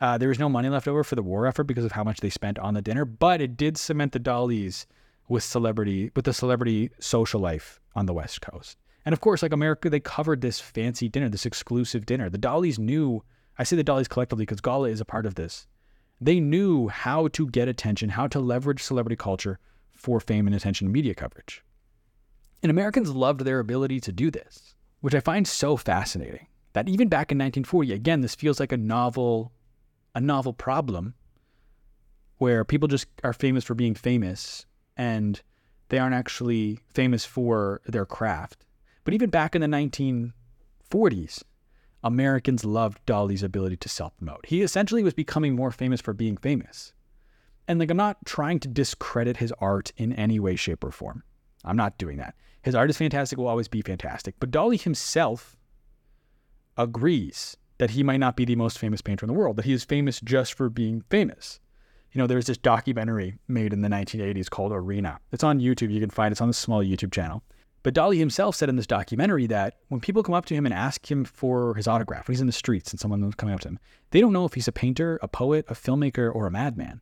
[0.00, 2.20] uh, there was no money left over for the war effort because of how much
[2.20, 4.86] they spent on the dinner, but it did cement the Dalis
[5.28, 8.76] with celebrity, with the celebrity social life on the West Coast.
[9.04, 12.28] And of course, like America, they covered this fancy dinner, this exclusive dinner.
[12.28, 13.22] The Dalis knew,
[13.58, 15.66] I say the Dalis collectively because Gala is a part of this.
[16.20, 19.58] They knew how to get attention, how to leverage celebrity culture
[19.92, 21.62] for fame and attention media coverage.
[22.62, 26.46] And Americans loved their ability to do this, which I find so fascinating.
[26.72, 29.52] That even back in 1940, again, this feels like a novel
[30.16, 31.14] a novel problem
[32.38, 34.64] where people just are famous for being famous
[34.96, 35.42] and
[35.90, 38.64] they aren't actually famous for their craft.
[39.04, 41.42] But even back in the 1940s,
[42.02, 44.46] Americans loved Dali's ability to self promote.
[44.46, 46.94] He essentially was becoming more famous for being famous.
[47.68, 51.24] And like, I'm not trying to discredit his art in any way, shape, or form.
[51.62, 52.34] I'm not doing that.
[52.62, 54.36] His art is fantastic, will always be fantastic.
[54.40, 55.56] But Dali himself
[56.76, 59.72] agrees that he might not be the most famous painter in the world, that he
[59.72, 61.60] is famous just for being famous.
[62.12, 65.18] You know, there's this documentary made in the 1980s called Arena.
[65.32, 65.92] It's on YouTube.
[65.92, 66.34] You can find it.
[66.34, 67.42] It's on a small YouTube channel.
[67.82, 70.74] But Dali himself said in this documentary that when people come up to him and
[70.74, 73.68] ask him for his autograph, when he's in the streets and someone's coming up to
[73.68, 73.78] him,
[74.10, 77.00] they don't know if he's a painter, a poet, a filmmaker, or a madman.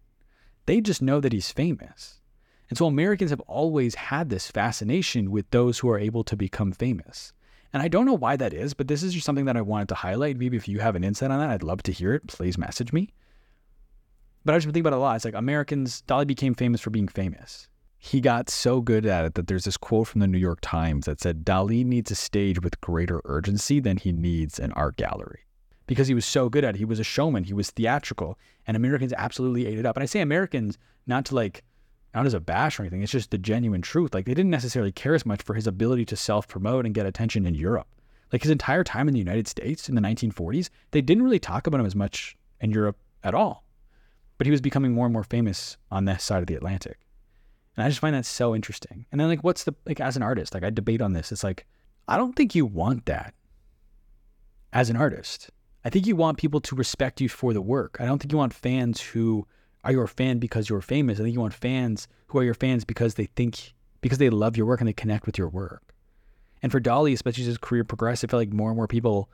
[0.66, 2.20] They just know that he's famous.
[2.68, 6.72] And so Americans have always had this fascination with those who are able to become
[6.72, 7.32] famous.
[7.74, 9.88] And I don't know why that is, but this is just something that I wanted
[9.88, 10.38] to highlight.
[10.38, 12.28] Maybe if you have an insight on that, I'd love to hear it.
[12.28, 13.10] Please message me.
[14.44, 15.16] But I've just been thinking about it a lot.
[15.16, 17.68] It's like Americans, Dali became famous for being famous.
[17.98, 21.06] He got so good at it that there's this quote from the New York Times
[21.06, 25.40] that said Dali needs a stage with greater urgency than he needs an art gallery.
[25.88, 26.78] Because he was so good at it.
[26.78, 28.38] He was a showman, he was theatrical,
[28.68, 29.96] and Americans absolutely ate it up.
[29.96, 30.78] And I say Americans
[31.08, 31.64] not to like,
[32.14, 34.14] not as a bash or anything, it's just the genuine truth.
[34.14, 37.06] Like they didn't necessarily care as much for his ability to self promote and get
[37.06, 37.88] attention in Europe.
[38.32, 41.66] Like his entire time in the United States in the 1940s, they didn't really talk
[41.66, 43.64] about him as much in Europe at all.
[44.38, 46.98] But he was becoming more and more famous on this side of the Atlantic.
[47.76, 49.06] And I just find that so interesting.
[49.10, 51.32] And then like what's the like as an artist, like I debate on this.
[51.32, 51.66] It's like
[52.06, 53.34] I don't think you want that
[54.72, 55.50] as an artist.
[55.84, 57.96] I think you want people to respect you for the work.
[58.00, 59.46] I don't think you want fans who
[59.84, 61.18] are your fan because you're famous.
[61.18, 64.56] I think you want fans who are your fans because they think because they love
[64.56, 65.94] your work and they connect with your work.
[66.62, 69.30] And for Dali, especially as his career progressed, I felt like more and more people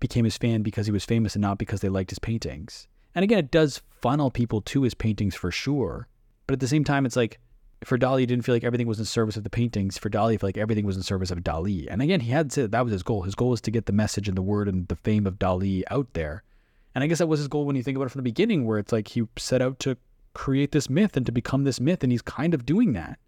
[0.00, 2.86] became his fan because he was famous and not because they liked his paintings.
[3.14, 6.08] And again, it does funnel people to his paintings for sure.
[6.46, 7.40] But at the same time, it's like
[7.84, 9.98] for Dali, didn't feel like everything was in service of the paintings.
[9.98, 11.86] For Dali, he felt like everything was in service of Dali.
[11.88, 13.22] And again, he had said that was his goal.
[13.22, 15.82] His goal was to get the message and the word and the fame of Dali
[15.90, 16.42] out there.
[16.94, 18.66] And I guess that was his goal when you think about it from the beginning,
[18.66, 19.96] where it's like he set out to
[20.34, 23.18] create this myth and to become this myth, and he's kind of doing that.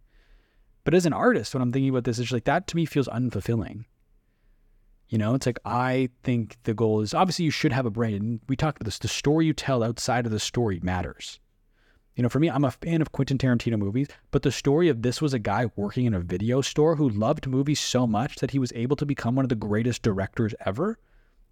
[0.84, 3.08] But as an artist, when I'm thinking about this, it's like that to me feels
[3.08, 3.84] unfulfilling.
[5.08, 8.14] You know, it's like I think the goal is obviously you should have a brand.
[8.14, 8.98] And we talked about this.
[8.98, 11.40] The story you tell outside of the story matters.
[12.14, 15.02] You know, for me, I'm a fan of Quentin Tarantino movies, but the story of
[15.02, 18.50] this was a guy working in a video store who loved movies so much that
[18.50, 20.98] he was able to become one of the greatest directors ever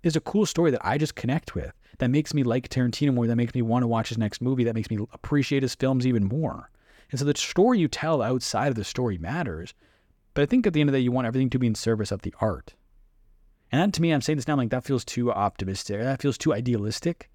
[0.02, 1.72] is a cool story that I just connect with.
[1.98, 4.64] That makes me like Tarantino more, that makes me want to watch his next movie,
[4.64, 6.70] that makes me appreciate his films even more.
[7.10, 9.74] And so the story you tell outside of the story matters.
[10.34, 11.74] But I think at the end of the day, you want everything to be in
[11.74, 12.74] service of the art.
[13.72, 16.00] And that, to me, I'm saying this now, like that feels too optimistic.
[16.00, 17.30] That feels too idealistic.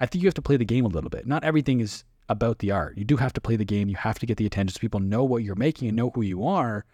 [0.00, 1.26] I think you have to play the game a little bit.
[1.26, 2.98] Not everything is about the art.
[2.98, 3.88] You do have to play the game.
[3.88, 6.22] You have to get the attention so people know what you're making and know who
[6.22, 6.84] you are.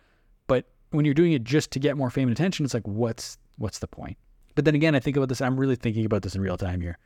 [0.46, 3.38] But when you're doing it just to get more fame and attention, it's like, what's
[3.58, 4.16] what's the point?
[4.54, 5.40] But then again, I think about this.
[5.40, 6.98] I'm really thinking about this in real time here.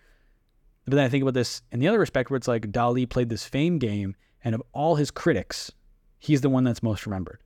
[0.84, 3.28] But then I think about this in the other respect where it's like Dali played
[3.28, 4.14] this fame game,
[4.44, 5.72] and of all his critics,
[6.18, 7.42] he's the one that's most remembered.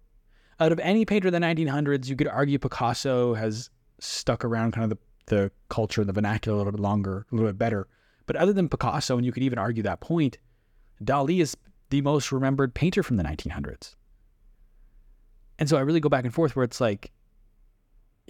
[0.58, 4.84] Out of any painter of the 1900s, you could argue Picasso has stuck around kind
[4.84, 7.88] of the, the culture, and the vernacular a little bit longer, a little bit better.
[8.26, 10.36] But other than Picasso, and you could even argue that point,
[11.02, 11.56] Dali is
[11.88, 13.94] the most remembered painter from the 1900s.
[15.58, 17.10] And so I really go back and forth where it's like,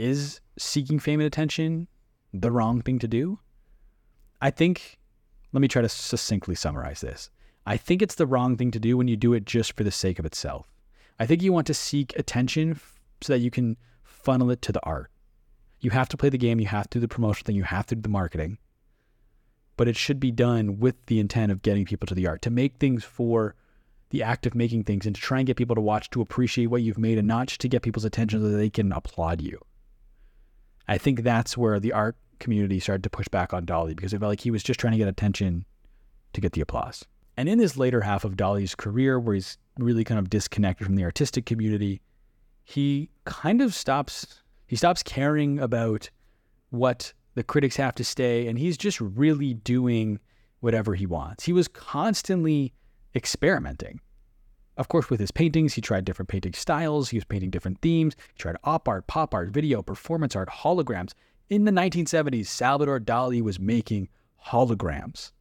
[0.01, 1.87] is seeking fame and attention
[2.33, 3.39] the wrong thing to do?
[4.41, 4.99] I think,
[5.53, 7.31] let me try to succinctly summarize this.
[7.67, 9.91] I think it's the wrong thing to do when you do it just for the
[9.91, 10.73] sake of itself.
[11.19, 12.81] I think you want to seek attention
[13.21, 15.11] so that you can funnel it to the art.
[15.81, 17.87] You have to play the game, you have to do the promotional thing, you have
[17.87, 18.59] to do the marketing.
[19.77, 22.51] But it should be done with the intent of getting people to the art, to
[22.51, 23.55] make things for
[24.11, 26.67] the act of making things and to try and get people to watch, to appreciate
[26.67, 29.41] what you've made, and not just to get people's attention so that they can applaud
[29.43, 29.61] you.
[30.91, 34.19] I think that's where the art community started to push back on Dali because it
[34.19, 35.65] felt like he was just trying to get attention
[36.33, 37.05] to get the applause.
[37.37, 40.97] And in this later half of Dali's career, where he's really kind of disconnected from
[40.97, 42.01] the artistic community,
[42.65, 46.11] he kind of stops he stops caring about
[46.71, 50.19] what the critics have to say, and he's just really doing
[50.59, 51.45] whatever he wants.
[51.45, 52.73] He was constantly
[53.15, 54.01] experimenting.
[54.81, 57.11] Of course, with his paintings, he tried different painting styles.
[57.11, 58.17] He was painting different themes.
[58.33, 61.13] He tried op art, pop art, video, performance art, holograms.
[61.51, 64.09] In the 1970s, Salvador Dali was making
[64.47, 65.33] holograms.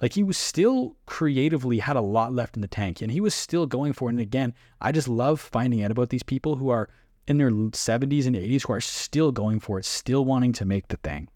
[0.00, 3.34] Like he was still creatively had a lot left in the tank and he was
[3.34, 4.12] still going for it.
[4.12, 6.88] And again, I just love finding out about these people who are
[7.28, 10.88] in their 70s and 80s who are still going for it, still wanting to make
[10.88, 11.28] the thing.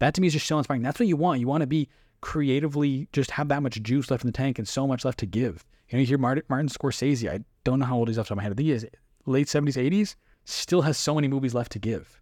[0.00, 0.82] That to me is just so inspiring.
[0.82, 1.38] That's what you want.
[1.38, 1.88] You want to be
[2.20, 5.26] creatively just have that much juice left in the tank and so much left to
[5.26, 5.64] give.
[5.88, 8.28] You know, you hear Martin, Martin Scorsese, I don't know how old he's off the
[8.30, 8.52] top of my head.
[8.52, 8.86] I think he is
[9.26, 12.20] late 70s, 80s, still has so many movies left to give.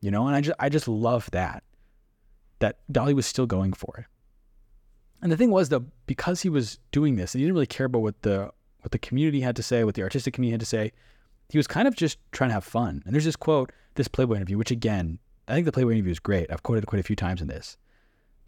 [0.00, 1.64] You know, and I just I just love that.
[2.60, 4.04] That Dali was still going for it.
[5.22, 7.86] And the thing was though, because he was doing this, and he didn't really care
[7.86, 10.66] about what the what the community had to say, what the artistic community had to
[10.66, 10.92] say.
[11.48, 13.02] He was kind of just trying to have fun.
[13.04, 15.18] And there's this quote, this Playboy interview, which again,
[15.48, 16.52] I think the Playboy interview is great.
[16.52, 17.76] I've quoted it quite a few times in this.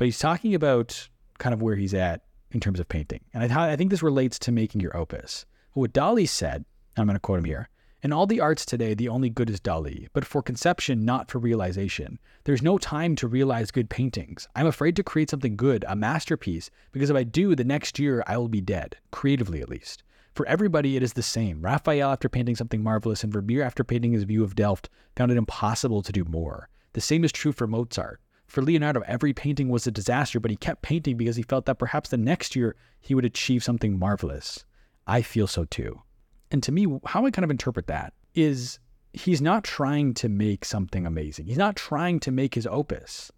[0.01, 2.22] But he's talking about kind of where he's at
[2.52, 3.20] in terms of painting.
[3.35, 5.44] And I, I think this relates to making your opus.
[5.74, 6.64] What Dali said,
[6.97, 7.68] I'm going to quote him here
[8.02, 11.39] in all the arts today, the only good is Dali, but for conception, not for
[11.39, 12.18] realization.
[12.44, 14.48] There's no time to realize good paintings.
[14.56, 18.24] I'm afraid to create something good, a masterpiece, because if I do, the next year
[18.27, 20.02] I will be dead, creatively at least.
[20.32, 21.60] For everybody, it is the same.
[21.60, 25.36] Raphael, after painting something marvelous, and Vermeer, after painting his view of Delft, found it
[25.36, 26.70] impossible to do more.
[26.94, 28.18] The same is true for Mozart.
[28.51, 31.78] For Leonardo, every painting was a disaster, but he kept painting because he felt that
[31.78, 34.64] perhaps the next year he would achieve something marvelous.
[35.06, 36.02] I feel so too.
[36.51, 38.81] And to me, how I kind of interpret that is
[39.12, 41.47] he's not trying to make something amazing.
[41.47, 43.31] He's not trying to make his opus.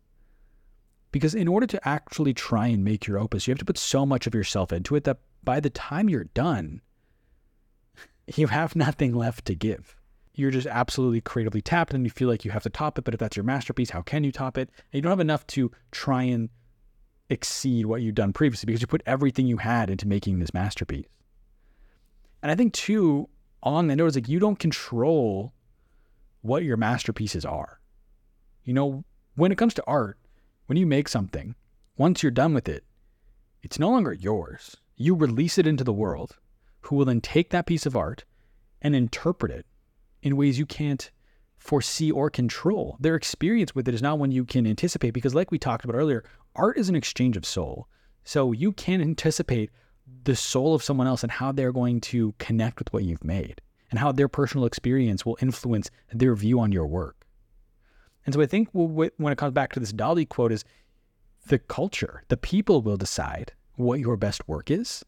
[1.11, 4.07] Because in order to actually try and make your opus, you have to put so
[4.07, 6.81] much of yourself into it that by the time you're done,
[8.35, 9.95] you have nothing left to give.
[10.35, 13.05] You're just absolutely creatively tapped and you feel like you have to top it.
[13.05, 14.71] But if that's your masterpiece, how can you top it?
[14.71, 16.49] And you don't have enough to try and
[17.29, 21.07] exceed what you've done previously because you put everything you had into making this masterpiece.
[22.43, 23.29] And I think, too,
[23.63, 25.53] along the note is like you don't control
[26.41, 27.81] what your masterpieces are.
[28.65, 29.05] You know,
[29.37, 30.19] when it comes to art,
[30.67, 31.55] when you make something,
[31.97, 32.85] once you're done with it,
[33.63, 34.77] it's no longer yours.
[34.97, 36.37] You release it into the world,
[36.81, 38.25] who will then take that piece of art
[38.81, 39.67] and interpret it
[40.23, 41.11] in ways you can't
[41.59, 42.97] foresee or control.
[43.01, 45.97] Their experience with it is not one you can anticipate because, like we talked about
[45.97, 46.25] earlier,
[46.57, 47.89] art is an exchange of soul.
[48.25, 49.71] So you can't anticipate
[50.25, 53.61] the soul of someone else and how they're going to connect with what you've made
[53.91, 57.27] and how their personal experience will influence their view on your work.
[58.25, 60.65] And so I think when it comes back to this Dali quote is
[61.47, 65.05] the culture, the people will decide what your best work is.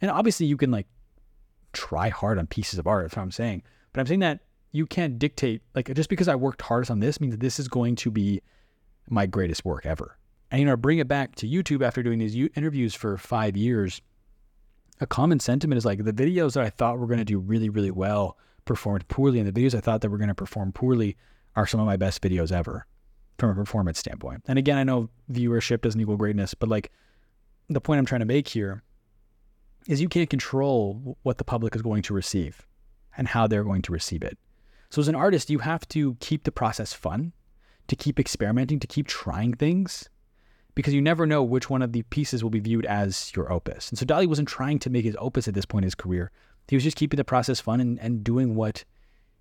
[0.00, 0.86] And obviously you can like
[1.72, 3.62] try hard on pieces of art, that's what I'm saying.
[3.92, 4.40] But I'm saying that
[4.72, 7.94] you can't dictate, like just because I worked hardest on this means this is going
[7.96, 8.40] to be
[9.08, 10.16] my greatest work ever.
[10.50, 14.00] And you know, bring it back to YouTube after doing these interviews for five years.
[15.00, 17.68] A common sentiment is like the videos that I thought were going to do really,
[17.68, 21.16] really well performed poorly, and the videos I thought that were going to perform poorly
[21.56, 22.86] are some of my best videos ever
[23.38, 24.42] from a performance standpoint.
[24.46, 26.92] And again, I know viewership doesn't equal greatness, but like
[27.68, 28.82] the point I'm trying to make here
[29.88, 32.66] is you can't control what the public is going to receive
[33.16, 34.38] and how they're going to receive it.
[34.92, 37.32] So as an artist, you have to keep the process fun,
[37.88, 40.10] to keep experimenting, to keep trying things,
[40.74, 43.88] because you never know which one of the pieces will be viewed as your opus.
[43.88, 46.30] And so Dali wasn't trying to make his opus at this point in his career.
[46.68, 48.84] He was just keeping the process fun and, and doing what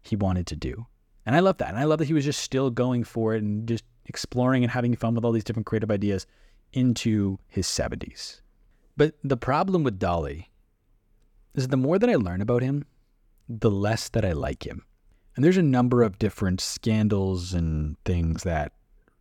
[0.01, 0.87] he wanted to do.
[1.25, 1.67] And I love that.
[1.67, 4.71] And I love that he was just still going for it and just exploring and
[4.71, 6.27] having fun with all these different creative ideas
[6.71, 8.39] into his 70s.
[8.95, 10.45] But the problem with Dali
[11.55, 12.85] is the more that I learn about him,
[13.49, 14.85] the less that I like him.
[15.35, 18.73] And there's a number of different scandals and things that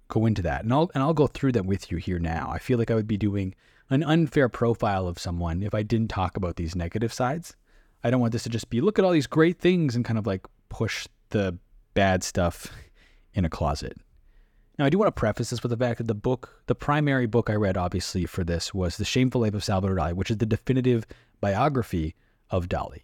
[0.08, 0.64] go into that.
[0.64, 2.50] And I'll and I'll go through them with you here now.
[2.52, 3.54] I feel like I would be doing
[3.90, 7.56] an unfair profile of someone if I didn't talk about these negative sides.
[8.02, 10.18] I don't want this to just be look at all these great things and kind
[10.18, 11.58] of like push the
[11.94, 12.72] bad stuff
[13.34, 13.96] in a closet.
[14.78, 17.26] Now, I do want to preface this with the fact that the book, the primary
[17.26, 20.38] book I read, obviously, for this was The Shameful Life of Salvador Dali, which is
[20.38, 21.04] the definitive
[21.42, 22.14] biography
[22.48, 23.02] of Dali.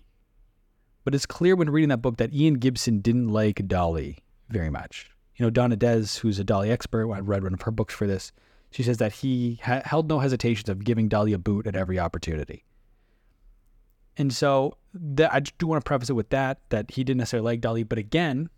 [1.07, 4.19] But it's clear when reading that book that Ian Gibson didn't like Dali
[4.49, 5.09] very much.
[5.37, 8.09] You know, Dawn Ades, who's a Dali expert, I read one of her books for
[8.09, 8.33] this.
[8.73, 12.01] She says that he ha- held no hesitations of giving Dali a boot at every
[12.01, 12.65] opportunity.
[14.17, 17.53] And so that, I do want to preface it with that, that he didn't necessarily
[17.53, 18.51] like Dali, but again,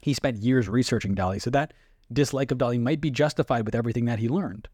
[0.00, 1.40] he spent years researching Dali.
[1.40, 1.74] So that
[2.12, 4.66] dislike of Dali might be justified with everything that he learned.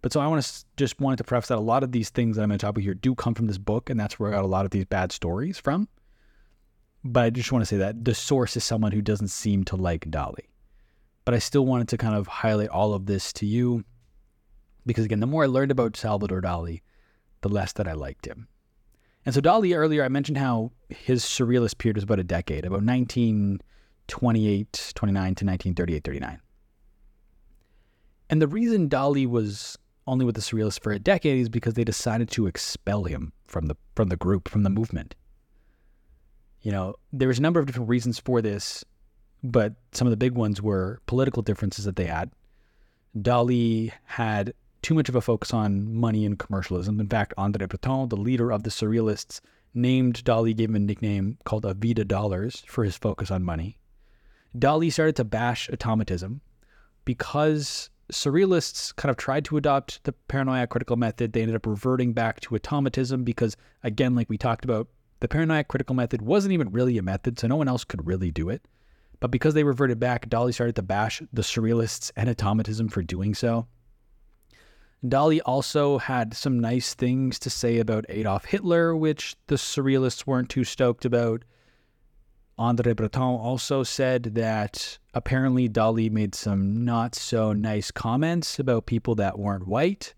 [0.00, 2.36] But so I want to just wanted to preface that a lot of these things
[2.36, 4.30] that I'm going to talk about here do come from this book, and that's where
[4.30, 5.88] I got a lot of these bad stories from.
[7.02, 9.76] But I just want to say that the source is someone who doesn't seem to
[9.76, 10.46] like Dali.
[11.24, 13.84] But I still wanted to kind of highlight all of this to you
[14.86, 16.80] because again, the more I learned about Salvador Dali,
[17.42, 18.48] the less that I liked him.
[19.24, 22.82] And so Dali earlier I mentioned how his surrealist period was about a decade, about
[22.82, 26.40] 1928, 29 to 1938, 39.
[28.30, 31.84] And the reason Dali was only with the surrealists for a decade is because they
[31.84, 35.14] decided to expel him from the from the group, from the movement.
[36.62, 38.84] You know, there was a number of different reasons for this,
[39.42, 42.30] but some of the big ones were political differences that they had.
[43.16, 47.00] Dali had too much of a focus on money and commercialism.
[47.00, 49.40] In fact, André Breton, the leader of the surrealists,
[49.74, 53.78] named Dali, gave him a nickname called Avida Dollars for his focus on money.
[54.56, 56.40] Dali started to bash automatism
[57.04, 61.32] because surrealists kind of tried to adopt the paranoia critical method.
[61.32, 64.88] They ended up reverting back to automatism because, again, like we talked about,
[65.20, 68.30] the paranoia critical method wasn't even really a method, so no one else could really
[68.30, 68.66] do it.
[69.20, 73.34] But because they reverted back, Dali started to bash the surrealists and automatism for doing
[73.34, 73.66] so.
[75.04, 80.50] Dali also had some nice things to say about Adolf Hitler, which the surrealists weren't
[80.50, 81.44] too stoked about.
[82.58, 89.14] André Breton also said that apparently Dali made some not so nice comments about people
[89.14, 90.14] that weren't white.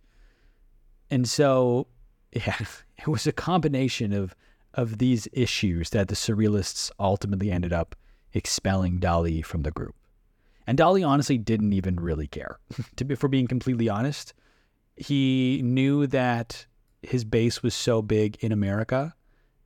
[1.08, 1.86] And so,
[2.32, 2.56] yeah,
[2.98, 4.34] it was a combination of
[4.74, 7.94] of these issues that the surrealists ultimately ended up
[8.32, 9.94] expelling Dali from the group.
[10.66, 12.58] And Dali honestly didn't even really care.
[12.96, 14.32] to be, for being completely honest,
[14.96, 16.66] he knew that
[17.02, 19.14] his base was so big in America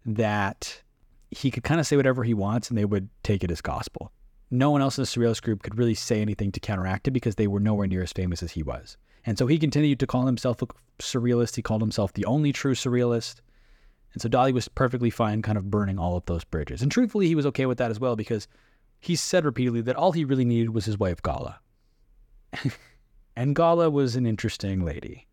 [0.05, 0.83] that
[1.31, 4.13] he could kind of say whatever he wants and they would take it as gospel.
[4.51, 7.35] No one else in the surrealist group could really say anything to counteract it because
[7.35, 8.97] they were nowhere near as famous as he was.
[9.27, 10.67] And so he continued to call himself a
[11.01, 11.57] surrealist.
[11.57, 13.41] He called himself the only true surrealist.
[14.17, 16.81] And so Dali was perfectly fine kind of burning all of those bridges.
[16.81, 18.49] And truthfully, he was okay with that as well because
[18.99, 21.61] he said repeatedly that all he really needed was his wife Gala.
[23.37, 25.27] and Gala was an interesting lady.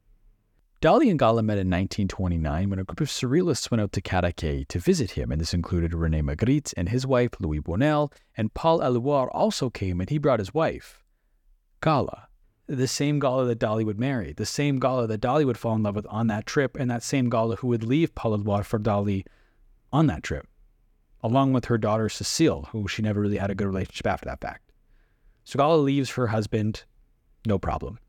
[0.82, 4.68] Dali and Gala met in 1929 when a group of surrealists went out to Cadaqués
[4.68, 8.82] to visit him, and this included Rene Magritte and his wife Louis Buñuel, and Paul
[8.82, 11.06] Eluard also came and he brought his wife,
[11.82, 12.28] Gala.
[12.68, 15.84] The same Gala that Dali would marry, the same Gala that Dali would fall in
[15.84, 18.80] love with on that trip, and that same Gala who would leave Paul Eluard for
[18.80, 19.26] Dali
[19.92, 20.48] on that trip,
[21.22, 24.42] along with her daughter Cecile, who she never really had a good relationship after that
[24.42, 24.72] fact.
[25.44, 26.86] So Gala leaves her husband,
[27.46, 28.00] no problem.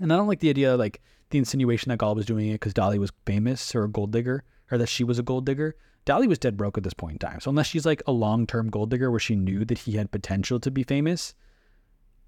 [0.00, 2.74] And I don't like the idea, like, the insinuation that Gala was doing it because
[2.74, 5.74] Dali was famous or a gold digger, or that she was a gold digger.
[6.06, 7.40] Dali was dead broke at this point in time.
[7.40, 10.12] So unless she's like a long term gold digger where she knew that he had
[10.12, 11.34] potential to be famous,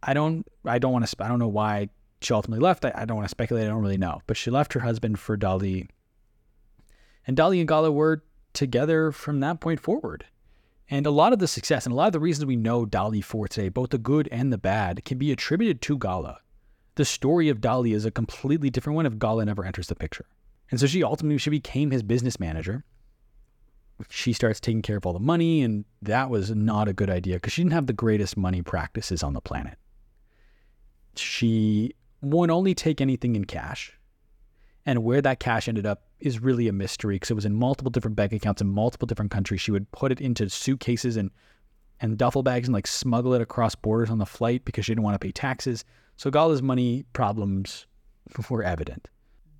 [0.03, 1.89] I don't I don't want to I don't know why
[2.21, 2.85] she ultimately left.
[2.85, 3.65] I, I don't want to speculate.
[3.65, 4.21] I don't really know.
[4.27, 5.89] But she left her husband for Dali.
[7.27, 8.23] And Dali and Gala were
[8.53, 10.25] together from that point forward.
[10.89, 13.23] And a lot of the success and a lot of the reasons we know Dali
[13.23, 16.41] for today, both the good and the bad, can be attributed to Gala
[17.01, 20.27] the story of Dali is a completely different one if Gala never enters the picture.
[20.71, 22.85] And so she ultimately she became his business manager.
[24.11, 27.37] She starts taking care of all the money, and that was not a good idea
[27.37, 29.79] because she didn't have the greatest money practices on the planet.
[31.21, 33.97] She would only take anything in cash.
[34.87, 37.91] And where that cash ended up is really a mystery because it was in multiple
[37.91, 39.61] different bank accounts in multiple different countries.
[39.61, 41.31] She would put it into suitcases and
[42.03, 45.05] and duffel bags and like smuggle it across borders on the flight because she didn't
[45.05, 45.85] want to pay taxes.
[46.17, 47.87] So Gala's money problems
[48.51, 49.09] were evident.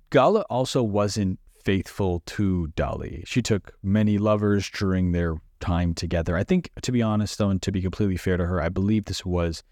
[0.09, 3.25] Gala also wasn't faithful to Dali.
[3.27, 6.35] She took many lovers during their time together.
[6.35, 9.05] I think, to be honest, though, and to be completely fair to her, I believe
[9.05, 9.63] this was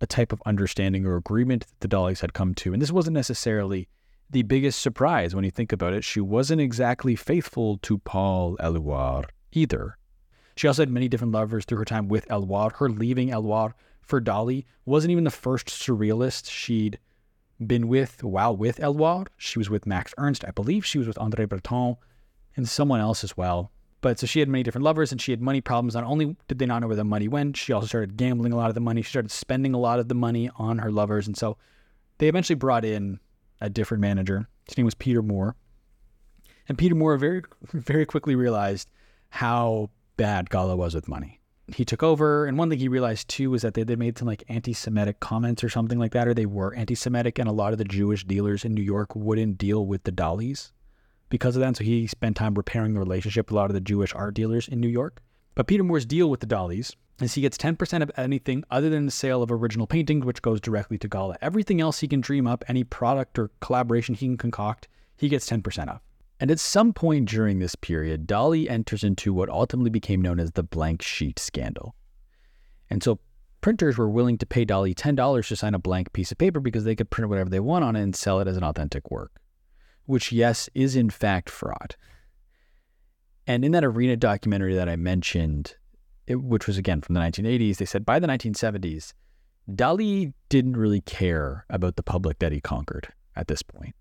[0.00, 2.72] a type of understanding or agreement that the Dalis had come to.
[2.72, 3.88] And this wasn't necessarily
[4.30, 6.04] the biggest surprise when you think about it.
[6.04, 9.96] She wasn't exactly faithful to Paul Eluard either.
[10.56, 12.72] She also had many different lovers through her time with Eluard.
[12.72, 13.72] Her leaving Eluard
[14.02, 16.98] for Dali wasn't even the first surrealist she'd
[17.64, 19.28] been with while with Eluard.
[19.36, 20.44] She was with Max Ernst.
[20.44, 21.96] I believe she was with Andre Breton
[22.56, 23.70] and someone else as well.
[24.00, 25.94] But so she had many different lovers and she had money problems.
[25.94, 28.56] Not only did they not know where the money went, she also started gambling a
[28.56, 29.02] lot of the money.
[29.02, 31.26] She started spending a lot of the money on her lovers.
[31.26, 31.56] And so
[32.18, 33.18] they eventually brought in
[33.60, 34.48] a different manager.
[34.66, 35.56] His name was Peter Moore.
[36.68, 37.42] And Peter Moore very,
[37.72, 38.88] very quickly realized
[39.30, 41.38] how bad Gala was with money
[41.74, 42.46] he took over.
[42.46, 45.20] And one thing he realized too was that they, they made some like anti Semitic
[45.20, 47.38] comments or something like that, or they were anti Semitic.
[47.38, 50.72] And a lot of the Jewish dealers in New York wouldn't deal with the Dalis
[51.28, 51.68] because of that.
[51.68, 54.34] And so he spent time repairing the relationship with a lot of the Jewish art
[54.34, 55.20] dealers in New York.
[55.54, 59.06] But Peter Moore's deal with the Dalis is he gets 10% of anything other than
[59.06, 61.36] the sale of original paintings, which goes directly to Gala.
[61.42, 65.48] Everything else he can dream up, any product or collaboration he can concoct, he gets
[65.48, 66.00] 10% of.
[66.40, 70.52] And at some point during this period, Dali enters into what ultimately became known as
[70.52, 71.96] the blank sheet scandal.
[72.88, 73.18] And so
[73.60, 76.84] printers were willing to pay Dali $10 to sign a blank piece of paper because
[76.84, 79.40] they could print whatever they want on it and sell it as an authentic work,
[80.08, 81.94] which, yes, is in fact fraud.
[83.46, 85.76] And in that arena documentary that I mentioned,
[86.26, 89.12] it, which was again from the 1980s, they said by the 1970s,
[89.70, 93.94] Dali didn't really care about the public that he conquered at this point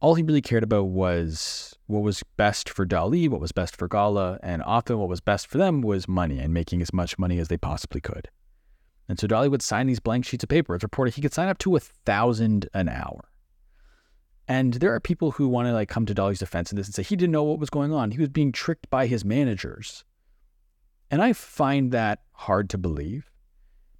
[0.00, 3.86] all he really cared about was what was best for Dali, what was best for
[3.86, 7.38] Gala, and often what was best for them was money and making as much money
[7.38, 8.28] as they possibly could.
[9.08, 10.74] And so Dali would sign these blank sheets of paper.
[10.74, 13.28] It's reported he could sign up to a thousand an hour.
[14.50, 16.94] And there are people who want to like come to Dali's defense in this and
[16.96, 18.10] say he didn't know what was going on.
[18.10, 20.04] He was being tricked by his managers.
[21.08, 23.30] And I find that hard to believe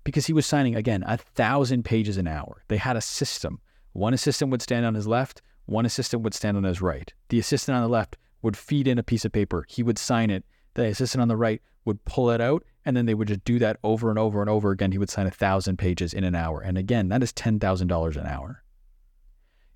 [0.02, 2.64] because he was signing again a thousand pages an hour.
[2.66, 3.60] They had a system.
[3.92, 7.14] One assistant would stand on his left, one assistant would stand on his right.
[7.28, 9.64] The assistant on the left would feed in a piece of paper.
[9.68, 10.44] He would sign it.
[10.74, 13.60] The assistant on the right would pull it out, and then they would just do
[13.60, 14.90] that over and over and over again.
[14.90, 16.60] He would sign a thousand pages in an hour.
[16.60, 18.64] And again, that is $10,000 an hour.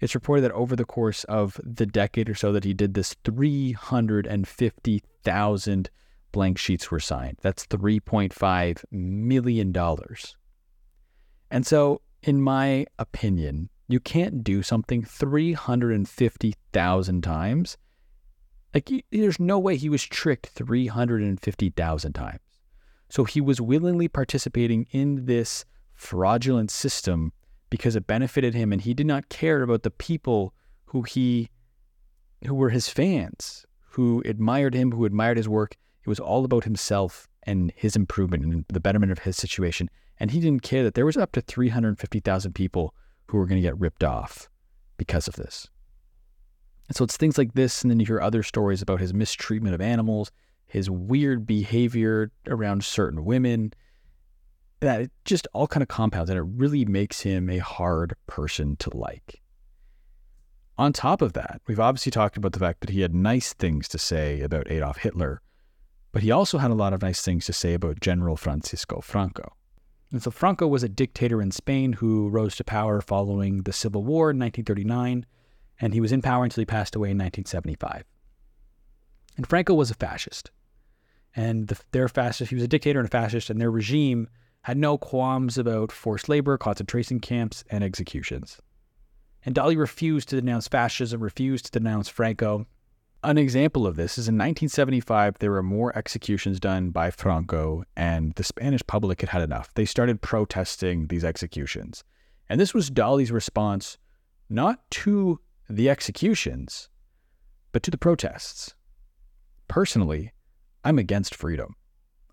[0.05, 3.16] It's reported that over the course of the decade or so that he did this,
[3.24, 5.90] 350,000
[6.31, 7.39] blank sheets were signed.
[7.40, 9.74] That's $3.5 million.
[11.51, 17.78] And so, in my opinion, you can't do something 350,000 times
[18.74, 22.40] Like, there's no way he was tricked 350,000 times.
[23.09, 25.64] So he was willingly participating in this
[25.94, 27.32] fraudulent system
[27.74, 31.51] because it benefited him and he did not care about the people who he
[32.46, 35.74] who were his fans, who admired him, who admired his work.
[36.05, 39.90] It was all about himself and his improvement and the betterment of his situation.
[40.20, 42.94] And he didn't care that there was up to 350,000 people
[43.26, 44.48] who were going to get ripped off
[44.96, 45.68] because of this.
[46.86, 49.74] And so it's things like this, and then you hear other stories about his mistreatment
[49.74, 50.30] of animals,
[50.64, 53.72] his weird behavior around certain women,
[54.85, 58.77] that it just all kind of compounds, and it really makes him a hard person
[58.77, 59.40] to like.
[60.77, 63.89] On top of that, we've obviously talked about the fact that he had nice things
[63.89, 65.40] to say about Adolf Hitler,
[66.12, 69.55] but he also had a lot of nice things to say about General Francisco Franco.
[70.11, 74.05] And so Franco was a dictator in Spain who rose to power following the Civil
[74.05, 75.27] War in 1939,
[75.81, 78.05] and he was in power until he passed away in 1975.
[79.36, 80.51] And Franco was a fascist.
[81.35, 84.28] And the, their fascist, he was a dictator and a fascist, and their regime
[84.65, 88.59] had no qualms about forced labor, concentration camps, and executions.
[89.45, 92.66] And Dali refused to denounce fascism, refused to denounce Franco.
[93.23, 98.35] An example of this is in 1975, there were more executions done by Franco, and
[98.36, 99.73] the Spanish public had had enough.
[99.74, 102.03] They started protesting these executions.
[102.49, 103.99] And this was Dali's response
[104.49, 106.89] not to the executions,
[107.73, 108.74] but to the protests.
[109.69, 110.32] Personally,
[110.85, 111.77] I'm against freedom.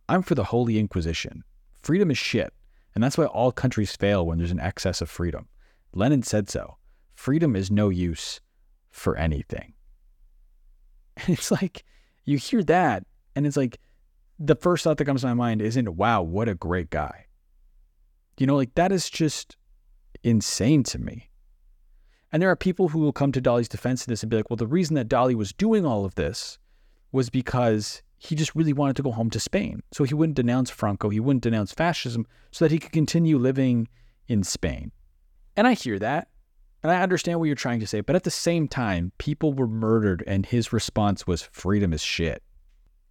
[0.07, 1.43] I'm for the Holy Inquisition.
[1.81, 2.53] Freedom is shit,
[2.93, 5.47] and that's why all countries fail when there's an excess of freedom.
[5.93, 6.77] Lenin said so.
[7.15, 8.39] Freedom is no use
[8.89, 9.73] for anything.
[11.17, 11.83] And it's like,
[12.25, 13.05] you hear that,
[13.35, 13.79] and it's like,
[14.39, 17.27] the first thought that comes to my mind isn't, wow, what a great guy.
[18.37, 19.55] You know, like that is just
[20.23, 21.29] insane to me.
[22.31, 24.49] And there are people who will come to Dali's defense in this and be like,
[24.49, 26.57] well, the reason that Dali was doing all of this
[27.11, 29.81] was because he just really wanted to go home to Spain.
[29.91, 33.87] So he wouldn't denounce Franco, he wouldn't denounce fascism so that he could continue living
[34.27, 34.91] in Spain.
[35.57, 36.27] And I hear that.
[36.83, 38.01] And I understand what you're trying to say.
[38.01, 42.43] But at the same time, people were murdered and his response was freedom is shit.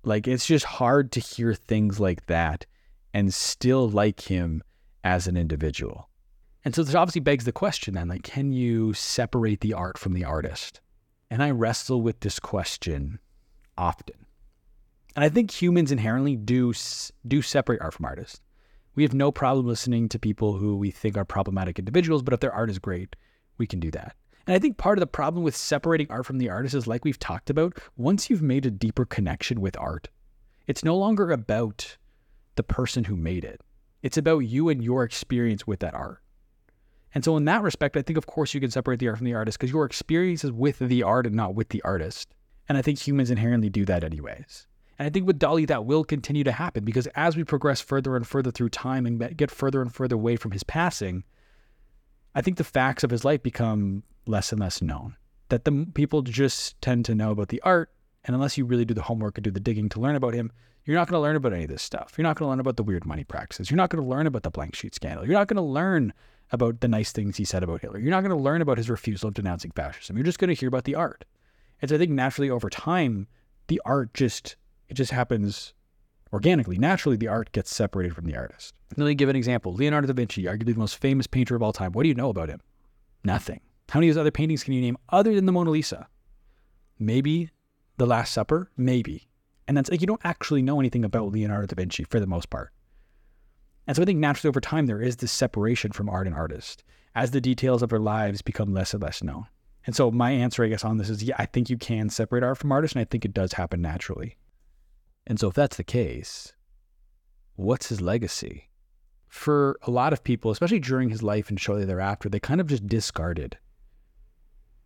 [0.05, 2.65] Like it's just hard to hear things like that
[3.13, 4.63] and still like him
[5.03, 6.09] as an individual.
[6.65, 10.13] And so this obviously begs the question then, like, can you separate the art from
[10.13, 10.81] the artist?
[11.31, 13.19] And I wrestle with this question
[13.77, 14.27] often.
[15.17, 16.73] And I think humans inherently do
[17.27, 18.41] do separate art from artists.
[18.95, 22.41] We have no problem listening to people who we think are problematic individuals, but if
[22.41, 23.17] their art is great,
[23.59, 24.15] we can do that.
[24.47, 27.05] And I think part of the problem with separating art from the artist is like
[27.05, 30.09] we've talked about, once you've made a deeper connection with art,
[30.67, 31.97] it's no longer about
[32.57, 33.61] the person who made it.
[34.03, 36.23] It's about you and your experience with that art.
[37.15, 39.25] And so, in that respect, I think, of course, you can separate the art from
[39.27, 42.35] the artist because your experience is with the art and not with the artist.
[42.69, 44.69] And I think humans inherently do that, anyways.
[45.01, 48.17] And I think with Dali, that will continue to happen because as we progress further
[48.17, 51.25] and further through time and get further and further away from his passing,
[52.35, 55.17] I think the facts of his life become less and less known.
[55.49, 57.91] That the people just tend to know about the art,
[58.27, 60.53] and unless you really do the homework and do the digging to learn about him,
[60.85, 62.13] you're not going to learn about any of this stuff.
[62.19, 63.71] You're not going to learn about the weird money practices.
[63.71, 65.25] You're not going to learn about the blank sheet scandal.
[65.25, 66.13] You're not going to learn
[66.53, 68.01] about the nice things he said about Hitler.
[68.01, 70.19] You're not going to learn about his refusal of denouncing fascism.
[70.19, 71.25] You're just going to hear about the art.
[71.81, 73.29] And so I think naturally over time,
[73.69, 74.57] the art just
[74.91, 75.73] it just happens
[76.33, 76.77] organically.
[76.77, 78.75] Naturally, the art gets separated from the artist.
[78.97, 79.73] Let me give an example.
[79.73, 81.93] Leonardo da Vinci, arguably the most famous painter of all time.
[81.93, 82.61] What do you know about him?
[83.25, 83.61] Nothing.
[83.89, 86.09] How many of his other paintings can you name other than the Mona Lisa?
[86.99, 87.51] Maybe
[87.97, 88.71] The Last Supper?
[88.77, 89.29] Maybe.
[89.67, 92.51] And that's like you don't actually know anything about Leonardo da Vinci for the most
[92.51, 92.73] part.
[93.87, 96.85] And so I think naturally over time there is this separation from art and artist
[97.15, 99.47] as the details of their lives become less and less known.
[99.87, 102.43] And so my answer, I guess, on this is yeah, I think you can separate
[102.43, 104.37] art from artist, and I think it does happen naturally.
[105.31, 106.55] And so if that's the case,
[107.55, 108.69] what's his legacy?
[109.29, 112.67] For a lot of people, especially during his life and shortly thereafter, they kind of
[112.67, 113.57] just discarded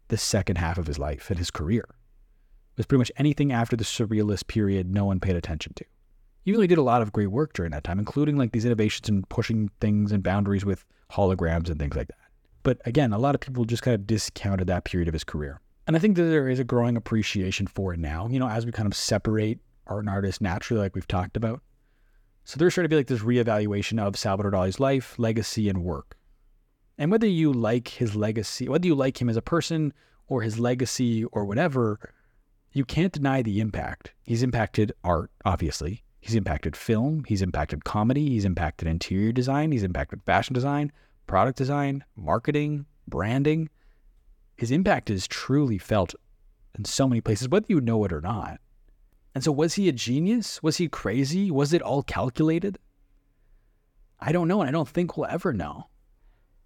[0.08, 1.86] the second half of his life and his career.
[1.88, 5.84] It was pretty much anything after the surrealist period no one paid attention to.
[6.42, 9.26] He did a lot of great work during that time, including like these innovations and
[9.30, 12.18] pushing things and boundaries with holograms and things like that.
[12.64, 15.62] But again, a lot of people just kind of discounted that period of his career.
[15.86, 18.66] And I think that there is a growing appreciation for it now, you know, as
[18.66, 21.62] we kind of separate art and artist naturally, like we've talked about.
[22.44, 26.16] So there's starting to be like this reevaluation of Salvador Dali's life, legacy, and work.
[26.98, 29.92] And whether you like his legacy, whether you like him as a person
[30.28, 31.98] or his legacy or whatever,
[32.72, 34.12] you can't deny the impact.
[34.24, 36.04] He's impacted art, obviously.
[36.20, 37.24] He's impacted film.
[37.26, 38.30] He's impacted comedy.
[38.30, 39.72] He's impacted interior design.
[39.72, 40.92] He's impacted fashion design,
[41.26, 43.68] product design, marketing, branding.
[44.56, 46.14] His impact is truly felt
[46.78, 48.60] in so many places, whether you know it or not.
[49.34, 50.62] And so, was he a genius?
[50.62, 51.50] Was he crazy?
[51.50, 52.78] Was it all calculated?
[54.20, 55.88] I don't know, and I don't think we'll ever know.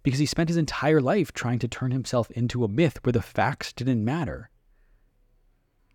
[0.03, 3.21] Because he spent his entire life trying to turn himself into a myth where the
[3.21, 4.49] facts didn't matter.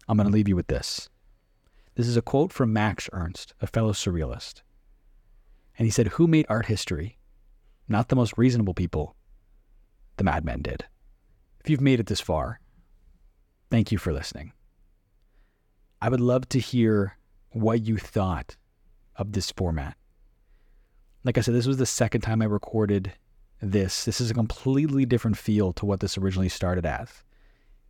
[0.08, 1.08] I'm going to leave you with this.
[1.94, 4.62] This is a quote from Max Ernst, a fellow surrealist.
[5.78, 7.18] And he said, Who made art history?
[7.88, 9.14] Not the most reasonable people.
[10.16, 10.84] The madmen did.
[11.60, 12.60] If you've made it this far,
[13.70, 14.52] thank you for listening.
[16.04, 17.16] I would love to hear
[17.52, 18.58] what you thought
[19.16, 19.96] of this format.
[21.24, 23.14] Like I said, this was the second time I recorded
[23.62, 24.04] this.
[24.04, 27.08] This is a completely different feel to what this originally started as.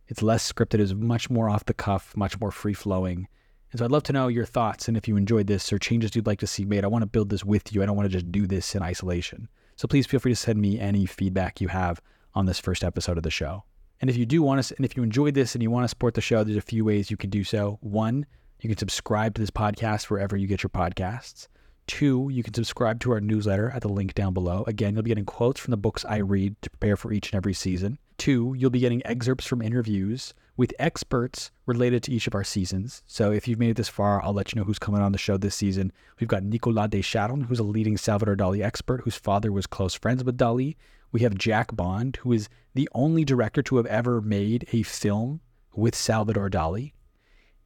[0.07, 3.27] It's less scripted, it's much more off the cuff, much more free flowing.
[3.73, 6.15] And so I'd love to know your thoughts and if you enjoyed this or changes
[6.15, 6.85] you'd like to see made.
[6.85, 7.83] I want to build this with you.
[7.83, 9.49] I don't want to just do this in isolation.
[9.75, 11.99] So please feel free to send me any feedback you have
[12.33, 13.65] on this first episode of the show.
[14.01, 15.89] And if you do want to, and if you enjoyed this and you want to
[15.89, 17.77] support the show, there's a few ways you can do so.
[17.81, 18.25] One,
[18.61, 21.47] you can subscribe to this podcast wherever you get your podcasts.
[21.87, 24.63] Two, you can subscribe to our newsletter at the link down below.
[24.65, 27.37] Again, you'll be getting quotes from the books I read to prepare for each and
[27.37, 27.99] every season.
[28.17, 33.03] Two, you'll be getting excerpts from interviews with experts related to each of our seasons.
[33.05, 35.17] So if you've made it this far, I'll let you know who's coming on the
[35.17, 35.91] show this season.
[36.19, 40.23] We've got Nicolas Descharnes, who's a leading Salvador Dali expert whose father was close friends
[40.23, 40.77] with Dali.
[41.15, 45.39] We have Jack Bond, who is the only director to have ever made a film
[45.73, 46.91] with Salvador Dali.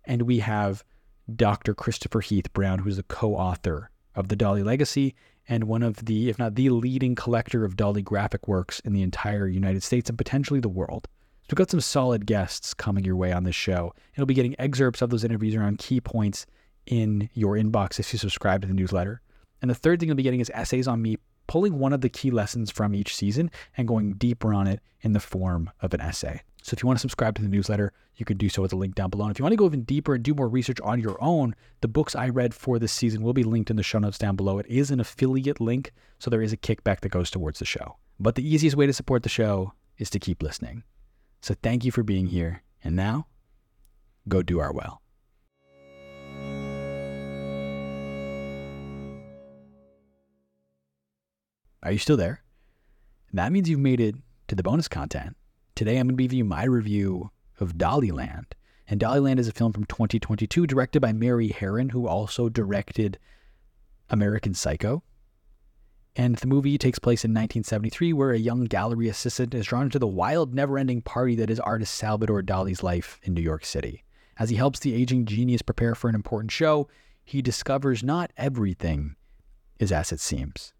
[0.05, 0.83] And we have
[1.35, 1.73] Dr.
[1.73, 5.15] Christopher Heath Brown, who's a co author of the Dali Legacy
[5.47, 9.01] and one of the, if not the leading collector of Dali graphic works in the
[9.01, 11.07] entire United States and potentially the world.
[11.41, 13.95] So we've got some solid guests coming your way on this show.
[14.15, 16.45] You'll be getting excerpts of those interviews around key points
[16.85, 19.23] in your inbox if you subscribe to the newsletter.
[19.59, 21.17] And the third thing you'll be getting is essays on me
[21.49, 25.13] pulling one of the key lessons from each season and going deeper on it in
[25.13, 26.39] the form of an essay.
[26.61, 28.77] So if you want to subscribe to the newsletter, you can do so with the
[28.77, 29.25] link down below.
[29.25, 31.55] And if you want to go even deeper and do more research on your own,
[31.81, 34.35] the books I read for this season will be linked in the show notes down
[34.35, 34.59] below.
[34.59, 37.97] It is an affiliate link, so there is a kickback that goes towards the show.
[38.19, 40.83] But the easiest way to support the show is to keep listening.
[41.41, 42.61] So thank you for being here.
[42.83, 43.25] And now,
[44.27, 45.01] go do our well.
[51.81, 52.43] Are you still there?
[53.31, 54.15] That means you've made it
[54.49, 55.37] to the bonus content.
[55.75, 58.45] Today I'm going to give you my review of Daliland.
[58.89, 63.17] And Daliland is a film from 2022 directed by Mary Harron, who also directed
[64.09, 65.03] American Psycho.
[66.15, 69.99] And the movie takes place in 1973, where a young gallery assistant is drawn into
[69.99, 74.03] the wild, never ending party that is artist Salvador Dali's life in New York City.
[74.37, 76.89] As he helps the aging genius prepare for an important show,
[77.23, 79.15] he discovers not everything
[79.77, 80.73] is as it seems.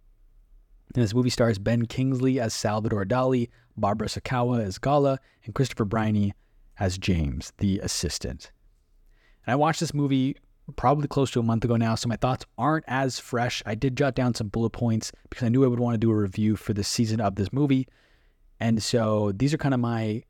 [0.95, 5.86] And this movie stars Ben Kingsley as Salvador Dali, Barbara Sukowa as Gala, and Christopher
[5.86, 6.34] Briney
[6.80, 8.52] as James, the assistant.
[9.45, 10.36] And I watched this movie
[10.76, 13.61] probably close to a month ago now, so my thoughts aren't as fresh.
[13.66, 16.11] I did jot down some bullet points because I knew I would want to do
[16.11, 17.88] a review for the season of this movie.
[18.60, 20.24] And so these are kind of my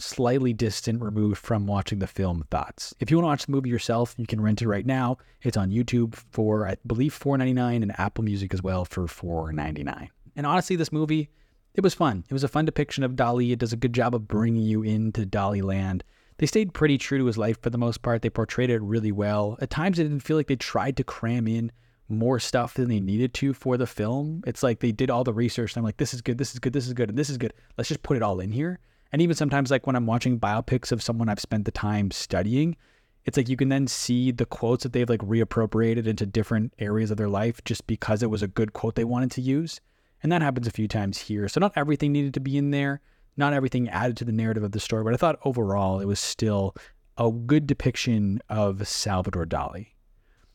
[0.00, 2.94] slightly distant removed from watching the film thoughts.
[3.00, 5.18] If you want to watch the movie yourself, you can rent it right now.
[5.42, 10.08] It's on YouTube for I believe $4.99 and Apple Music as well for $4.99.
[10.36, 11.30] And honestly, this movie,
[11.74, 12.24] it was fun.
[12.28, 13.52] It was a fun depiction of Dali.
[13.52, 16.04] It does a good job of bringing you into Dali land.
[16.38, 18.22] They stayed pretty true to his life for the most part.
[18.22, 19.58] They portrayed it really well.
[19.60, 21.70] At times, it didn't feel like they tried to cram in
[22.08, 24.42] more stuff than they needed to for the film.
[24.46, 25.74] It's like they did all the research.
[25.74, 27.38] And I'm like, this is good, this is good, this is good, and this is
[27.38, 27.52] good.
[27.76, 28.80] Let's just put it all in here.
[29.12, 32.76] And even sometimes, like when I'm watching biopics of someone I've spent the time studying,
[33.24, 37.10] it's like you can then see the quotes that they've like reappropriated into different areas
[37.10, 39.80] of their life just because it was a good quote they wanted to use.
[40.22, 41.48] And that happens a few times here.
[41.48, 43.00] So not everything needed to be in there,
[43.36, 46.20] not everything added to the narrative of the story, but I thought overall it was
[46.20, 46.74] still
[47.16, 49.88] a good depiction of Salvador Dali.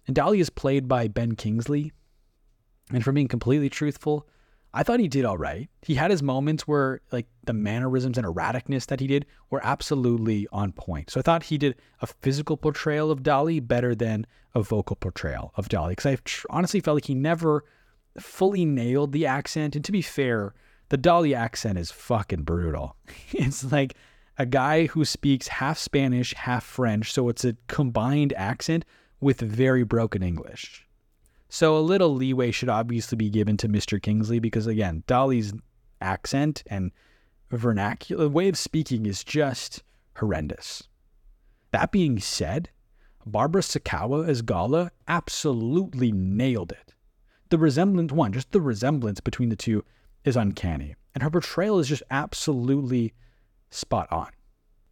[0.07, 1.91] And Dali is played by Ben Kingsley.
[2.91, 4.27] And for being completely truthful,
[4.75, 5.69] I thought he did all right.
[5.81, 10.47] He had his moments where like the mannerisms and erraticness that he did were absolutely
[10.51, 11.09] on point.
[11.09, 15.53] So I thought he did a physical portrayal of Dali better than a vocal portrayal
[15.55, 17.63] of Dali because I tr- honestly felt like he never
[18.19, 19.77] fully nailed the accent.
[19.77, 20.53] And to be fair,
[20.89, 22.97] the Dali accent is fucking brutal.
[23.31, 23.95] it's like
[24.37, 28.83] a guy who speaks half Spanish, half French, so it's a combined accent
[29.21, 30.84] with very broken English.
[31.49, 34.01] So a little leeway should obviously be given to Mr.
[34.01, 35.53] Kingsley because again, Dali's
[36.01, 36.91] accent and
[37.49, 39.83] vernacular way of speaking is just
[40.17, 40.83] horrendous.
[41.71, 42.69] That being said,
[43.25, 46.93] Barbara Sukowa as Gala absolutely nailed it.
[47.49, 49.83] The resemblance, one, just the resemblance between the two
[50.23, 50.95] is uncanny.
[51.13, 53.13] And her portrayal is just absolutely
[53.69, 54.29] spot on.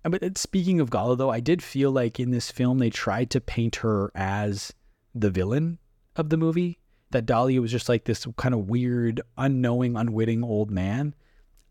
[0.06, 3.30] Uh, But speaking of Gala, though, I did feel like in this film they tried
[3.32, 4.74] to paint her as
[5.16, 5.80] the villain
[6.16, 6.80] of the movie.
[7.12, 11.14] That Dali was just like this kind of weird, unknowing, unwitting old man.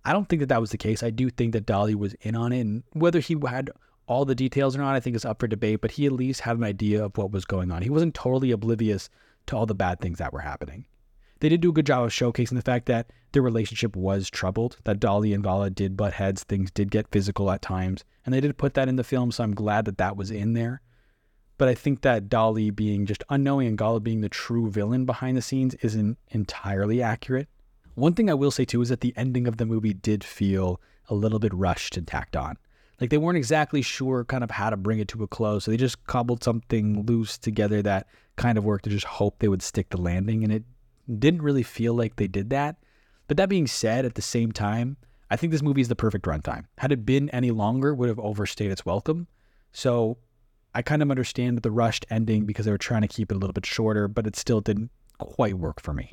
[0.04, 1.02] I don't think that that was the case.
[1.02, 3.70] I do think that Dali was in on it, and whether he had
[4.06, 5.80] all the details or not, I think is up for debate.
[5.80, 7.82] But he at least had an idea of what was going on.
[7.82, 9.10] He wasn't totally oblivious
[9.46, 10.86] to all the bad things that were happening.
[11.40, 14.76] They did do a good job of showcasing the fact that their relationship was troubled,
[14.84, 18.40] that Dali and Gala did butt heads, things did get physical at times, and they
[18.40, 20.82] did put that in the film, so I'm glad that that was in there.
[21.62, 25.36] But I think that Dali being just unknowing and Gala being the true villain behind
[25.36, 27.46] the scenes isn't entirely accurate.
[27.94, 30.80] One thing I will say too is that the ending of the movie did feel
[31.08, 32.58] a little bit rushed and tacked on.
[33.00, 35.70] Like they weren't exactly sure kind of how to bring it to a close, so
[35.70, 39.62] they just cobbled something loose together that kind of worked to just hope they would
[39.62, 40.64] stick the landing, and it
[41.20, 42.74] didn't really feel like they did that.
[43.28, 44.96] But that being said, at the same time,
[45.30, 46.64] I think this movie is the perfect runtime.
[46.78, 49.28] Had it been any longer, would have overstayed its welcome.
[49.70, 50.18] So
[50.74, 53.38] I kind of understand the rushed ending because they were trying to keep it a
[53.38, 56.12] little bit shorter, but it still didn't quite work for me.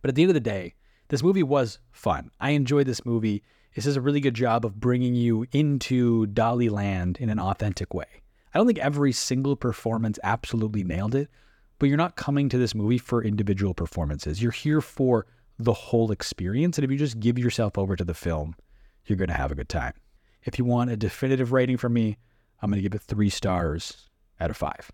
[0.00, 0.74] But at the end of the day,
[1.08, 2.30] this movie was fun.
[2.40, 3.42] I enjoyed this movie.
[3.74, 7.92] This does a really good job of bringing you into Dali Land in an authentic
[7.92, 8.22] way.
[8.54, 11.28] I don't think every single performance absolutely nailed it,
[11.78, 14.42] but you're not coming to this movie for individual performances.
[14.42, 15.26] You're here for
[15.58, 16.78] the whole experience.
[16.78, 18.54] And if you just give yourself over to the film,
[19.04, 19.92] you're going to have a good time.
[20.44, 22.16] If you want a definitive rating from me,
[22.60, 24.08] I'm going to give it three stars
[24.40, 24.90] out of five.